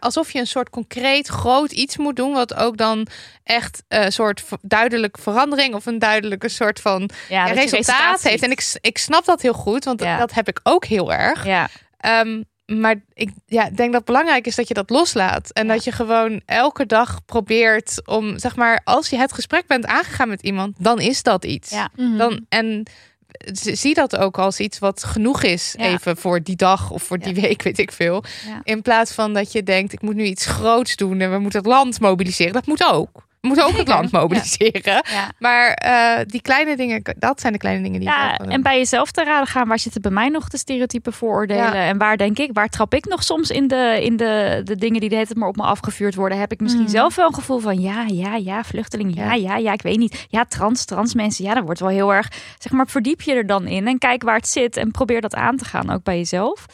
alsof 0.00 0.30
je 0.32 0.38
een 0.38 0.46
soort 0.46 0.70
concreet 0.70 1.26
groot 1.28 1.72
iets 1.72 1.96
moet 1.96 2.16
doen, 2.16 2.32
wat 2.32 2.54
ook 2.54 2.76
dan 2.76 3.06
echt 3.42 3.82
een 3.88 4.12
soort 4.12 4.40
v- 4.40 4.52
duidelijk 4.60 5.18
verandering 5.18 5.74
of 5.74 5.86
een 5.86 5.98
duidelijke 5.98 6.48
soort 6.48 6.80
van 6.80 7.10
ja, 7.28 7.44
resultaat 7.44 8.22
heeft. 8.22 8.42
En 8.42 8.50
ik, 8.50 8.74
ik 8.80 8.98
snap 8.98 9.24
dat 9.24 9.42
heel 9.42 9.52
goed, 9.52 9.84
want 9.84 10.00
Ja. 10.00 10.18
dat 10.18 10.32
heb 10.32 10.48
ik 10.48 10.60
ook 10.62 10.84
heel 10.84 11.12
erg. 11.12 11.44
ja, 11.46 11.68
Ehm, 11.96 12.42
maar 12.66 12.94
ik 13.12 13.30
ja, 13.46 13.62
denk 13.62 13.76
dat 13.78 13.94
het 13.94 14.04
belangrijk 14.04 14.46
is 14.46 14.54
dat 14.54 14.68
je 14.68 14.74
dat 14.74 14.90
loslaat. 14.90 15.50
En 15.50 15.66
Ja. 15.66 15.72
dat 15.72 15.84
je 15.84 15.92
gewoon 15.92 16.40
elke 16.46 16.86
dag 16.86 17.24
probeert 17.24 18.06
om, 18.06 18.38
zeg 18.38 18.56
maar, 18.56 18.80
als 18.84 19.08
je 19.10 19.16
het 19.16 19.32
gesprek 19.32 19.66
bent 19.66 19.86
aangegaan 19.86 20.28
met 20.28 20.42
iemand, 20.42 20.76
dan 20.78 21.00
is 21.00 21.22
dat 21.22 21.44
iets. 21.44 21.70
Ja. 21.70 21.88
Mhm. 21.96 22.16
Dan, 22.16 22.46
en 22.48 22.86
zie 23.52 23.94
dat 23.94 24.16
ook 24.16 24.38
als 24.38 24.60
iets 24.60 24.78
wat 24.78 25.04
genoeg 25.04 25.42
is, 25.42 25.74
Ja. 25.78 25.84
even 25.84 26.16
voor 26.16 26.42
die 26.42 26.56
dag 26.56 26.90
of 26.90 27.02
voor 27.02 27.18
die 27.18 27.34
week, 27.34 27.62
weet 27.62 27.78
ik 27.78 27.92
veel. 27.92 28.24
In 28.62 28.82
plaats 28.82 29.12
van 29.12 29.34
dat 29.34 29.52
je 29.52 29.62
denkt, 29.62 29.92
ik 29.92 30.02
moet 30.02 30.14
nu 30.14 30.24
iets 30.24 30.46
groots 30.46 30.96
doen 30.96 31.20
en 31.20 31.32
we 31.32 31.38
moeten 31.38 31.58
het 31.58 31.68
land 31.68 32.00
mobiliseren. 32.00 32.52
Dat 32.52 32.66
moet 32.66 32.84
ook. 32.92 33.26
We 33.44 33.50
moeten 33.50 33.66
ook 33.68 33.76
het 33.76 33.88
land 33.88 34.10
mobiliseren. 34.12 35.02
ja. 35.10 35.30
Maar 35.38 35.72
eh, 35.72 36.24
die 36.26 36.42
kleine 36.42 36.76
dingen, 36.76 37.02
dat 37.18 37.40
zijn 37.40 37.52
de 37.52 37.58
kleine 37.58 37.82
dingen 37.82 38.00
die 38.00 38.08
Ja, 38.08 38.36
en 38.38 38.62
bij 38.62 38.76
jezelf 38.78 39.10
te 39.10 39.24
raden 39.24 39.46
gaan, 39.46 39.68
waar 39.68 39.78
zitten 39.78 40.02
bij 40.02 40.10
mij 40.10 40.28
nog 40.28 40.48
de 40.48 40.58
stereotype 40.58 41.12
vooroordelen? 41.12 41.64
Ja. 41.64 41.74
En 41.74 41.98
waar 41.98 42.16
denk 42.16 42.38
ik, 42.38 42.50
waar 42.52 42.68
trap 42.68 42.94
ik 42.94 43.04
nog 43.06 43.22
soms 43.22 43.50
in 43.50 43.68
de, 43.68 43.98
in 44.02 44.16
de, 44.16 44.60
de 44.64 44.76
dingen 44.76 45.00
die 45.00 45.08
de 45.08 45.14
hele 45.14 45.26
tijd 45.26 45.38
maar 45.38 45.48
op 45.48 45.56
me 45.56 45.62
afgevuurd 45.62 46.14
worden? 46.14 46.38
Heb 46.38 46.52
ik 46.52 46.60
misschien 46.60 46.82
Mhm. 46.82 46.92
zelf 46.92 47.14
wel 47.14 47.26
een 47.26 47.34
gevoel 47.34 47.58
van, 47.58 47.80
ja, 47.80 48.04
ja, 48.06 48.34
ja, 48.36 48.64
vluchteling, 48.64 49.16
ja, 49.16 49.24
Ja. 49.24 49.34
ja, 49.34 49.56
ja, 49.56 49.72
ik 49.72 49.82
weet 49.82 49.98
niet. 49.98 50.26
Ja, 50.28 50.44
trans, 50.44 50.84
trans 50.84 51.14
mensen, 51.14 51.44
ja, 51.44 51.54
dat 51.54 51.64
wordt 51.64 51.80
wel 51.80 51.88
heel 51.88 52.14
erg, 52.14 52.28
zeg 52.58 52.72
maar, 52.72 52.86
verdiep 52.86 53.20
je 53.20 53.34
er 53.34 53.46
dan 53.46 53.66
in 53.66 53.86
en 53.86 53.98
kijk 53.98 54.22
waar 54.22 54.36
het 54.36 54.48
zit 54.48 54.76
en 54.76 54.90
probeer 54.90 55.20
dat 55.20 55.34
aan 55.34 55.56
te 55.56 55.64
gaan, 55.64 55.90
ook 55.90 56.02
bij 56.02 56.16
jezelf. 56.16 56.66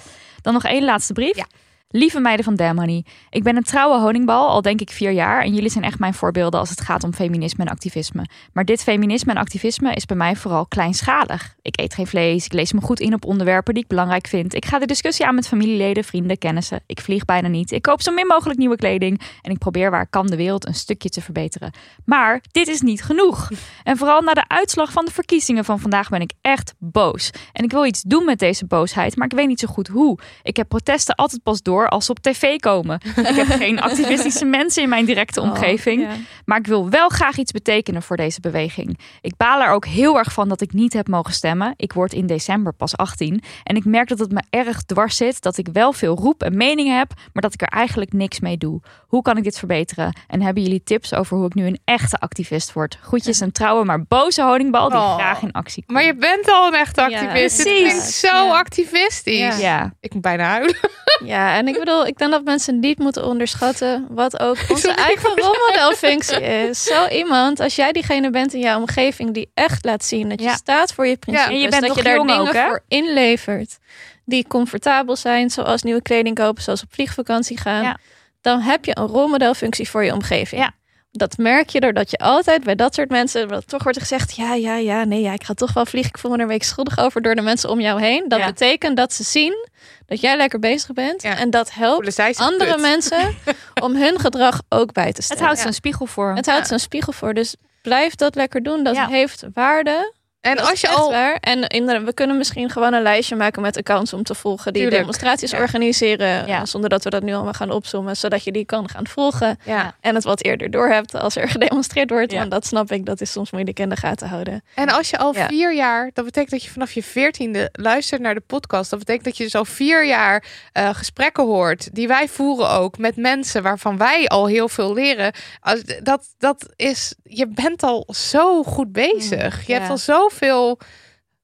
Dan 0.43 0.53
nog 0.53 0.65
één 0.65 0.85
laatste 0.85 1.13
brief. 1.13 1.37
Ja. 1.37 1.47
Lieve 1.93 2.21
meiden 2.21 2.45
van 2.45 2.55
Damn 2.55 3.05
ik 3.31 3.43
ben 3.43 3.57
een 3.57 3.63
trouwe 3.63 4.01
honingbal, 4.01 4.49
al 4.49 4.63
denk 4.63 4.81
ik 4.81 4.91
vier 4.91 5.11
jaar. 5.11 5.43
En 5.43 5.55
jullie 5.55 5.71
zijn 5.71 5.85
echt 5.85 5.99
mijn 5.99 6.15
voorbeelden 6.15 6.61
als 6.61 6.71
het 6.71 6.81
gaat 6.81 7.05
om 7.05 7.15
feminisme 7.15 7.65
en 7.65 7.71
activisme. 7.71 8.27
Maar 8.53 8.65
dit 8.65 8.83
feminisme 8.83 9.33
en 9.33 9.39
activisme 9.39 9.95
is 9.95 10.07
bij 10.07 10.17
mij 10.17 10.37
vooral 10.37 10.67
kleinschalig. 10.67 11.55
Ik 11.63 11.81
eet 11.81 11.95
geen 11.95 12.07
vlees, 12.07 12.45
ik 12.45 12.53
lees 12.53 12.73
me 12.73 12.81
goed 12.81 13.01
in 13.01 13.15
op 13.15 13.25
onderwerpen 13.25 13.75
die 13.75 13.83
ik 13.83 13.89
belangrijk 13.89 14.27
vind. 14.27 14.55
Ik 14.55 14.65
ga 14.65 14.79
de 14.79 14.87
discussie 14.87 15.27
aan 15.27 15.35
met 15.35 15.49
familieleden, 15.49 16.05
vrienden, 16.05 16.39
kennissen. 16.39 16.81
Ik 16.87 17.01
vlieg 17.01 17.25
bijna 17.25 17.49
niet. 17.49 17.73
Ik 17.73 17.83
koop 17.83 18.03
zo 18.03 18.13
min 18.13 18.27
mogelijk 18.27 18.59
nieuwe 18.59 18.77
kleding. 18.77 19.21
En 19.43 19.51
ik 19.51 19.59
probeer 19.59 19.91
waar 19.91 20.03
ik 20.03 20.11
kan 20.11 20.27
de 20.27 20.37
wereld 20.37 20.67
een 20.67 20.75
stukje 20.75 21.09
te 21.09 21.21
verbeteren. 21.21 21.73
Maar 22.05 22.43
dit 22.53 22.69
is 22.69 22.81
niet 22.81 23.03
genoeg. 23.03 23.49
En 23.85 23.97
vooral 23.97 24.21
na 24.21 24.35
de 24.35 24.49
uitslag 24.49 24.93
van 24.93 25.05
de 25.05 25.13
verkiezingen 25.13 25.65
van 25.65 25.81
vandaag 25.81 26.09
ben 26.09 26.21
ik 26.21 26.33
echt 26.41 26.75
boos. 26.79 27.31
En 27.53 27.65
ik 27.65 27.71
wil 27.71 27.85
iets 27.85 28.03
doen 28.03 28.25
met 28.25 28.39
deze 28.39 28.67
boosheid, 28.67 29.17
maar 29.17 29.27
ik 29.27 29.37
weet 29.37 29.49
niet 29.49 29.61
zo 29.61 29.69
goed 29.69 29.89
hoe. 29.89 30.19
Ik 30.43 30.57
heb 30.57 30.69
protesten 30.69 31.15
altijd 31.15 31.43
pas 31.43 31.63
door 31.63 31.80
voor 31.81 31.89
als 31.89 32.05
ze 32.05 32.11
op 32.11 32.19
tv 32.19 32.57
komen. 32.57 33.01
ik 33.17 33.27
heb 33.27 33.47
geen 33.47 33.81
activistische 33.91 34.45
mensen 34.45 34.83
in 34.83 34.89
mijn 34.89 35.05
directe 35.05 35.41
omgeving. 35.41 36.03
Oh, 36.03 36.09
ja. 36.11 36.17
Maar 36.45 36.59
ik 36.59 36.67
wil 36.67 36.91
wel 36.91 37.09
graag 37.09 37.37
iets 37.37 37.53
betekenen 37.53 38.03
voor 38.03 38.17
deze 38.17 38.41
beweging. 38.41 38.99
Ik 39.21 39.37
baal 39.37 39.61
er 39.63 39.71
ook 39.71 39.87
heel 39.87 40.19
erg 40.19 40.33
van 40.33 40.49
dat 40.49 40.61
ik 40.61 40.73
niet 40.73 40.93
heb 40.93 41.09
mogen 41.09 41.33
stemmen. 41.33 41.75
Ik 41.77 41.93
word 41.93 42.13
in 42.13 42.27
december 42.27 42.73
pas 42.73 42.97
18. 42.97 43.43
En 43.65 43.77
ik 43.77 43.85
merk 43.85 44.09
dat 44.09 44.19
het 44.19 44.33
me 44.33 44.43
erg 44.51 44.83
dwars 44.83 45.17
zit. 45.17 45.43
Dat 45.43 45.57
ik 45.59 45.69
wel 45.73 45.93
veel 45.93 46.17
roep 46.17 46.43
en 46.43 46.57
meningen 46.57 46.99
heb. 46.99 47.13
Maar 47.33 47.43
dat 47.43 47.55
ik 47.55 47.63
er 47.63 47.69
eigenlijk 47.69 48.13
niks 48.13 48.41
mee 48.41 48.57
doe. 48.57 48.81
Hoe 49.07 49.23
kan 49.23 49.37
ik 49.37 49.45
dit 49.45 49.59
verbeteren? 49.59 50.13
En 50.27 50.43
hebben 50.43 50.63
jullie 50.63 50.83
tips 50.83 51.15
over 51.15 51.37
hoe 51.37 51.47
ik 51.47 51.55
nu 51.55 51.67
een 51.67 51.81
echte 51.85 52.19
activist 52.19 52.73
word? 52.73 52.99
Groetjes 53.03 53.41
en 53.41 53.53
trouwe, 53.53 53.85
maar 53.85 54.05
boze 54.05 54.43
honingbal 54.43 54.89
die 54.89 54.99
Oh. 54.99 55.15
graag 55.15 55.43
in 55.43 55.53
actie 55.53 55.85
komt. 55.87 55.99
Maar 55.99 56.07
je 56.07 56.15
bent 56.17 56.51
al 56.51 56.67
een 56.67 56.75
echte 56.75 57.03
activist. 57.03 57.57
Het 57.59 57.67
precies. 57.67 57.81
klinkt 57.91 58.03
zo 58.11 58.27
Ja. 58.47 58.59
activistisch. 58.59 59.39
Ja. 59.39 59.57
Ja, 59.71 59.93
Ik 60.01 60.13
moet 60.13 60.23
bijna 60.23 60.45
huilen. 60.45 60.77
Ja, 61.25 61.57
en 61.57 61.69
ik 61.73 61.79
bedoel, 61.79 62.07
ik 62.07 62.19
denk 62.19 62.31
dat 62.31 62.45
mensen 62.45 62.79
niet 62.79 62.99
moeten 62.99 63.25
onderschatten 63.27 64.07
wat 64.11 64.41
ook 64.41 64.57
onze 64.71 64.91
eigen 64.93 65.31
rolmodelfunctie 65.37 66.41
is. 66.43 66.83
Zo 66.85 67.07
iemand, 67.07 67.61
als 67.61 67.75
jij 67.75 67.93
diegene 67.93 68.31
bent 68.31 68.55
in 68.55 68.61
jouw 68.61 68.79
omgeving 68.79 69.35
die 69.35 69.51
echt 69.55 69.85
laat 69.85 70.05
zien 70.05 70.29
dat 70.29 70.41
je 70.41 70.47
Ja. 70.47 70.55
staat 70.55 70.93
voor 70.93 71.07
je 71.07 71.17
principes, 71.17 71.51
En 71.53 71.59
je 71.61 71.69
bent 71.69 71.87
dat 71.87 71.97
je 71.97 72.03
daar 72.03 72.19
dingen 72.19 72.39
ook, 72.39 72.55
voor 72.57 72.85
inlevert 72.89 73.79
die 74.25 74.47
comfortabel 74.49 75.17
zijn, 75.17 75.51
zoals 75.51 75.83
nieuwe 75.83 76.03
kleding 76.03 76.35
kopen, 76.37 76.63
zoals 76.63 76.83
op 76.83 76.89
vliegvakantie 76.93 77.59
gaan, 77.59 77.83
Ja. 77.83 77.99
dan 78.41 78.61
heb 78.61 78.85
je 78.85 78.97
een 78.99 79.07
rolmodelfunctie 79.07 79.89
voor 79.91 80.05
je 80.05 80.13
omgeving. 80.13 80.61
Ja. 80.63 80.73
Dat 81.13 81.37
merk 81.37 81.69
je 81.69 81.81
doordat 81.81 82.11
je 82.11 82.17
altijd 82.19 82.65
bij 82.65 82.75
dat 82.75 82.95
soort 82.95 83.09
mensen, 83.11 83.49
wat 83.49 83.69
toch 83.69 83.83
wordt 83.83 83.99
gezegd, 83.99 84.37
ja, 84.37 84.55
ja, 84.55 84.77
ja, 84.77 85.05
nee, 85.05 85.21
ja, 85.21 85.33
ik 85.33 85.45
ga 85.45 85.55
toch 85.55 85.73
wel 85.73 85.87
vliegen, 85.87 86.11
ik 86.15 86.19
voel 86.19 86.31
me 86.31 86.37
er 86.37 86.43
een 86.43 86.49
week 86.49 86.63
schuldig 86.63 86.99
over 86.99 87.23
door 87.23 87.35
de 87.35 87.43
mensen 87.43 87.71
om 87.71 87.81
jou 87.81 88.01
heen. 88.01 88.25
Dat 88.29 88.39
Ja. 88.39 88.47
betekent 88.47 88.97
dat 88.97 89.13
ze 89.13 89.23
zien 89.23 89.69
dat 90.07 90.21
jij 90.21 90.37
lekker 90.37 90.59
bezig 90.59 90.93
bent 90.93 91.23
Ja. 91.23 91.37
en 91.37 91.51
dat 91.51 91.73
helpt 91.73 92.19
andere 92.39 92.71
kut. 92.73 92.81
mensen 92.81 93.35
om 93.85 93.97
hun 93.97 94.19
gedrag 94.19 94.61
ook 94.69 94.93
bij 94.93 95.05
te 95.11 95.13
het 95.15 95.25
stellen. 95.25 95.43
houdt 95.43 95.59
Ja. 95.59 95.65
zo'n 95.65 95.73
spiegel 95.73 96.07
voor. 96.07 96.35
Het 96.35 96.47
houdt 96.47 96.67
zo'n 96.67 96.79
spiegel 96.79 97.13
voor. 97.13 97.35
Dus 97.35 97.55
blijf 97.83 98.15
dat 98.15 98.35
lekker 98.35 98.63
doen. 98.63 98.85
Dat 98.85 98.95
Ja. 98.95 99.07
heeft 99.09 99.45
waarde. 99.55 100.13
En 100.41 100.57
Dat 100.57 100.71
als 100.71 100.81
je 100.81 100.89
al 100.89 101.11
waar. 101.11 101.37
En 101.41 101.67
inderdaad, 101.67 102.05
we 102.05 102.15
kunnen 102.15 102.37
misschien 102.37 102.71
gewoon 102.71 102.93
een 102.93 103.03
lijstje 103.03 103.37
maken 103.37 103.63
met 103.63 103.77
accounts 103.77 104.13
om 104.13 104.23
te 104.23 104.35
volgen. 104.35 104.73
Die 104.73 104.83
Tuurlijk. 104.83 105.01
demonstraties 105.01 105.51
Ja. 105.51 105.59
organiseren. 105.59 106.47
Ja. 106.47 106.61
eh, 106.61 106.65
Zonder 106.65 106.91
dat 106.91 107.05
we 107.05 107.11
dat 107.11 107.23
nu 107.23 107.33
allemaal 107.35 107.53
gaan 107.53 107.71
opzommen. 107.71 108.17
Zodat 108.17 108.45
je 108.45 108.53
die 108.53 108.65
kan 108.65 108.89
gaan 108.89 109.07
volgen. 109.07 109.59
Ja. 109.65 109.95
En 110.01 110.15
het 110.15 110.25
wat 110.25 110.43
eerder 110.45 110.71
doorhebt 110.71 111.15
als 111.15 111.37
er 111.37 111.49
gedemonstreerd 111.59 112.11
wordt. 112.11 112.33
Want 112.33 112.51
dat 112.51 112.67
snap 112.67 112.93
ik, 112.93 113.07
dat 113.07 113.21
is 113.21 113.33
soms 113.33 113.51
moeilijk 113.51 113.79
in 113.79 113.89
de 113.89 113.97
gaten 113.97 114.29
houden. 114.29 114.63
En 114.75 114.89
als 114.89 115.11
je 115.11 115.19
al 115.19 115.35
vier 115.35 115.75
jaar, 115.75 116.11
dat 116.15 116.25
betekent 116.25 116.51
dat 116.51 116.63
je 116.65 116.71
vanaf 116.71 116.93
je 116.93 117.03
veertiende 117.03 117.69
luistert 117.73 118.21
naar 118.21 118.35
de 118.35 118.43
podcast. 118.47 118.91
Dat 118.91 118.99
betekent 118.99 119.25
dat 119.25 119.37
je 119.37 119.45
dus 119.45 119.55
al 119.55 119.65
vier 119.65 120.07
jaar 120.07 120.45
eh, 120.73 120.89
gesprekken 120.93 121.45
hoort, 121.45 121.95
die 121.95 122.09
wij 122.09 122.29
voeren 122.29 122.71
ook 122.71 122.99
met 122.99 123.17
mensen 123.17 123.63
waarvan 123.63 123.97
wij 123.97 124.27
al 124.29 124.47
heel 124.47 124.69
veel 124.69 124.95
leren. 124.95 125.33
Als, 125.61 125.83
dat, 126.03 126.35
dat 126.39 126.67
is, 126.77 127.15
je 127.25 127.47
bent 127.49 127.83
al 127.83 128.07
zo 128.09 128.63
goed 128.63 128.93
bezig. 128.93 129.67
je 129.67 129.73
ja. 129.73 129.79
hebt 129.79 129.91
al 129.91 129.99
zoveel 130.31 130.79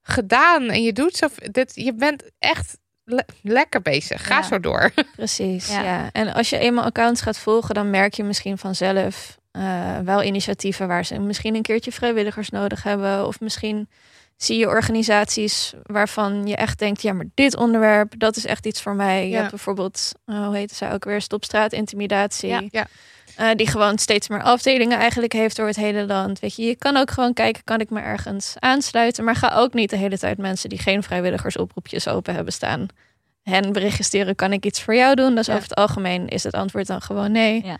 gedaan 0.02 0.68
en 0.70 0.82
je 0.82 0.92
doet 0.92 1.16
zo, 1.16 1.26
dit, 1.50 1.72
je 1.74 1.94
bent 1.94 2.22
echt 2.38 2.78
le- 3.04 3.24
lekker 3.42 3.82
bezig. 3.82 4.26
Ga 4.26 4.36
Ja. 4.36 4.42
zo 4.42 4.60
door. 4.60 4.90
Precies, 5.16 5.68
Ja. 5.68 5.82
ja. 5.82 6.08
En 6.12 6.32
als 6.34 6.50
je 6.50 6.58
eenmaal 6.58 6.84
accounts 6.84 7.20
gaat 7.20 7.38
volgen, 7.38 7.74
dan 7.74 7.90
merk 7.90 8.14
je 8.14 8.24
misschien 8.24 8.58
vanzelf 8.58 9.38
eh, 9.50 9.98
wel 9.98 10.22
initiatieven 10.22 10.88
waar 10.88 11.04
ze 11.04 11.18
misschien 11.18 11.54
een 11.54 11.62
keertje 11.62 11.92
vrijwilligers 11.92 12.50
nodig 12.50 12.82
hebben. 12.82 13.26
Of 13.26 13.40
misschien 13.40 13.88
zie 14.36 14.58
je 14.58 14.68
organisaties 14.68 15.72
waarvan 15.82 16.46
je 16.46 16.56
echt 16.56 16.78
denkt, 16.78 17.02
ja, 17.02 17.12
maar 17.12 17.26
dit 17.34 17.56
onderwerp, 17.56 18.12
dat 18.18 18.36
is 18.36 18.46
echt 18.46 18.66
iets 18.66 18.82
voor 18.82 18.94
mij. 18.94 19.24
Je 19.24 19.30
Ja. 19.30 19.36
hebt 19.38 19.50
bijvoorbeeld, 19.50 20.12
eh, 20.24 20.46
hoe 20.46 20.56
heet 20.56 20.72
zij 20.72 20.92
ook 20.92 21.04
weer, 21.04 21.20
Stopstraat 21.20 21.72
Intimidatie. 21.72 22.48
Ja. 22.48 22.62
Ja. 22.70 22.86
Eh, 23.36 23.50
die 23.56 23.68
gewoon 23.68 23.98
steeds 23.98 24.28
meer 24.28 24.42
afdelingen 24.42 24.98
eigenlijk 24.98 25.32
heeft 25.32 25.56
door 25.56 25.66
het 25.66 25.76
hele 25.76 26.06
land. 26.06 26.38
Weet 26.40 26.56
je, 26.56 26.62
je 26.62 26.76
kan 26.76 26.96
ook 26.96 27.10
gewoon 27.10 27.32
kijken, 27.32 27.64
kan 27.64 27.80
ik 27.80 27.90
me 27.90 28.00
ergens 28.00 28.54
aansluiten? 28.58 29.24
Maar 29.24 29.36
ga 29.36 29.52
ook 29.54 29.74
niet 29.74 29.90
de 29.90 29.96
hele 29.96 30.18
tijd 30.18 30.38
mensen 30.38 30.68
die 30.68 30.78
geen 30.78 31.02
vrijwilligersoproepjes 31.02 32.08
open 32.08 32.34
hebben 32.34 32.52
staan. 32.52 32.86
Hen 33.42 33.92
sturen, 34.04 34.34
kan 34.34 34.52
ik 34.52 34.64
iets 34.64 34.82
voor 34.82 34.94
jou 34.94 35.14
doen? 35.14 35.34
Dus 35.34 35.46
Ja. 35.46 35.52
over 35.54 35.68
het 35.68 35.78
algemeen 35.78 36.28
is 36.28 36.42
het 36.42 36.54
antwoord 36.54 36.86
dan 36.86 37.02
gewoon 37.02 37.32
nee. 37.32 37.64
Ja. 37.64 37.78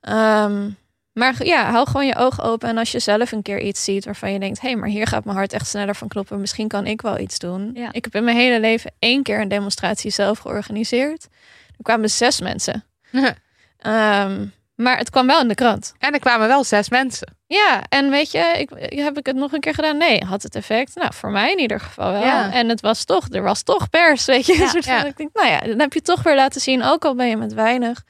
Ehm, 0.00 0.70
maar 1.12 1.44
ja, 1.44 1.70
hou 1.70 1.86
gewoon 1.86 2.06
je 2.06 2.16
ogen 2.16 2.44
open. 2.44 2.68
En 2.68 2.78
als 2.78 2.92
je 2.92 2.98
zelf 2.98 3.32
een 3.32 3.42
keer 3.42 3.60
iets 3.60 3.84
ziet 3.84 4.04
waarvan 4.04 4.32
je 4.32 4.38
denkt... 4.38 4.60
hé, 4.60 4.68
hey, 4.68 4.76
maar 4.76 4.88
hier 4.88 5.06
gaat 5.06 5.24
mijn 5.24 5.36
hart 5.36 5.52
echt 5.52 5.66
sneller 5.66 5.94
van 5.96 6.08
kloppen. 6.08 6.40
Misschien 6.40 6.68
kan 6.68 6.86
ik 6.86 7.02
wel 7.02 7.18
iets 7.18 7.38
doen. 7.38 7.70
Ja. 7.74 7.88
Ik 7.92 8.04
heb 8.04 8.14
in 8.14 8.24
mijn 8.24 8.36
hele 8.36 8.60
leven 8.60 8.92
één 8.98 9.22
keer 9.22 9.40
een 9.40 9.48
demonstratie 9.48 10.10
zelf 10.10 10.38
georganiseerd. 10.38 11.28
Er 11.76 11.82
kwamen 11.82 12.10
zes 12.10 12.40
mensen. 12.40 12.84
Ehm, 13.76 14.46
maar 14.76 14.98
het 14.98 15.10
kwam 15.10 15.26
wel 15.26 15.40
in 15.40 15.48
de 15.48 15.54
krant. 15.54 15.94
en 15.98 16.12
er 16.12 16.20
kwamen 16.20 16.48
wel 16.48 16.64
zes 16.64 16.88
mensen. 16.88 17.36
Ja, 17.46 17.82
en 17.88 18.10
weet 18.10 18.30
je, 18.30 18.38
ik, 18.38 18.98
heb 18.98 19.18
ik 19.18 19.26
het 19.26 19.36
nog 19.36 19.52
een 19.52 19.60
keer 19.60 19.74
gedaan? 19.74 19.96
Nee, 19.96 20.24
had 20.24 20.42
het 20.42 20.54
effect? 20.54 20.94
Nou, 20.94 21.14
voor 21.14 21.30
mij 21.30 21.52
in 21.52 21.58
ieder 21.58 21.80
geval 21.80 22.12
wel. 22.12 22.22
Ja. 22.22 22.52
En 22.52 22.68
het 22.68 22.80
was 22.80 23.04
toch, 23.04 23.26
er 23.30 23.42
was 23.42 23.62
toch 23.62 23.90
pers, 23.90 24.24
weet 24.24 24.46
je. 24.46 24.56
Ja, 24.56 24.68
soort 24.68 24.84
van, 24.84 24.94
ja. 24.94 25.04
Ik 25.04 25.16
denk, 25.16 25.30
nou 25.32 25.48
ja, 25.48 25.60
dan 25.60 25.78
heb 25.78 25.92
je 25.92 26.02
toch 26.02 26.22
weer 26.22 26.34
laten 26.34 26.60
zien, 26.60 26.82
ook 26.82 27.04
al 27.04 27.14
ben 27.14 27.28
je 27.28 27.36
met 27.36 27.52
weinig, 27.52 28.04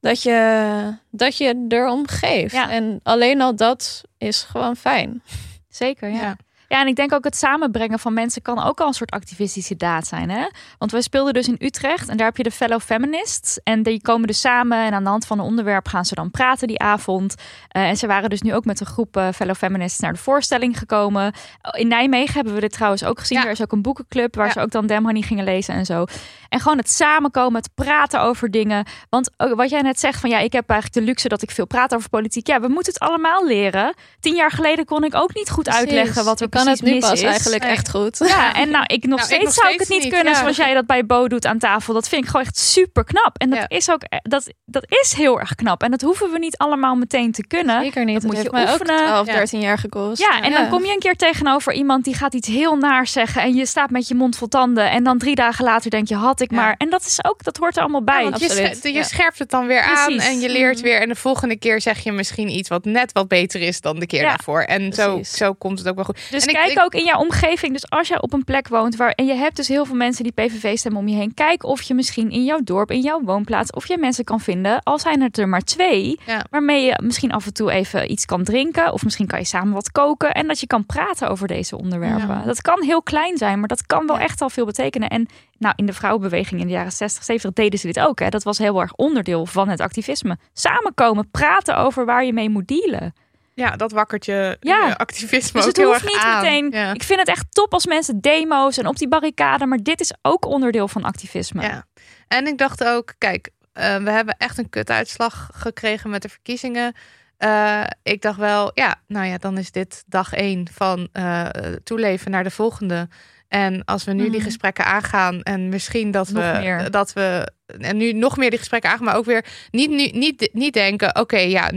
dat 0.00 0.22
je, 0.22 0.96
dat 1.10 1.36
je 1.36 1.64
erom 1.68 2.08
geeft. 2.08 2.54
Ja. 2.54 2.70
En 2.70 3.00
alleen 3.02 3.40
al 3.40 3.56
dat 3.56 4.02
is 4.18 4.42
gewoon 4.42 4.76
fijn. 4.76 5.22
Zeker, 5.68 6.08
ja. 6.08 6.36
Ja. 6.68 6.80
en 6.80 6.86
ik 6.86 6.96
denk 6.96 7.12
ook 7.12 7.24
het 7.24 7.36
samenbrengen 7.36 7.98
van 7.98 8.14
mensen 8.14 8.42
kan 8.42 8.62
ook 8.62 8.80
al 8.80 8.86
een 8.86 8.92
soort 8.92 9.10
activistische 9.10 9.76
daad 9.76 10.06
zijn. 10.06 10.30
Hè? 10.30 10.46
Want 10.78 10.90
wij 10.92 11.00
speelden 11.02 11.34
dus 11.34 11.48
in 11.48 11.56
Utrecht 11.58 12.08
en 12.08 12.16
daar 12.16 12.26
heb 12.26 12.36
je 12.36 12.42
de 12.42 12.50
fellow 12.50 12.80
feminists. 12.80 13.60
En 13.62 13.82
die 13.82 14.02
komen 14.02 14.26
dus 14.26 14.40
samen 14.40 14.78
en 14.86 14.92
aan 14.92 15.02
de 15.04 15.08
hand 15.10 15.26
van 15.26 15.38
een 15.38 15.44
onderwerp 15.44 15.88
gaan 15.88 16.04
ze 16.04 16.14
dan 16.14 16.30
praten 16.30 16.66
die 16.68 16.78
avond. 16.78 17.34
Eh, 17.68 17.82
en 17.88 17.96
ze 17.96 18.06
waren 18.06 18.30
dus 18.30 18.42
nu 18.42 18.54
ook 18.54 18.64
met 18.64 18.80
een 18.80 18.86
groep 18.86 19.16
eh, 19.16 19.28
fellow 19.34 19.56
feminists 19.56 19.98
naar 20.00 20.12
de 20.12 20.18
voorstelling 20.18 20.78
gekomen. 20.78 21.32
In 21.70 21.88
Nijmegen 21.88 22.34
hebben 22.34 22.54
we 22.54 22.60
dit 22.60 22.72
trouwens 22.72 23.04
ook 23.04 23.18
gezien. 23.18 23.38
Ja. 23.38 23.44
Er 23.44 23.50
is 23.50 23.62
ook 23.62 23.72
een 23.72 23.82
boekenclub 23.82 24.34
waar 24.34 24.46
Ja. 24.46 24.52
ze 24.52 24.60
ook 24.60 24.70
dan 24.70 24.86
Dem 24.86 25.04
Honey 25.04 25.22
gingen 25.22 25.44
lezen 25.44 25.74
en 25.74 25.84
zo. 25.84 26.04
En 26.48 26.60
gewoon 26.60 26.78
het 26.78 26.90
samenkomen, 26.90 27.62
het 27.62 27.74
praten 27.74 28.20
over 28.20 28.50
dingen. 28.50 28.86
Want 29.10 29.30
ook 29.36 29.54
wat 29.54 29.70
jij 29.70 29.80
net 29.82 30.00
zegt 30.00 30.20
van 30.20 30.30
ja, 30.30 30.38
ik 30.38 30.52
heb 30.52 30.68
eigenlijk 30.70 31.00
de 31.00 31.06
luxe 31.12 31.28
dat 31.28 31.42
ik 31.42 31.50
veel 31.50 31.66
praat 31.66 31.94
over 31.94 32.08
politiek. 32.08 32.46
Ja, 32.46 32.60
we 32.60 32.68
moeten 32.68 32.92
het 32.92 33.02
allemaal 33.02 33.46
leren. 33.46 33.94
Tien 34.20 34.34
jaar 34.34 34.50
geleden 34.50 34.84
kon 34.84 35.04
ik 35.04 35.14
ook 35.14 35.34
niet 35.34 35.50
goed 35.50 35.68
uitleggen 35.68 36.24
wat 36.24 36.40
er 36.40 36.46
ik 36.46 36.53
kan 36.54 36.66
het 36.68 36.82
nu 36.82 36.90
mis 36.92 37.00
pas 37.00 37.12
is. 37.12 37.22
eigenlijk 37.22 37.62
Nee. 37.62 37.72
echt 37.72 37.90
goed. 37.90 38.18
Ja, 38.28 38.54
en 38.54 38.70
nou, 38.70 38.84
ik 38.86 39.04
nog 39.06 39.18
Nou, 39.20 39.30
ik 39.32 39.34
steeds 39.34 39.44
nog 39.44 39.52
zou 39.54 39.72
ik 39.72 39.80
het 39.80 39.88
niet 39.88 40.02
niet, 40.02 40.12
kunnen 40.12 40.32
ja. 40.32 40.38
zoals 40.38 40.56
jij 40.56 40.74
dat 40.74 40.86
bij 40.86 41.06
Bo 41.06 41.28
doet 41.28 41.46
aan 41.46 41.58
tafel. 41.58 41.94
Dat 41.94 42.08
vind 42.08 42.22
ik 42.22 42.30
gewoon 42.30 42.46
echt 42.46 42.58
super 42.58 43.04
knap. 43.04 43.36
En 43.38 43.50
dat 43.50 43.58
Ja. 43.58 43.68
is 43.68 43.90
ook 43.90 44.02
eh, 44.02 44.18
dat, 44.22 44.52
dat 44.64 44.84
is 44.88 45.12
heel 45.12 45.40
erg 45.40 45.54
knap. 45.54 45.82
En 45.82 45.90
dat 45.90 46.00
hoeven 46.00 46.30
we 46.30 46.38
niet 46.38 46.56
allemaal 46.56 46.94
meteen 46.94 47.32
te 47.32 47.46
kunnen. 47.46 47.82
Zeker 47.82 48.04
niet. 48.04 48.14
Dat 48.14 48.22
Dat 48.22 48.30
moet 48.32 48.40
heeft 48.40 48.50
je 48.54 48.64
mij 48.64 48.72
ook 48.72 48.80
oefenen. 48.80 49.06
12, 49.06 49.26
Ja. 49.26 49.32
13 49.34 49.60
jaar 49.60 49.78
gekost. 49.78 50.20
Ja, 50.20 50.42
en 50.42 50.52
dan 50.52 50.68
kom 50.68 50.84
je 50.84 50.92
een 50.92 50.98
keer 50.98 51.16
tegenover 51.16 51.72
iemand 51.72 52.04
die 52.04 52.14
gaat 52.14 52.34
iets 52.34 52.48
heel 52.48 52.76
naars 52.76 53.12
zeggen. 53.12 53.42
En 53.42 53.54
je 53.54 53.66
staat 53.66 53.90
met 53.90 54.08
je 54.08 54.14
mond 54.14 54.36
vol 54.36 54.48
tanden. 54.48 54.90
En 54.90 55.04
dan 55.04 55.18
drie 55.18 55.34
dagen 55.34 55.64
later 55.64 55.90
denk 55.90 56.08
je, 56.08 56.14
had 56.14 56.40
ik 56.40 56.50
Ja. 56.50 56.56
maar. 56.56 56.74
En 56.78 56.90
dat 56.90 57.04
is 57.06 57.24
ook, 57.24 57.44
dat 57.44 57.56
hoort 57.56 57.76
er 57.76 57.82
allemaal 57.82 58.04
bij. 58.04 58.22
Want 58.22 58.38
je, 58.40 58.44
absoluut. 58.46 58.82
je 58.82 58.92
Ja. 58.92 59.02
scherpt 59.02 59.38
het 59.38 59.50
dan 59.50 59.66
weer 59.66 59.82
aan 59.82 60.04
Precies. 60.06 60.26
en 60.28 60.40
je 60.40 60.48
leert 60.48 60.80
weer. 60.80 61.00
En 61.00 61.08
de 61.08 61.14
volgende 61.14 61.56
keer 61.58 61.80
zeg 61.80 61.98
je 62.04 62.12
misschien 62.12 62.48
iets 62.48 62.68
wat 62.68 62.84
net 62.84 63.12
wat 63.12 63.28
beter 63.28 63.60
is 63.60 63.80
dan 63.80 63.98
de 63.98 64.06
keer 64.06 64.20
Ja. 64.22 64.28
daarvoor. 64.28 64.60
En 64.60 64.92
zo, 64.92 65.20
zo 65.24 65.52
komt 65.52 65.78
het 65.78 65.88
ook 65.88 65.94
wel 65.94 66.04
goed. 66.04 66.18
Dus 66.30 66.43
en 66.46 66.54
kijk 66.54 66.70
ik- 66.70 66.80
ook 66.80 66.94
in 66.94 67.04
jouw 67.04 67.20
omgeving. 67.20 67.72
Dus 67.72 67.90
als 67.90 68.08
jij 68.08 68.20
op 68.20 68.32
een 68.32 68.44
plek 68.44 68.68
woont 68.68 68.96
waar 68.96 69.10
en 69.10 69.26
je 69.26 69.34
hebt 69.34 69.56
dus 69.56 69.68
heel 69.68 69.84
veel 69.84 69.94
mensen 69.96 70.22
die 70.24 70.32
PVV 70.32 70.76
stemmen 70.78 71.00
om 71.00 71.08
je 71.08 71.16
heen, 71.16 71.34
kijk 71.34 71.64
of 71.64 71.82
je 71.82 71.94
misschien 71.94 72.30
in 72.30 72.44
jouw 72.44 72.60
dorp, 72.64 72.90
in 72.90 73.00
jouw 73.00 73.20
woonplaats, 73.22 73.70
of 73.70 73.88
je 73.88 73.98
mensen 73.98 74.24
kan 74.24 74.40
vinden. 74.40 74.82
Al 74.82 74.98
zijn 74.98 75.22
het 75.22 75.38
er 75.38 75.48
maar 75.48 75.60
twee, 75.62 76.20
Ja. 76.26 76.44
waarmee 76.50 76.84
je 76.84 76.98
misschien 77.02 77.32
af 77.32 77.46
en 77.46 77.52
toe 77.54 77.70
even 77.70 78.10
iets 78.10 78.24
kan 78.24 78.44
drinken, 78.44 78.92
of 78.92 79.04
misschien 79.04 79.26
kan 79.26 79.38
je 79.38 79.44
samen 79.44 79.72
wat 79.74 79.92
koken 79.92 80.32
en 80.34 80.46
dat 80.46 80.60
je 80.60 80.66
kan 80.66 80.86
praten 80.86 81.28
over 81.28 81.46
deze 81.48 81.76
onderwerpen. 81.78 82.28
Ja. 82.28 82.42
Dat 82.44 82.62
kan 82.62 82.82
heel 82.82 83.02
klein 83.02 83.38
zijn, 83.38 83.58
maar 83.58 83.68
dat 83.68 83.86
kan 83.86 84.06
wel 84.06 84.18
echt 84.18 84.40
al 84.42 84.50
veel 84.50 84.64
betekenen. 84.66 85.08
En 85.08 85.26
nou, 85.58 85.74
in 85.76 85.86
de 85.86 85.92
vrouwenbeweging 85.92 86.60
in 86.60 86.66
de 86.66 86.72
jaren 86.72 86.92
60, 86.92 87.24
70 87.24 87.52
deden 87.52 87.78
ze 87.78 87.86
dit 87.86 88.00
ook. 88.00 88.18
Hè. 88.18 88.28
Dat 88.28 88.42
was 88.42 88.58
heel 88.58 88.80
erg 88.80 88.94
onderdeel 88.94 89.46
van 89.46 89.68
het 89.68 89.80
activisme. 89.80 90.36
Samenkomen, 90.52 91.30
praten 91.30 91.76
over 91.76 92.04
waar 92.04 92.24
je 92.24 92.32
mee 92.32 92.48
moet 92.48 92.68
dealen. 92.68 93.14
Ja, 93.54 93.70
dat 93.76 93.92
wakkert 93.92 94.24
je, 94.24 94.56
Ja. 94.60 94.86
je 94.86 94.96
activisme 94.96 95.60
Dus 95.60 95.68
ook 95.68 95.76
heel 95.76 95.86
hoeft 95.86 96.02
erg 96.02 96.12
niet 96.12 96.22
aan. 96.22 96.42
meteen. 96.42 96.70
Ja. 96.70 96.92
Ik 96.94 97.02
vind 97.02 97.18
het 97.18 97.28
echt 97.28 97.46
top 97.50 97.72
als 97.72 97.86
mensen 97.86 98.20
demo's 98.20 98.78
en 98.78 98.86
op 98.86 98.96
die 98.96 99.08
barricade, 99.08 99.66
maar 99.66 99.78
dit 99.82 100.00
is 100.00 100.12
ook 100.22 100.46
onderdeel 100.46 100.88
van 100.88 101.04
activisme. 101.04 101.62
Ja. 101.62 101.84
En 102.28 102.46
ik 102.46 102.58
dacht 102.58 102.84
ook, 102.84 103.14
kijk, 103.18 103.50
eh, 103.72 103.96
we 103.96 104.10
hebben 104.10 104.34
echt 104.38 104.58
een 104.58 104.70
kutuitslag 104.70 105.50
gekregen 105.54 106.10
met 106.10 106.22
de 106.22 106.28
verkiezingen. 106.28 106.94
Eh, 107.36 107.82
ik 108.02 108.22
dacht 108.22 108.38
wel, 108.38 108.70
ja, 108.74 108.94
nou 109.06 109.26
ja, 109.26 109.36
dan 109.38 109.58
is 109.58 109.70
dit 109.70 110.04
dag 110.06 110.32
één 110.32 110.68
van 110.72 111.08
eh, 111.12 111.44
toeleven 111.84 112.30
naar 112.30 112.44
de 112.44 112.50
volgende. 112.50 113.08
En 113.48 113.84
als 113.84 114.04
we 114.04 114.12
nu 114.12 114.22
die 114.22 114.30
Mhm. 114.38 114.42
gesprekken 114.44 114.84
aangaan 114.84 115.42
en 115.42 115.68
misschien 115.68 116.10
dat 116.10 116.28
Nog 116.30 116.52
we 116.52 116.58
meer. 116.58 116.90
dat 116.90 117.12
we 117.12 117.52
en 117.66 117.96
nu 117.96 118.12
nog 118.12 118.36
meer 118.36 118.50
die 118.50 118.58
gesprekken 118.58 118.90
aangaan, 118.90 119.04
maar 119.06 119.16
ook 119.16 119.24
weer 119.24 119.44
niet 119.70 119.90
nu 119.90 120.06
niet, 120.06 120.48
niet 120.52 120.72
denken, 120.72 121.20
oké, 121.20 121.38
ja, 121.38 121.70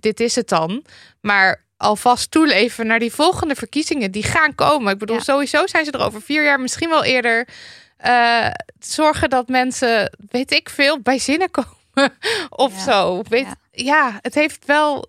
dit 0.00 0.20
is 0.20 0.34
het 0.34 0.48
dan, 0.48 0.84
maar 1.20 1.62
alvast 1.76 2.30
toeleven 2.30 2.86
naar 2.86 2.98
die 2.98 3.12
volgende 3.12 3.54
verkiezingen 3.54 4.10
die 4.10 4.22
gaan 4.22 4.54
komen. 4.54 4.92
Ik 4.92 4.98
bedoel, 4.98 5.16
Ja. 5.16 5.22
sowieso 5.22 5.66
zijn 5.66 5.84
ze 5.84 5.90
er 5.90 6.04
over 6.04 6.22
vier 6.22 6.44
jaar, 6.44 6.60
misschien 6.60 6.88
wel 6.88 7.04
eerder. 7.04 7.48
eh, 7.96 8.46
zorgen 8.78 9.30
dat 9.30 9.48
mensen, 9.48 10.16
weet 10.30 10.52
ik 10.52 10.68
veel, 10.68 11.00
bij 11.00 11.18
zinnen 11.18 11.50
komen 11.50 12.12
of 12.50 12.74
Ja. 12.76 12.82
zo. 12.92 13.22
Weet, 13.28 13.46
Ja. 13.46 13.54
ja. 13.70 14.18
het 14.22 14.34
heeft 14.34 14.64
wel. 14.66 15.06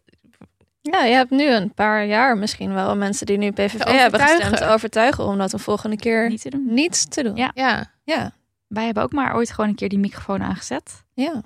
Ja, 0.82 1.04
je 1.04 1.14
hebt 1.14 1.30
nu 1.30 1.50
een 1.50 1.74
paar 1.74 2.06
jaar 2.06 2.38
misschien 2.38 2.74
wel 2.74 2.96
mensen 2.96 3.26
die 3.26 3.38
nu 3.38 3.52
PVV 3.52 3.72
hebben 3.72 3.96
overtuigen. 4.06 4.48
gestemd 4.48 4.72
overtuigen 4.72 5.24
om 5.24 5.38
dat 5.38 5.54
een 5.54 5.60
volgende 5.60 5.96
keer 5.96 6.30
Niet 6.30 6.42
te 6.42 6.50
doen. 6.50 6.66
niets 6.74 7.06
te 7.08 7.24
doen. 7.24 7.36
Ja, 7.36 7.52
ja. 8.04 8.32
Wij 8.76 8.86
hebben 8.86 9.04
ook 9.04 9.12
maar 9.12 9.36
ooit 9.36 9.52
gewoon 9.52 9.70
een 9.70 9.76
keer 9.76 9.90
die 9.90 10.00
microfoon 10.00 10.42
aangezet. 10.44 11.04
ja. 11.14 11.42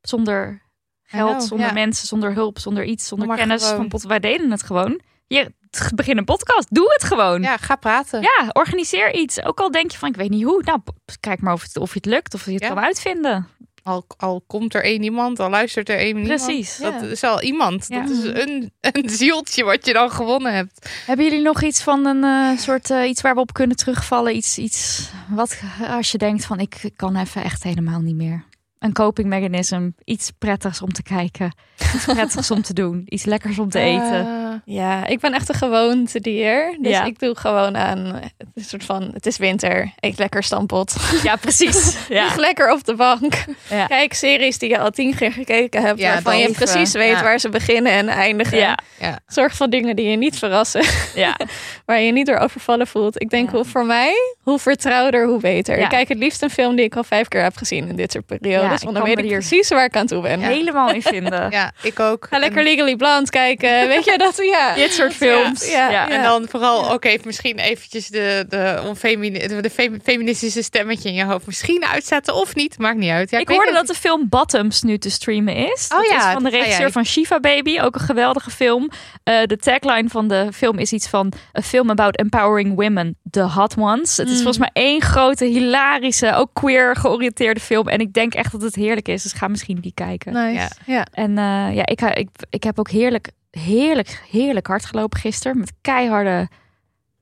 Zonder 0.00 0.62
geld, 1.02 1.42
zonder 1.42 1.66
ja. 1.66 1.72
mensen, 1.72 2.06
zonder 2.06 2.32
hulp, 2.32 2.58
zonder 2.58 2.84
iets, 2.84 3.06
zonder 3.08 3.28
Maar 3.28 3.36
kennis. 3.36 3.62
gewoon. 3.62 3.76
Van 3.76 3.88
pot, 3.88 4.02
wij 4.02 4.20
deden 4.20 4.50
het 4.50 4.62
gewoon. 4.62 5.00
Je 5.26 5.52
begin 5.94 6.18
een 6.18 6.24
podcast, 6.24 6.74
doe 6.74 6.92
het 6.92 7.04
gewoon. 7.04 7.42
Ja. 7.42 7.50
ja, 7.50 7.56
ga 7.56 7.76
praten. 7.76 8.28
organiseer 8.52 9.14
iets. 9.14 9.42
Ook 9.44 9.60
al 9.60 9.70
denk 9.70 9.90
je 9.90 9.98
van, 9.98 10.08
ik 10.08 10.16
weet 10.16 10.30
niet 10.30 10.44
hoe. 10.44 10.62
Nou, 10.62 10.80
kijk 11.20 11.40
maar 11.40 11.52
of, 11.52 11.62
het, 11.62 11.76
of 11.76 11.88
je 11.88 11.94
het 11.96 12.06
lukt, 12.06 12.34
of 12.34 12.44
je 12.44 12.52
het 12.52 12.62
Ja. 12.62 12.68
kan 12.68 12.78
uitvinden. 12.80 13.48
Al, 13.84 14.04
al 14.16 14.42
komt 14.46 14.74
er 14.74 14.82
één 14.84 15.02
iemand, 15.02 15.40
al 15.40 15.50
luistert 15.50 15.88
er 15.88 15.96
één 15.96 16.18
iemand. 16.18 16.44
Precies. 16.44 16.76
Dat 16.76 16.92
Ja. 17.00 17.06
is 17.06 17.22
al 17.22 17.42
iemand. 17.42 17.86
Ja. 17.88 18.00
Dat 18.00 18.10
is 18.10 18.24
een, 18.24 18.72
een 18.80 19.08
zieltje 19.10 19.64
wat 19.64 19.86
je 19.86 19.92
dan 19.92 20.10
gewonnen 20.10 20.54
hebt. 20.54 20.90
Hebben 21.06 21.24
jullie 21.26 21.42
nog 21.42 21.62
iets 21.62 21.82
van 21.82 22.06
een 22.06 22.24
eh, 22.24 22.58
soort 22.58 22.90
eh, 22.90 23.08
iets 23.08 23.20
waar 23.20 23.34
we 23.34 23.40
op 23.40 23.52
kunnen 23.52 23.76
terugvallen? 23.76 24.36
Iets, 24.36 24.58
iets 24.58 25.10
wat 25.28 25.60
als 25.88 26.12
je 26.12 26.18
denkt 26.18 26.44
van 26.44 26.60
ik 26.60 26.90
kan 26.96 27.16
even 27.16 27.42
echt 27.42 27.62
helemaal 27.62 28.00
niet 28.00 28.16
meer. 28.16 28.44
Een 28.78 28.92
coping 28.92 29.28
mechanism, 29.28 29.90
iets 30.04 30.30
prettigs 30.38 30.82
om 30.82 30.92
te 30.92 31.02
kijken, 31.02 31.54
iets 31.94 32.04
prettigs 32.04 32.50
om 32.50 32.62
te 32.62 32.72
doen, 32.72 33.02
iets 33.04 33.24
lekkers 33.24 33.58
om 33.58 33.70
te 33.70 33.78
eten. 33.78 34.26
Eh, 34.26 34.43
Ja, 34.64 35.06
ik 35.06 35.20
ben 35.20 35.32
echt 35.34 35.48
een 35.48 35.54
gewoonte 35.54 36.20
dier. 36.20 36.76
Dus 36.80 36.92
Ja. 36.92 37.04
ik 37.04 37.18
doe 37.18 37.36
gewoon 37.36 37.76
aan 37.76 37.98
het 38.14 38.32
is 38.54 38.62
een 38.62 38.68
soort 38.68 38.84
van 38.84 39.10
het 39.12 39.26
is 39.26 39.36
winter. 39.36 39.92
Eet 40.00 40.18
lekker 40.18 40.42
stampot. 40.42 40.94
Ja, 41.22 41.36
precies. 41.36 41.96
Ja. 42.08 42.24
Lig 42.24 42.36
lekker 42.36 42.72
op 42.72 42.84
de 42.84 42.94
bank. 42.94 43.44
Ja. 43.70 43.86
Kijk 43.86 44.14
series 44.14 44.58
die 44.58 44.68
je 44.68 44.78
al 44.78 44.90
tien 44.90 45.14
keer 45.16 45.32
gekeken 45.32 45.82
hebt. 45.82 45.98
Ja, 45.98 46.12
waarvan 46.12 46.38
je 46.38 46.50
precies 46.50 46.92
weet 46.92 47.10
ja. 47.16 47.22
waar 47.22 47.38
ze 47.38 47.48
beginnen 47.48 47.92
en 47.92 48.08
eindigen. 48.08 48.58
Ja, 48.58 48.78
ja. 49.00 49.18
Zorg 49.26 49.54
voor 49.54 49.68
dingen 49.68 49.96
die 49.96 50.08
je 50.10 50.16
niet 50.16 50.38
verrassen. 50.38 50.84
ja. 51.14 51.36
Waar 51.86 51.98
je 52.00 52.06
je 52.06 52.12
niet 52.12 52.26
door 52.26 52.36
overvallen 52.38 52.86
voelt. 52.86 53.20
Ik 53.22 53.30
denk 53.30 53.50
Ja. 53.50 53.56
hoe 53.56 53.64
voor 53.64 53.86
mij, 53.86 54.14
hoe 54.42 54.58
vertrouwder, 54.58 55.26
hoe 55.26 55.40
beter. 55.40 55.76
Ja. 55.76 55.82
Ik 55.82 55.88
kijk 55.88 56.08
het 56.08 56.18
liefst 56.18 56.42
een 56.42 56.50
film 56.50 56.76
die 56.76 56.84
ik 56.84 56.96
al 56.96 57.04
vijf 57.04 57.28
keer 57.28 57.42
heb 57.42 57.56
gezien 57.56 57.88
in 57.88 57.96
dit 57.96 58.12
soort 58.12 58.26
periodes. 58.26 58.82
want 58.82 58.96
dan 58.96 59.04
weet 59.04 59.18
ik 59.18 59.24
hier- 59.24 59.32
precies 59.38 59.68
waar 59.68 59.84
ik 59.84 59.96
aan 59.96 60.06
toe 60.06 60.22
ben. 60.22 60.40
helemaal 60.40 60.90
in 60.90 61.02
vinden. 61.02 61.50
ja, 61.50 61.72
ik 61.82 62.00
ook. 62.00 62.26
Ga 62.30 62.38
lekker 62.38 62.58
En- 62.58 62.64
Legally 62.64 62.96
Blonde 62.96 63.30
kijken. 63.30 63.88
Weet 63.88 64.04
je 64.04 64.18
dat? 64.18 64.36
Ja. 64.50 64.74
Dit 64.74 64.92
soort 64.92 65.14
films. 65.14 65.70
Ja, 65.70 65.90
Ja. 65.90 65.90
ja. 65.90 66.08
En 66.08 66.22
dan 66.22 66.46
vooral 66.50 66.90
ook 66.90 67.04
even 67.04 67.26
misschien 67.26 67.58
eventjes 67.58 68.08
de, 68.08 68.44
de, 68.48 68.82
onfemini- 68.86 69.46
de, 69.46 69.60
de 69.60 69.70
fem- 69.70 70.00
feministische 70.02 70.62
stemmetje 70.62 71.08
in 71.08 71.14
je 71.14 71.24
hoofd 71.24 71.46
misschien 71.46 71.84
uitzetten 71.84 72.34
of 72.34 72.54
niet. 72.54 72.78
Maakt 72.78 72.98
niet 72.98 73.10
uit. 73.10 73.30
Ja, 73.30 73.38
ik 73.38 73.48
weet 73.48 73.56
hoorde 73.56 73.72
dat 73.72 73.86
de 73.86 73.94
film 73.94 74.28
Bottoms 74.28 74.82
nu 74.82 74.98
te 74.98 75.10
streamen 75.10 75.56
is. 75.56 75.88
Oh 75.92 75.98
dat 75.98 76.08
ja, 76.08 76.26
is 76.26 76.32
van 76.32 76.42
de 76.42 76.50
regisseur 76.50 76.90
van 76.92 77.04
Shiva 77.04 77.40
Baby. 77.40 77.80
Ook 77.80 77.94
een 77.94 78.00
geweldige 78.00 78.50
film. 78.50 78.90
Eh, 79.24 79.42
de 79.46 79.56
tagline 79.56 80.08
van 80.08 80.28
de 80.28 80.48
film 80.54 80.78
is 80.78 80.92
iets 80.92 81.08
van... 81.08 81.32
A 81.58 81.62
film 81.62 81.90
about 81.90 82.16
empowering 82.18 82.74
women, 82.74 83.16
the 83.30 83.42
hot 83.42 83.74
ones. 83.78 84.16
Het 84.16 84.26
is 84.26 84.32
Mm. 84.32 84.42
volgens 84.42 84.58
mij 84.58 84.70
één 84.72 85.00
grote, 85.02 85.44
hilarische, 85.44 86.34
ook 86.34 86.50
queer 86.52 86.96
georiënteerde 86.96 87.60
film. 87.60 87.88
En 87.88 87.98
ik 87.98 88.12
denk 88.12 88.34
echt 88.34 88.52
dat 88.52 88.62
het 88.62 88.74
heerlijk 88.74 89.08
is. 89.08 89.22
Dus 89.22 89.32
ga 89.32 89.48
misschien 89.48 89.78
die 89.80 89.92
kijken. 89.94 90.32
Nice. 90.32 90.58
Ja. 90.58 90.68
Ja. 90.86 91.06
En 91.12 91.38
eh, 91.38 91.74
ja, 91.74 91.86
ik, 91.86 92.00
ik, 92.00 92.28
ik 92.50 92.62
heb 92.64 92.78
ook 92.78 92.90
heerlijk, 92.90 93.30
heerlijk, 93.58 94.22
heerlijk 94.30 94.66
hard 94.66 94.84
gelopen 94.84 95.20
gisteren. 95.20 95.58
Met 95.58 95.72
keiharde 95.80 96.48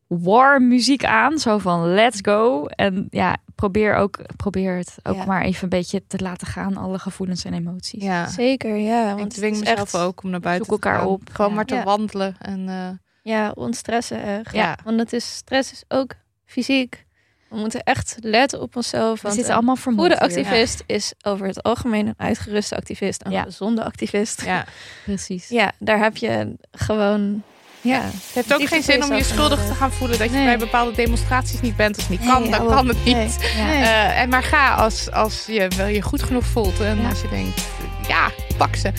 war 0.06 0.62
muziek 0.62 1.04
aan. 1.04 1.38
Zo 1.38 1.58
van 1.58 1.86
let's 1.94 2.18
go. 2.22 2.66
En 2.66 3.06
ja, 3.10 3.36
probeer, 3.54 3.94
ook, 3.94 4.18
probeer 4.36 4.76
het 4.76 4.96
ook 5.02 5.14
Ja. 5.16 5.24
maar 5.24 5.42
even 5.42 5.62
een 5.62 5.68
beetje 5.68 6.06
te 6.06 6.18
laten 6.18 6.46
gaan. 6.46 6.76
Alle 6.76 6.98
gevoelens 6.98 7.44
en 7.44 7.52
emoties. 7.54 8.02
Ja, 8.02 8.26
Zeker, 8.28 8.76
ja. 8.76 9.10
ik 9.10 9.16
Want 9.18 9.30
dwing 9.34 9.54
het 9.54 9.64
is 9.64 9.70
mezelf 9.70 9.94
echt, 9.94 10.02
ook 10.04 10.22
om 10.22 10.30
naar 10.30 10.40
buiten 10.40 10.64
Zoek 10.66 10.84
elkaar 10.84 11.06
op. 11.06 11.22
Gewoon 11.32 11.50
Ja. 11.50 11.56
maar 11.56 11.66
te 11.66 11.74
Ja. 11.74 11.82
wandelen. 11.84 12.36
En, 12.38 12.68
eh, 12.68 12.88
Ja, 13.24 13.50
ontstressen 13.54 14.22
echt. 14.22 14.52
Ja. 14.54 14.78
Want 14.84 14.98
het 14.98 15.12
is, 15.12 15.34
stress 15.34 15.72
is 15.72 15.84
ook 15.88 16.14
fysiek. 16.44 17.06
We 17.52 17.58
moeten 17.58 17.82
echt 17.82 18.16
letten 18.20 18.60
op 18.60 18.76
onszelf. 18.76 19.22
We 19.22 19.28
zitten 19.30 19.48
een 19.48 19.54
allemaal 19.56 19.76
vermoeid 19.76 20.12
goede 20.18 20.34
hier. 20.34 20.44
activist 20.44 20.82
is 20.86 21.12
over 21.22 21.46
het 21.46 21.62
algemeen 21.62 22.06
een 22.06 22.14
uitgeruste 22.16 22.76
activist. 22.76 23.24
Een 23.24 23.32
Ja. 23.32 23.42
gezonde 23.42 23.84
activist. 23.84 24.42
ja. 24.44 24.64
Precies. 25.04 25.48
Ja, 25.48 25.72
daar 25.78 25.98
heb 25.98 26.16
je 26.16 26.54
gewoon... 26.72 27.42
Ja, 27.80 28.00
Het 28.00 28.12
heeft 28.34 28.54
ook 28.54 28.68
geen 28.68 28.82
zin 28.82 29.04
om 29.04 29.14
je 29.14 29.24
schuldig 29.24 29.66
te 29.66 29.74
gaan 29.74 29.92
voelen 29.92 30.18
dat 30.18 30.28
je 30.30 30.34
Nee. 30.36 30.44
bij 30.44 30.58
bepaalde 30.58 30.92
demonstraties 30.96 31.60
niet 31.60 31.76
bent. 31.76 31.96
Als 31.96 32.08
het 32.08 32.18
niet 32.20 32.28
kan, 32.30 32.42
Nee, 32.42 32.50
dan 32.50 32.60
hou 32.60 32.72
kan 32.74 32.88
het 32.88 33.04
niet. 33.04 33.14
Nee. 33.14 33.82
Eh, 33.82 34.20
en 34.20 34.28
maar 34.28 34.42
ga 34.42 34.74
als, 34.74 35.10
als 35.10 35.44
je 35.46 35.68
wel 35.76 35.86
je 35.86 36.02
goed 36.02 36.22
genoeg 36.22 36.44
voelt. 36.44 36.80
En 36.80 37.00
Ja. 37.00 37.08
als 37.08 37.20
je 37.20 37.28
denkt, 37.28 37.62
ja, 38.08 38.30
pak 38.56 38.74
ze. 38.76 38.92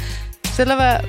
Zullen 0.56 0.78
we 0.78 1.00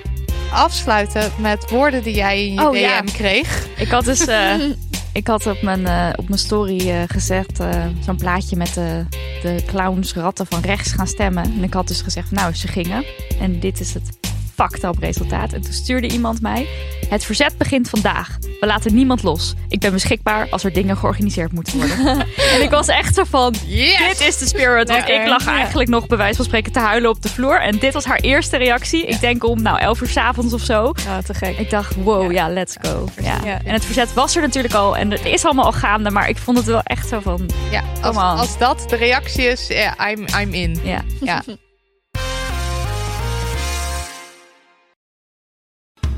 afsluiten 0.52 1.32
met 1.38 1.70
woorden 1.70 2.02
die 2.02 2.14
jij 2.14 2.46
in 2.46 2.52
je 2.54 2.60
Oh, 2.60 2.70
DM 2.72 2.76
ja. 2.78 3.00
kreeg? 3.00 3.66
Ik 3.76 3.88
had 3.88 4.04
dus 4.04 4.26
eh, 4.26 4.54
ik 5.14 5.26
had 5.26 5.46
op 5.46 5.62
mijn, 5.62 5.86
eh, 5.86 6.08
op 6.16 6.28
mijn 6.28 6.40
story 6.40 6.90
eh, 6.90 7.02
gezet 7.06 7.60
eh, 7.60 7.86
zo'n 8.04 8.16
plaatje 8.16 8.56
met 8.56 8.74
de, 8.74 9.04
de 9.42 9.62
clowns 9.66 10.14
ratten 10.14 10.46
van 10.46 10.60
rechts 10.60 10.92
gaan 10.92 11.06
stemmen. 11.06 11.44
En 11.44 11.62
ik 11.62 11.72
had 11.72 11.88
dus 11.88 12.00
gezegd, 12.00 12.30
nou, 12.30 12.54
ze 12.54 12.68
gingen. 12.68 13.04
En 13.40 13.60
dit 13.60 13.80
is 13.80 13.94
het 13.94 14.23
fucked 14.54 14.84
up 14.84 14.98
resultaat. 14.98 15.52
En 15.52 15.60
toen 15.60 15.72
stuurde 15.72 16.06
iemand 16.08 16.40
mij, 16.42 16.66
het 17.08 17.24
verzet 17.24 17.58
begint 17.58 17.88
vandaag. 17.88 18.36
We 18.60 18.66
laten 18.66 18.94
niemand 18.94 19.22
los. 19.22 19.54
Ik 19.68 19.80
ben 19.80 19.92
beschikbaar 19.92 20.46
als 20.50 20.64
er 20.64 20.72
dingen 20.72 20.96
georganiseerd 20.96 21.52
moeten 21.52 21.76
worden. 21.78 22.26
en 22.54 22.62
ik 22.62 22.70
was 22.70 22.86
echt 22.88 23.14
zo 23.14 23.24
van, 23.24 23.54
Yes! 23.66 23.98
dit 24.18 24.28
is 24.28 24.38
de 24.38 24.46
spirit. 24.46 24.88
Want 24.88 25.08
ik 25.08 25.26
lag 25.26 25.44
Ja. 25.44 25.54
eigenlijk 25.56 25.88
nog 25.90 26.06
bij 26.06 26.16
wijze 26.18 26.36
van 26.36 26.44
spreken 26.44 26.72
te 26.72 26.78
huilen 26.78 27.10
op 27.10 27.22
de 27.22 27.28
vloer. 27.28 27.60
En 27.60 27.78
dit 27.78 27.92
was 27.92 28.04
haar 28.04 28.18
eerste 28.20 28.56
reactie. 28.56 29.06
Ik 29.06 29.20
denk 29.20 29.44
om 29.44 29.62
nou 29.62 29.78
11 29.78 30.00
uur 30.00 30.08
's 30.08 30.16
avonds 30.16 30.54
of 30.54 30.60
zo. 30.60 30.84
oh, 30.84 31.18
te 31.26 31.34
gek. 31.34 31.58
Ik 31.58 31.70
dacht, 31.70 31.94
wow, 31.94 32.32
ja, 32.32 32.46
Ja. 32.46 32.52
let's 32.52 32.76
go. 32.82 33.08
Ja. 33.22 33.38
Ja. 33.44 33.60
En 33.64 33.72
het 33.72 33.84
verzet 33.84 34.12
was 34.14 34.36
er 34.36 34.42
natuurlijk 34.42 34.74
al. 34.74 34.96
En 34.96 35.10
het 35.10 35.24
is 35.24 35.44
allemaal 35.44 35.64
al 35.64 35.72
gaande. 35.72 36.10
Maar 36.10 36.28
ik 36.28 36.38
vond 36.38 36.56
het 36.56 36.66
wel 36.66 36.80
echt 36.82 37.08
zo 37.08 37.20
van, 37.20 37.50
Ja, 37.70 37.82
als, 38.02 38.16
als 38.16 38.58
dat 38.58 38.84
de 38.88 38.96
reactie 38.96 39.44
is, 39.44 39.66
ja, 39.68 40.10
I'm, 40.10 40.26
I'm 40.40 40.52
in. 40.54 40.78
ja. 40.82 41.00
Ja. 41.20 41.42